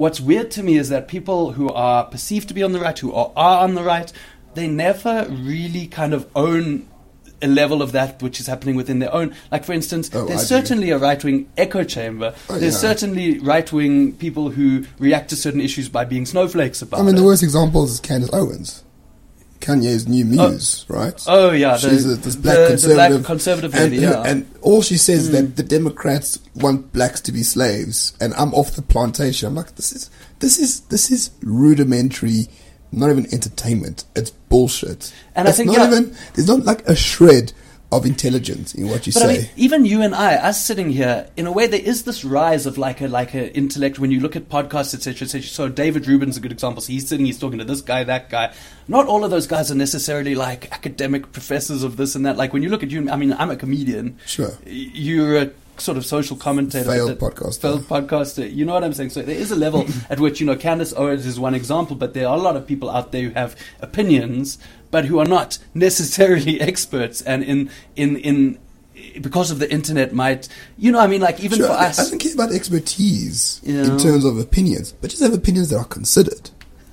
What's 0.00 0.18
weird 0.18 0.50
to 0.52 0.62
me 0.62 0.78
is 0.78 0.88
that 0.88 1.08
people 1.08 1.52
who 1.52 1.68
are 1.68 2.06
perceived 2.06 2.48
to 2.48 2.54
be 2.54 2.62
on 2.62 2.72
the 2.72 2.80
right, 2.80 2.98
who 2.98 3.12
are, 3.12 3.30
are 3.36 3.62
on 3.64 3.74
the 3.74 3.82
right, 3.82 4.10
they 4.54 4.66
never 4.66 5.26
really 5.28 5.86
kind 5.88 6.14
of 6.14 6.26
own 6.34 6.88
a 7.42 7.46
level 7.46 7.82
of 7.82 7.92
that 7.92 8.22
which 8.22 8.40
is 8.40 8.46
happening 8.46 8.76
within 8.76 8.98
their 9.00 9.12
own. 9.14 9.34
Like, 9.52 9.62
for 9.62 9.74
instance, 9.74 10.08
Oh, 10.14 10.24
there's 10.24 10.40
I 10.40 10.42
do. 10.42 10.46
certainly 10.62 10.88
a 10.90 10.96
right 10.96 11.22
wing 11.22 11.50
echo 11.58 11.84
chamber. 11.84 12.34
Oh, 12.48 12.58
there's 12.58 12.72
yeah. 12.72 12.80
certainly 12.80 13.40
right 13.40 13.70
wing 13.70 14.14
people 14.14 14.48
who 14.48 14.86
react 14.98 15.28
to 15.30 15.36
certain 15.36 15.60
issues 15.60 15.90
by 15.90 16.06
being 16.06 16.24
snowflakes 16.24 16.80
about 16.80 16.96
it. 16.96 17.02
I 17.02 17.04
mean, 17.04 17.14
it. 17.14 17.18
the 17.18 17.24
worst 17.24 17.42
example 17.42 17.84
is 17.84 18.00
Candace 18.00 18.30
Owens, 18.32 18.82
Kanye's 19.60 20.08
new 20.08 20.24
muse, 20.24 20.84
right? 20.88 21.22
Oh 21.26 21.50
yeah, 21.50 21.76
the, 21.76 21.90
She's 21.90 22.06
a, 22.06 22.16
this 22.16 22.34
black 22.36 22.56
the- 22.56 22.62
the 22.62 22.68
conservative, 22.70 22.96
black 23.20 23.26
conservative 23.26 23.74
and, 23.74 23.90
lady. 23.90 24.02
yeah. 24.02 24.22
and 24.24 24.50
all 24.62 24.80
she 24.82 24.96
says 24.96 25.28
is 25.28 25.28
Mm. 25.28 25.32
that 25.32 25.56
the 25.56 25.62
Democrats 25.62 26.38
want 26.54 26.92
blacks 26.92 27.20
to 27.22 27.32
be 27.32 27.42
slaves, 27.42 28.14
and 28.20 28.32
I'm 28.34 28.54
off 28.54 28.72
the 28.72 28.82
plantation. 28.82 29.48
I'm 29.48 29.54
like, 29.54 29.76
this 29.76 29.92
is 29.92 30.10
this 30.38 30.58
is 30.58 30.80
this 30.88 31.10
is 31.10 31.30
rudimentary, 31.42 32.48
not 32.92 33.10
even 33.10 33.26
entertainment. 33.32 34.04
It's 34.16 34.30
bullshit. 34.30 35.12
And 35.34 35.46
I 35.46 35.50
it's 35.50 35.58
think, 35.58 35.68
not 35.68 35.78
yeah- 35.78 35.86
even 35.98 36.16
there's 36.34 36.48
not 36.48 36.64
like 36.64 36.86
a 36.88 36.96
shred 36.96 37.52
of 37.92 38.06
intelligence 38.06 38.74
in 38.74 38.88
what 38.88 39.06
you 39.06 39.12
But 39.12 39.20
say. 39.20 39.24
I 39.24 39.38
mean, 39.38 39.48
even 39.56 39.84
you 39.84 40.00
and 40.02 40.14
I, 40.14 40.36
us 40.36 40.64
sitting 40.64 40.90
here, 40.90 41.28
in 41.36 41.46
a 41.46 41.52
way, 41.52 41.66
there 41.66 41.80
is 41.80 42.04
this 42.04 42.24
rise 42.24 42.66
of 42.66 42.78
like 42.78 43.00
a 43.00 43.08
like 43.08 43.34
a 43.34 43.54
intellect 43.56 43.98
when 43.98 44.10
you 44.10 44.20
look 44.20 44.36
at 44.36 44.48
podcasts, 44.48 44.94
etc., 44.94 45.24
etc. 45.24 45.42
So 45.42 45.68
David 45.68 46.06
Rubin's 46.06 46.36
a 46.36 46.40
good 46.40 46.52
example. 46.52 46.82
So 46.82 46.92
he's 46.92 47.08
sitting, 47.08 47.26
he's 47.26 47.38
talking 47.38 47.58
to 47.58 47.64
this 47.64 47.80
guy, 47.80 48.04
that 48.04 48.30
guy. 48.30 48.52
Not 48.86 49.06
all 49.06 49.24
of 49.24 49.30
those 49.30 49.46
guys 49.46 49.70
are 49.70 49.74
necessarily 49.74 50.34
like 50.34 50.70
academic 50.72 51.32
professors 51.32 51.82
of 51.82 51.96
this 51.96 52.14
and 52.14 52.24
that. 52.26 52.36
Like 52.36 52.52
when 52.52 52.62
you 52.62 52.68
look 52.68 52.82
at 52.82 52.90
you, 52.90 53.10
I 53.10 53.16
mean, 53.16 53.32
I'm 53.32 53.50
a 53.50 53.56
comedian. 53.56 54.18
Sure. 54.24 54.52
You're 54.66 55.36
a 55.36 55.50
sort 55.80 55.96
of 55.98 56.04
social 56.06 56.36
commentator, 56.36 56.88
Failed 56.90 57.18
podcaster. 57.18 57.60
failed 57.60 57.82
podcaster. 57.88 58.54
You 58.54 58.64
know 58.64 58.74
what 58.74 58.84
I'm 58.84 58.92
saying? 58.92 59.10
So 59.10 59.22
there 59.22 59.36
is 59.36 59.50
a 59.50 59.56
level 59.56 59.86
at 60.08 60.20
which 60.20 60.40
you 60.40 60.46
know 60.46 60.56
Candace 60.56 60.92
Owens 60.96 61.26
is 61.26 61.38
one 61.40 61.54
example, 61.54 61.96
but 61.96 62.14
there 62.14 62.26
are 62.28 62.36
a 62.36 62.40
lot 62.40 62.56
of 62.56 62.66
people 62.66 62.90
out 62.90 63.12
there 63.12 63.22
who 63.22 63.30
have 63.34 63.56
opinions, 63.80 64.58
but 64.90 65.04
who 65.06 65.18
are 65.18 65.26
not 65.26 65.58
necessarily 65.74 66.60
experts, 66.70 67.20
and 67.22 67.42
in 67.42 67.70
in 67.96 68.16
in 68.16 68.58
because 69.22 69.50
of 69.50 69.58
the 69.58 69.72
internet 69.72 70.12
might 70.12 70.46
you 70.76 70.92
know 70.92 70.98
I 71.00 71.06
mean 71.06 71.22
like 71.22 71.40
even 71.40 71.58
Sure, 71.58 71.68
for 71.68 71.72
I, 71.72 71.86
us. 71.86 71.98
I 71.98 72.10
don't 72.10 72.18
care 72.18 72.34
about 72.34 72.52
expertise 72.52 73.60
Yeah. 73.64 73.84
in 73.84 73.98
terms 73.98 74.24
of 74.24 74.38
opinions, 74.38 74.92
but 74.92 75.10
just 75.10 75.22
have 75.22 75.32
opinions 75.32 75.70
that 75.70 75.78
are 75.78 75.84
considered. 75.84 76.50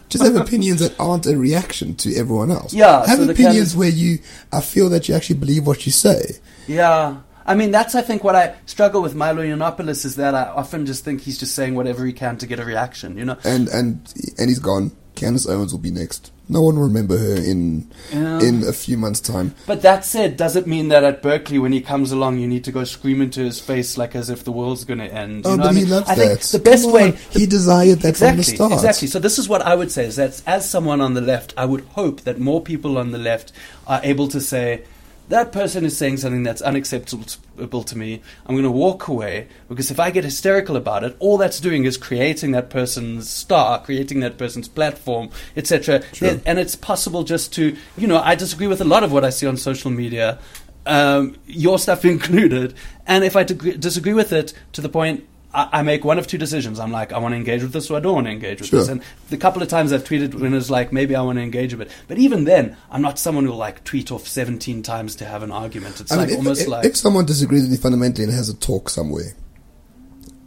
Just 0.09 0.23
have 0.23 0.35
opinions 0.45 0.79
that 0.79 0.97
aren't 0.99 1.25
a 1.25 1.37
reaction 1.37 1.95
to 1.95 2.15
everyone 2.15 2.49
else. 2.49 2.73
Yeah, 2.73 3.05
have 3.05 3.17
so 3.19 3.29
opinions 3.29 3.71
kind 3.71 3.79
where 3.79 3.89
you, 3.89 4.19
I 4.53 4.61
feel 4.61 4.87
that 4.89 5.09
you 5.09 5.15
actually 5.15 5.35
believe 5.39 5.67
what 5.67 5.85
you 5.85 5.91
say. 5.91 6.37
Yeah. 6.65 7.17
I 7.47 7.55
mean, 7.55 7.71
that's, 7.71 7.95
I 7.95 8.01
think, 8.01 8.23
what 8.23 8.35
I 8.35 8.55
struggle 8.65 9.01
with 9.01 9.15
Milo 9.15 9.41
Yiannopoulos 9.41 10.03
is 10.05 10.17
that 10.17 10.35
I 10.35 10.43
often 10.43 10.85
just 10.85 11.05
think 11.05 11.21
he's 11.21 11.37
just 11.37 11.55
saying 11.55 11.75
whatever 11.75 12.05
he 12.05 12.11
can 12.13 12.37
to 12.39 12.45
get 12.47 12.59
a 12.59 12.65
reaction, 12.65 13.17
you 13.17 13.23
know? 13.25 13.37
And 13.45 13.69
and 13.69 14.13
and 14.37 14.49
he's 14.49 14.59
gone. 14.59 14.91
Candace 15.15 15.47
Owens 15.47 15.71
will 15.71 15.79
be 15.79 15.89
next. 15.89 16.31
No 16.49 16.61
one 16.61 16.75
will 16.75 16.83
remember 16.83 17.17
her 17.17 17.35
in 17.35 17.89
Yeah. 18.13 18.39
in 18.39 18.63
a 18.63 18.71
few 18.71 18.97
months' 18.97 19.19
time. 19.19 19.55
But 19.65 19.81
that 19.81 20.05
said, 20.05 20.37
does 20.37 20.55
it 20.55 20.67
mean 20.67 20.89
that 20.89 21.03
at 21.03 21.21
Berkeley, 21.23 21.57
when 21.57 21.71
he 21.71 21.81
comes 21.81 22.11
along, 22.11 22.37
you 22.37 22.47
need 22.47 22.63
to 22.65 22.71
go 22.71 22.83
scream 22.83 23.21
into 23.21 23.39
his 23.41 23.59
face 23.59 23.97
like 23.97 24.15
as 24.15 24.29
if 24.29 24.43
the 24.43 24.51
world's 24.51 24.83
going 24.85 24.99
to 24.99 25.11
end? 25.11 25.43
You 25.45 25.51
Oh, 25.51 25.55
know 25.55 25.63
but 25.63 25.69
I 25.69 25.73
he 25.73 25.79
mean? 25.81 25.89
loves 25.89 26.09
I 26.09 26.15
that. 26.15 26.27
think 26.39 26.41
the 26.51 26.59
best 26.69 26.89
way. 26.91 27.03
on, 27.13 27.17
he 27.31 27.45
desired 27.47 27.99
that 28.01 28.09
exactly, 28.09 28.43
from 28.43 28.51
the 28.51 28.55
start. 28.57 28.71
Exactly. 28.73 29.07
So 29.07 29.17
this 29.19 29.39
is 29.39 29.49
what 29.49 29.61
I 29.63 29.73
would 29.73 29.91
say: 29.91 30.05
is 30.05 30.17
that 30.17 30.41
as 30.45 30.69
someone 30.69 31.01
on 31.01 31.15
the 31.15 31.21
left, 31.21 31.53
I 31.57 31.65
would 31.65 31.81
hope 31.95 32.21
that 32.21 32.39
more 32.39 32.61
people 32.61 32.97
on 32.99 33.11
the 33.11 33.17
left 33.17 33.51
are 33.87 34.01
able 34.03 34.27
to 34.27 34.39
say. 34.41 34.83
That 35.29 35.51
person 35.51 35.83
is 35.85 35.97
saying 35.97 36.17
something 36.17 36.43
that's 36.43 36.61
unacceptable 36.61 37.83
to 37.83 37.97
me. 37.97 38.21
I'm 38.45 38.55
going 38.55 38.63
to 38.63 38.71
walk 38.71 39.07
away 39.09 39.47
because 39.67 39.91
if 39.91 39.99
I 39.99 40.09
get 40.09 40.23
hysterical 40.23 40.77
about 40.77 41.03
it, 41.03 41.17
all 41.19 41.37
that's 41.37 41.59
doing 41.59 41.83
is 41.83 41.97
creating 41.97 42.51
that 42.51 42.69
person's 42.69 43.29
star, 43.29 43.81
creating 43.81 44.21
that 44.21 44.37
person's 44.37 44.69
platform, 44.69 45.29
etc. 45.57 46.03
Sure. 46.13 46.39
And 46.45 46.59
it's 46.59 46.75
possible 46.75 47.23
just 47.23 47.53
to, 47.55 47.75
you 47.97 48.07
know, 48.07 48.19
I 48.19 48.35
disagree 48.35 48.67
with 48.67 48.79
a 48.79 48.85
lot 48.85 49.03
of 49.03 49.11
what 49.11 49.25
I 49.25 49.29
see 49.29 49.47
on 49.47 49.57
social 49.57 49.91
media, 49.91 50.39
um, 50.85 51.35
your 51.45 51.77
stuff 51.77 52.05
included. 52.05 52.73
And 53.05 53.23
if 53.23 53.35
I 53.35 53.43
disagree 53.43 54.13
with 54.13 54.31
it 54.31 54.53
to 54.73 54.81
the 54.81 54.89
point, 54.89 55.27
I, 55.53 55.69
I 55.79 55.81
make 55.81 56.03
one 56.03 56.19
of 56.19 56.27
two 56.27 56.37
decisions. 56.37 56.79
I'm 56.79 56.91
like, 56.91 57.13
I 57.13 57.19
want 57.19 57.31
to 57.33 57.37
engage 57.37 57.61
with 57.63 57.71
this 57.73 57.89
or 57.89 57.97
I 57.97 57.99
don't 58.01 58.13
want 58.15 58.27
to 58.27 58.31
engage 58.31 58.59
with 58.59 58.69
Sure. 58.69 58.79
this. 58.79 58.89
And 58.89 59.01
the 59.29 59.37
couple 59.37 59.61
of 59.61 59.69
times 59.69 59.93
I've 59.93 60.03
tweeted 60.03 60.35
when 60.35 60.53
it's 60.53 60.69
like, 60.69 60.91
maybe 60.91 61.15
I 61.15 61.21
want 61.21 61.37
to 61.37 61.41
engage 61.41 61.73
a 61.73 61.77
bit. 61.77 61.89
But 62.07 62.17
even 62.17 62.43
then, 62.43 62.75
I'm 62.91 63.01
not 63.01 63.17
someone 63.17 63.45
who'll 63.45 63.55
like 63.55 63.83
tweet 63.83 64.11
off 64.11 64.27
17 64.27 64.83
times 64.83 65.15
to 65.15 65.25
have 65.25 65.43
an 65.43 65.51
argument. 65.51 66.01
It's 66.01 66.11
I 66.11 66.15
like 66.17 66.27
mean, 66.29 66.33
if, 66.33 66.37
almost 66.39 66.61
if, 66.63 66.67
like. 66.67 66.85
if 66.85 66.95
someone 66.97 67.25
disagrees 67.25 67.63
with 67.63 67.71
you 67.71 67.77
fundamentally 67.77 68.25
and 68.25 68.33
has 68.33 68.49
a 68.49 68.55
talk 68.55 68.89
somewhere, 68.89 69.33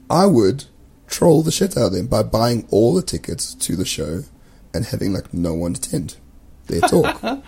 I 0.09 0.27
would 0.27 0.65
troll 1.07 1.43
the 1.43 1.51
shit 1.53 1.77
out 1.77 1.87
of 1.87 1.93
them 1.93 2.07
by 2.07 2.23
buying 2.23 2.67
all 2.71 2.95
the 2.95 3.03
tickets 3.03 3.55
to 3.55 3.77
the 3.77 3.85
show 3.85 4.23
and 4.75 4.85
having 4.85 5.13
like 5.13 5.33
no 5.35 5.55
one 5.55 5.73
attend 5.75 6.17
their 6.67 6.81
talk. 6.83 7.21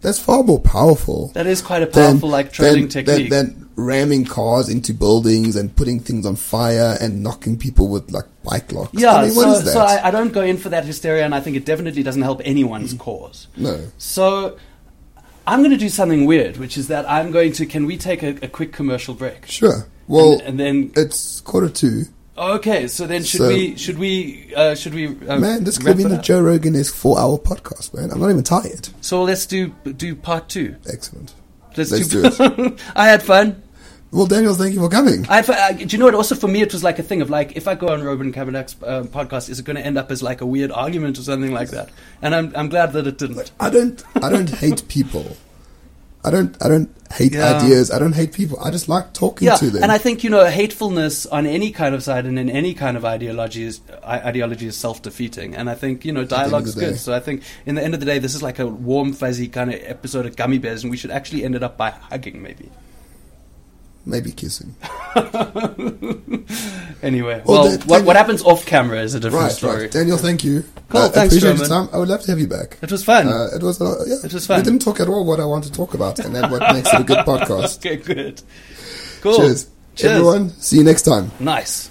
That's 0.00 0.18
far 0.20 0.44
more 0.44 0.60
powerful. 0.60 1.28
That 1.34 1.46
is 1.48 1.60
quite 1.60 1.82
a 1.82 1.86
than- 1.86 2.12
powerful, 2.12 2.28
like, 2.28 2.52
trolling 2.52 2.82
than- 2.82 2.88
technique. 3.04 3.30
Than, 3.30 3.46
than 3.58 3.67
ramming 3.78 4.24
cars 4.24 4.68
into 4.68 4.92
buildings 4.92 5.54
and 5.54 5.74
putting 5.76 6.00
things 6.00 6.26
on 6.26 6.34
fire 6.36 6.98
and 7.00 7.22
knocking 7.22 7.56
people 7.56 7.88
with 7.88 8.10
like 8.10 8.24
bike 8.42 8.72
locks. 8.72 8.90
Yeah, 8.92 9.14
I 9.14 9.22
mean, 9.26 9.32
so, 9.32 9.54
so 9.60 9.80
I, 9.80 10.08
I 10.08 10.10
don't 10.10 10.32
go 10.32 10.42
in 10.42 10.56
for 10.58 10.68
that 10.70 10.84
hysteria, 10.84 11.24
and 11.24 11.32
I 11.34 11.40
think 11.40 11.56
it 11.56 11.64
definitely 11.64 12.02
doesn't 12.02 12.22
help 12.22 12.40
anyone's 12.44 12.92
cause. 12.94 13.46
no. 13.56 13.80
So 13.98 14.58
I'm 15.46 15.60
going 15.60 15.70
to 15.70 15.76
do 15.78 15.88
something 15.88 16.26
weird, 16.26 16.56
which 16.58 16.76
is 16.76 16.88
that 16.88 17.08
I'm 17.08 17.30
going 17.30 17.52
to. 17.52 17.66
Can 17.66 17.86
we 17.86 17.96
take 17.96 18.22
a, 18.22 18.30
a 18.42 18.48
quick 18.48 18.72
commercial 18.72 19.14
break? 19.14 19.46
Sure. 19.46 19.86
Well, 20.08 20.32
and, 20.40 20.42
and 20.42 20.60
then 20.60 20.92
it's 20.96 21.40
quarter 21.42 21.68
two. 21.68 22.02
okay. 22.36 22.88
So 22.88 23.06
then 23.06 23.22
should 23.22 23.38
So- 23.42 23.48
we 23.48 23.76
should 23.76 23.98
we 23.98 24.52
uh, 24.56 24.74
should 24.74 24.92
we 24.94 25.06
uh, 25.28 25.38
Man, 25.38 25.62
this 25.64 25.78
could 25.78 25.96
be 25.96 26.02
it 26.02 26.08
the? 26.08 26.18
Joe 26.18 26.40
Rogan 26.42 26.74
is 26.74 26.90
four 26.90 27.18
hour 27.18 27.38
podcast, 27.38 27.94
man. 27.94 28.10
I'm 28.10 28.18
not 28.20 28.30
even 28.30 28.42
tired. 28.42 28.88
So 29.02 29.22
let's 29.22 29.46
do 29.46 29.68
do 29.96 30.16
part 30.16 30.48
two. 30.48 30.74
Excellent. 30.92 31.34
Let's, 31.76 31.92
Let's 31.92 32.08
do. 32.08 32.22
do 32.28 32.76
I 32.96 33.06
had 33.06 33.22
fun. 33.22 33.62
Well, 34.10 34.26
Daniel, 34.26 34.54
thank 34.54 34.72
you 34.74 34.80
for 34.80 34.88
coming. 34.88 35.26
I. 35.28 35.40
Uh, 35.40 35.72
do 35.72 35.84
you 35.84 35.98
know 35.98 36.06
what? 36.06 36.14
Also, 36.14 36.34
for 36.34 36.48
me, 36.48 36.62
it 36.62 36.72
was 36.72 36.82
like 36.82 36.98
a 36.98 37.02
thing 37.02 37.20
of 37.20 37.28
like, 37.28 37.56
if 37.56 37.68
I 37.68 37.74
go 37.74 37.88
on 37.88 38.02
Roman 38.02 38.32
Cabanac's 38.32 38.74
uh, 38.82 39.02
podcast, 39.02 39.50
is 39.50 39.58
it 39.58 39.66
going 39.66 39.76
to 39.76 39.84
end 39.84 39.98
up 39.98 40.10
as 40.10 40.22
like 40.22 40.40
a 40.40 40.46
weird 40.46 40.72
argument 40.72 41.18
or 41.18 41.22
something 41.22 41.52
like 41.52 41.68
that? 41.70 41.90
And 42.22 42.34
I'm 42.34 42.52
I'm 42.56 42.68
glad 42.70 42.92
that 42.94 43.06
it 43.06 43.18
didn't. 43.18 43.50
I 43.60 43.68
don't 43.68 44.02
I 44.22 44.30
don't 44.30 44.48
hate 44.48 44.88
people. 44.88 45.36
I 46.24 46.30
don't 46.30 46.56
I 46.64 46.68
don't 46.68 46.90
hate 47.12 47.34
Yeah. 47.34 47.58
ideas. 47.58 47.90
I 47.90 47.98
don't 47.98 48.14
hate 48.14 48.32
people. 48.32 48.58
I 48.60 48.70
just 48.70 48.88
like 48.88 49.12
talking 49.12 49.46
Yeah, 49.46 49.56
to 49.56 49.68
them. 49.70 49.82
and 49.82 49.92
I 49.92 49.98
think 49.98 50.24
you 50.24 50.30
know 50.30 50.44
hatefulness 50.46 51.26
on 51.26 51.44
any 51.46 51.70
kind 51.70 51.94
of 51.94 52.02
side 52.02 52.24
and 52.24 52.38
in 52.38 52.48
any 52.48 52.72
kind 52.72 52.96
of 52.96 53.04
ideology 53.04 53.62
is 53.64 53.80
ideology 54.02 54.66
is 54.68 54.76
self 54.76 55.02
defeating, 55.02 55.54
and 55.54 55.68
I 55.68 55.74
think 55.74 56.06
you 56.06 56.12
know 56.12 56.24
the 56.24 56.34
end 56.34 56.46
of 56.46 56.50
dialogue's 56.50 56.74
day. 56.74 56.80
good. 56.92 56.98
So 56.98 57.12
I 57.12 57.20
think 57.20 57.42
in 57.66 57.74
the 57.74 57.84
end 57.84 57.92
of 57.92 58.00
the 58.00 58.06
day, 58.06 58.18
this 58.18 58.34
is 58.34 58.42
like 58.42 58.58
a 58.58 58.66
warm, 58.66 59.12
fuzzy 59.12 59.48
kind 59.48 59.72
of 59.72 59.80
episode 59.84 60.24
of 60.24 60.34
Gummy 60.34 60.56
Bears, 60.56 60.82
and 60.82 60.90
we 60.90 60.96
should 60.96 61.10
actually 61.10 61.44
end 61.44 61.54
it 61.54 61.62
up 61.62 61.76
by 61.76 61.90
hugging, 61.90 62.42
maybe. 62.42 62.70
Maybe 64.06 64.32
kissing. 64.32 64.74
Anyway, 67.00 67.40
Well, 67.44 67.62
well, 67.62 67.70
then- 67.78 67.86
what, 67.86 68.04
what 68.04 68.16
happens 68.16 68.42
off 68.42 68.66
camera 68.66 69.00
is 69.02 69.14
a 69.14 69.20
different 69.20 69.44
Right, 69.44 69.52
story. 69.52 69.82
right. 69.82 69.90
Daniel, 69.90 70.16
thank 70.18 70.42
you. 70.42 70.64
Cool, 70.88 71.02
I 71.02 71.08
thanks, 71.08 71.32
appreciate 71.36 71.58
your 71.58 71.68
time. 71.68 71.88
I 71.92 71.98
would 71.98 72.08
love 72.08 72.22
to 72.22 72.30
have 72.32 72.40
you 72.40 72.48
back. 72.48 72.76
It 72.82 72.90
was 72.90 73.04
fun. 73.04 73.28
Uh, 73.28 73.50
it 73.54 73.62
was, 73.62 73.80
uh, 73.80 74.02
yeah, 74.04 74.16
It 74.24 74.32
was 74.34 74.46
fun. 74.48 74.58
We 74.58 74.64
didn't 74.64 74.82
talk 74.82 74.98
at 74.98 75.06
all 75.06 75.24
what 75.24 75.38
I 75.38 75.44
want 75.44 75.62
to 75.64 75.72
talk 75.72 75.94
about, 75.94 76.18
and 76.18 76.34
that's 76.34 76.50
what 76.50 76.60
makes 76.74 76.92
it 76.92 77.00
a 77.00 77.04
good 77.04 77.18
podcast. 77.26 77.78
okay, 77.78 77.96
good. 77.96 78.42
Cool. 79.20 79.36
Cheers. 79.36 79.68
Cheers. 79.94 80.12
Everyone, 80.12 80.50
see 80.50 80.78
you 80.78 80.84
next 80.84 81.02
time. 81.02 81.30
Nice. 81.38 81.88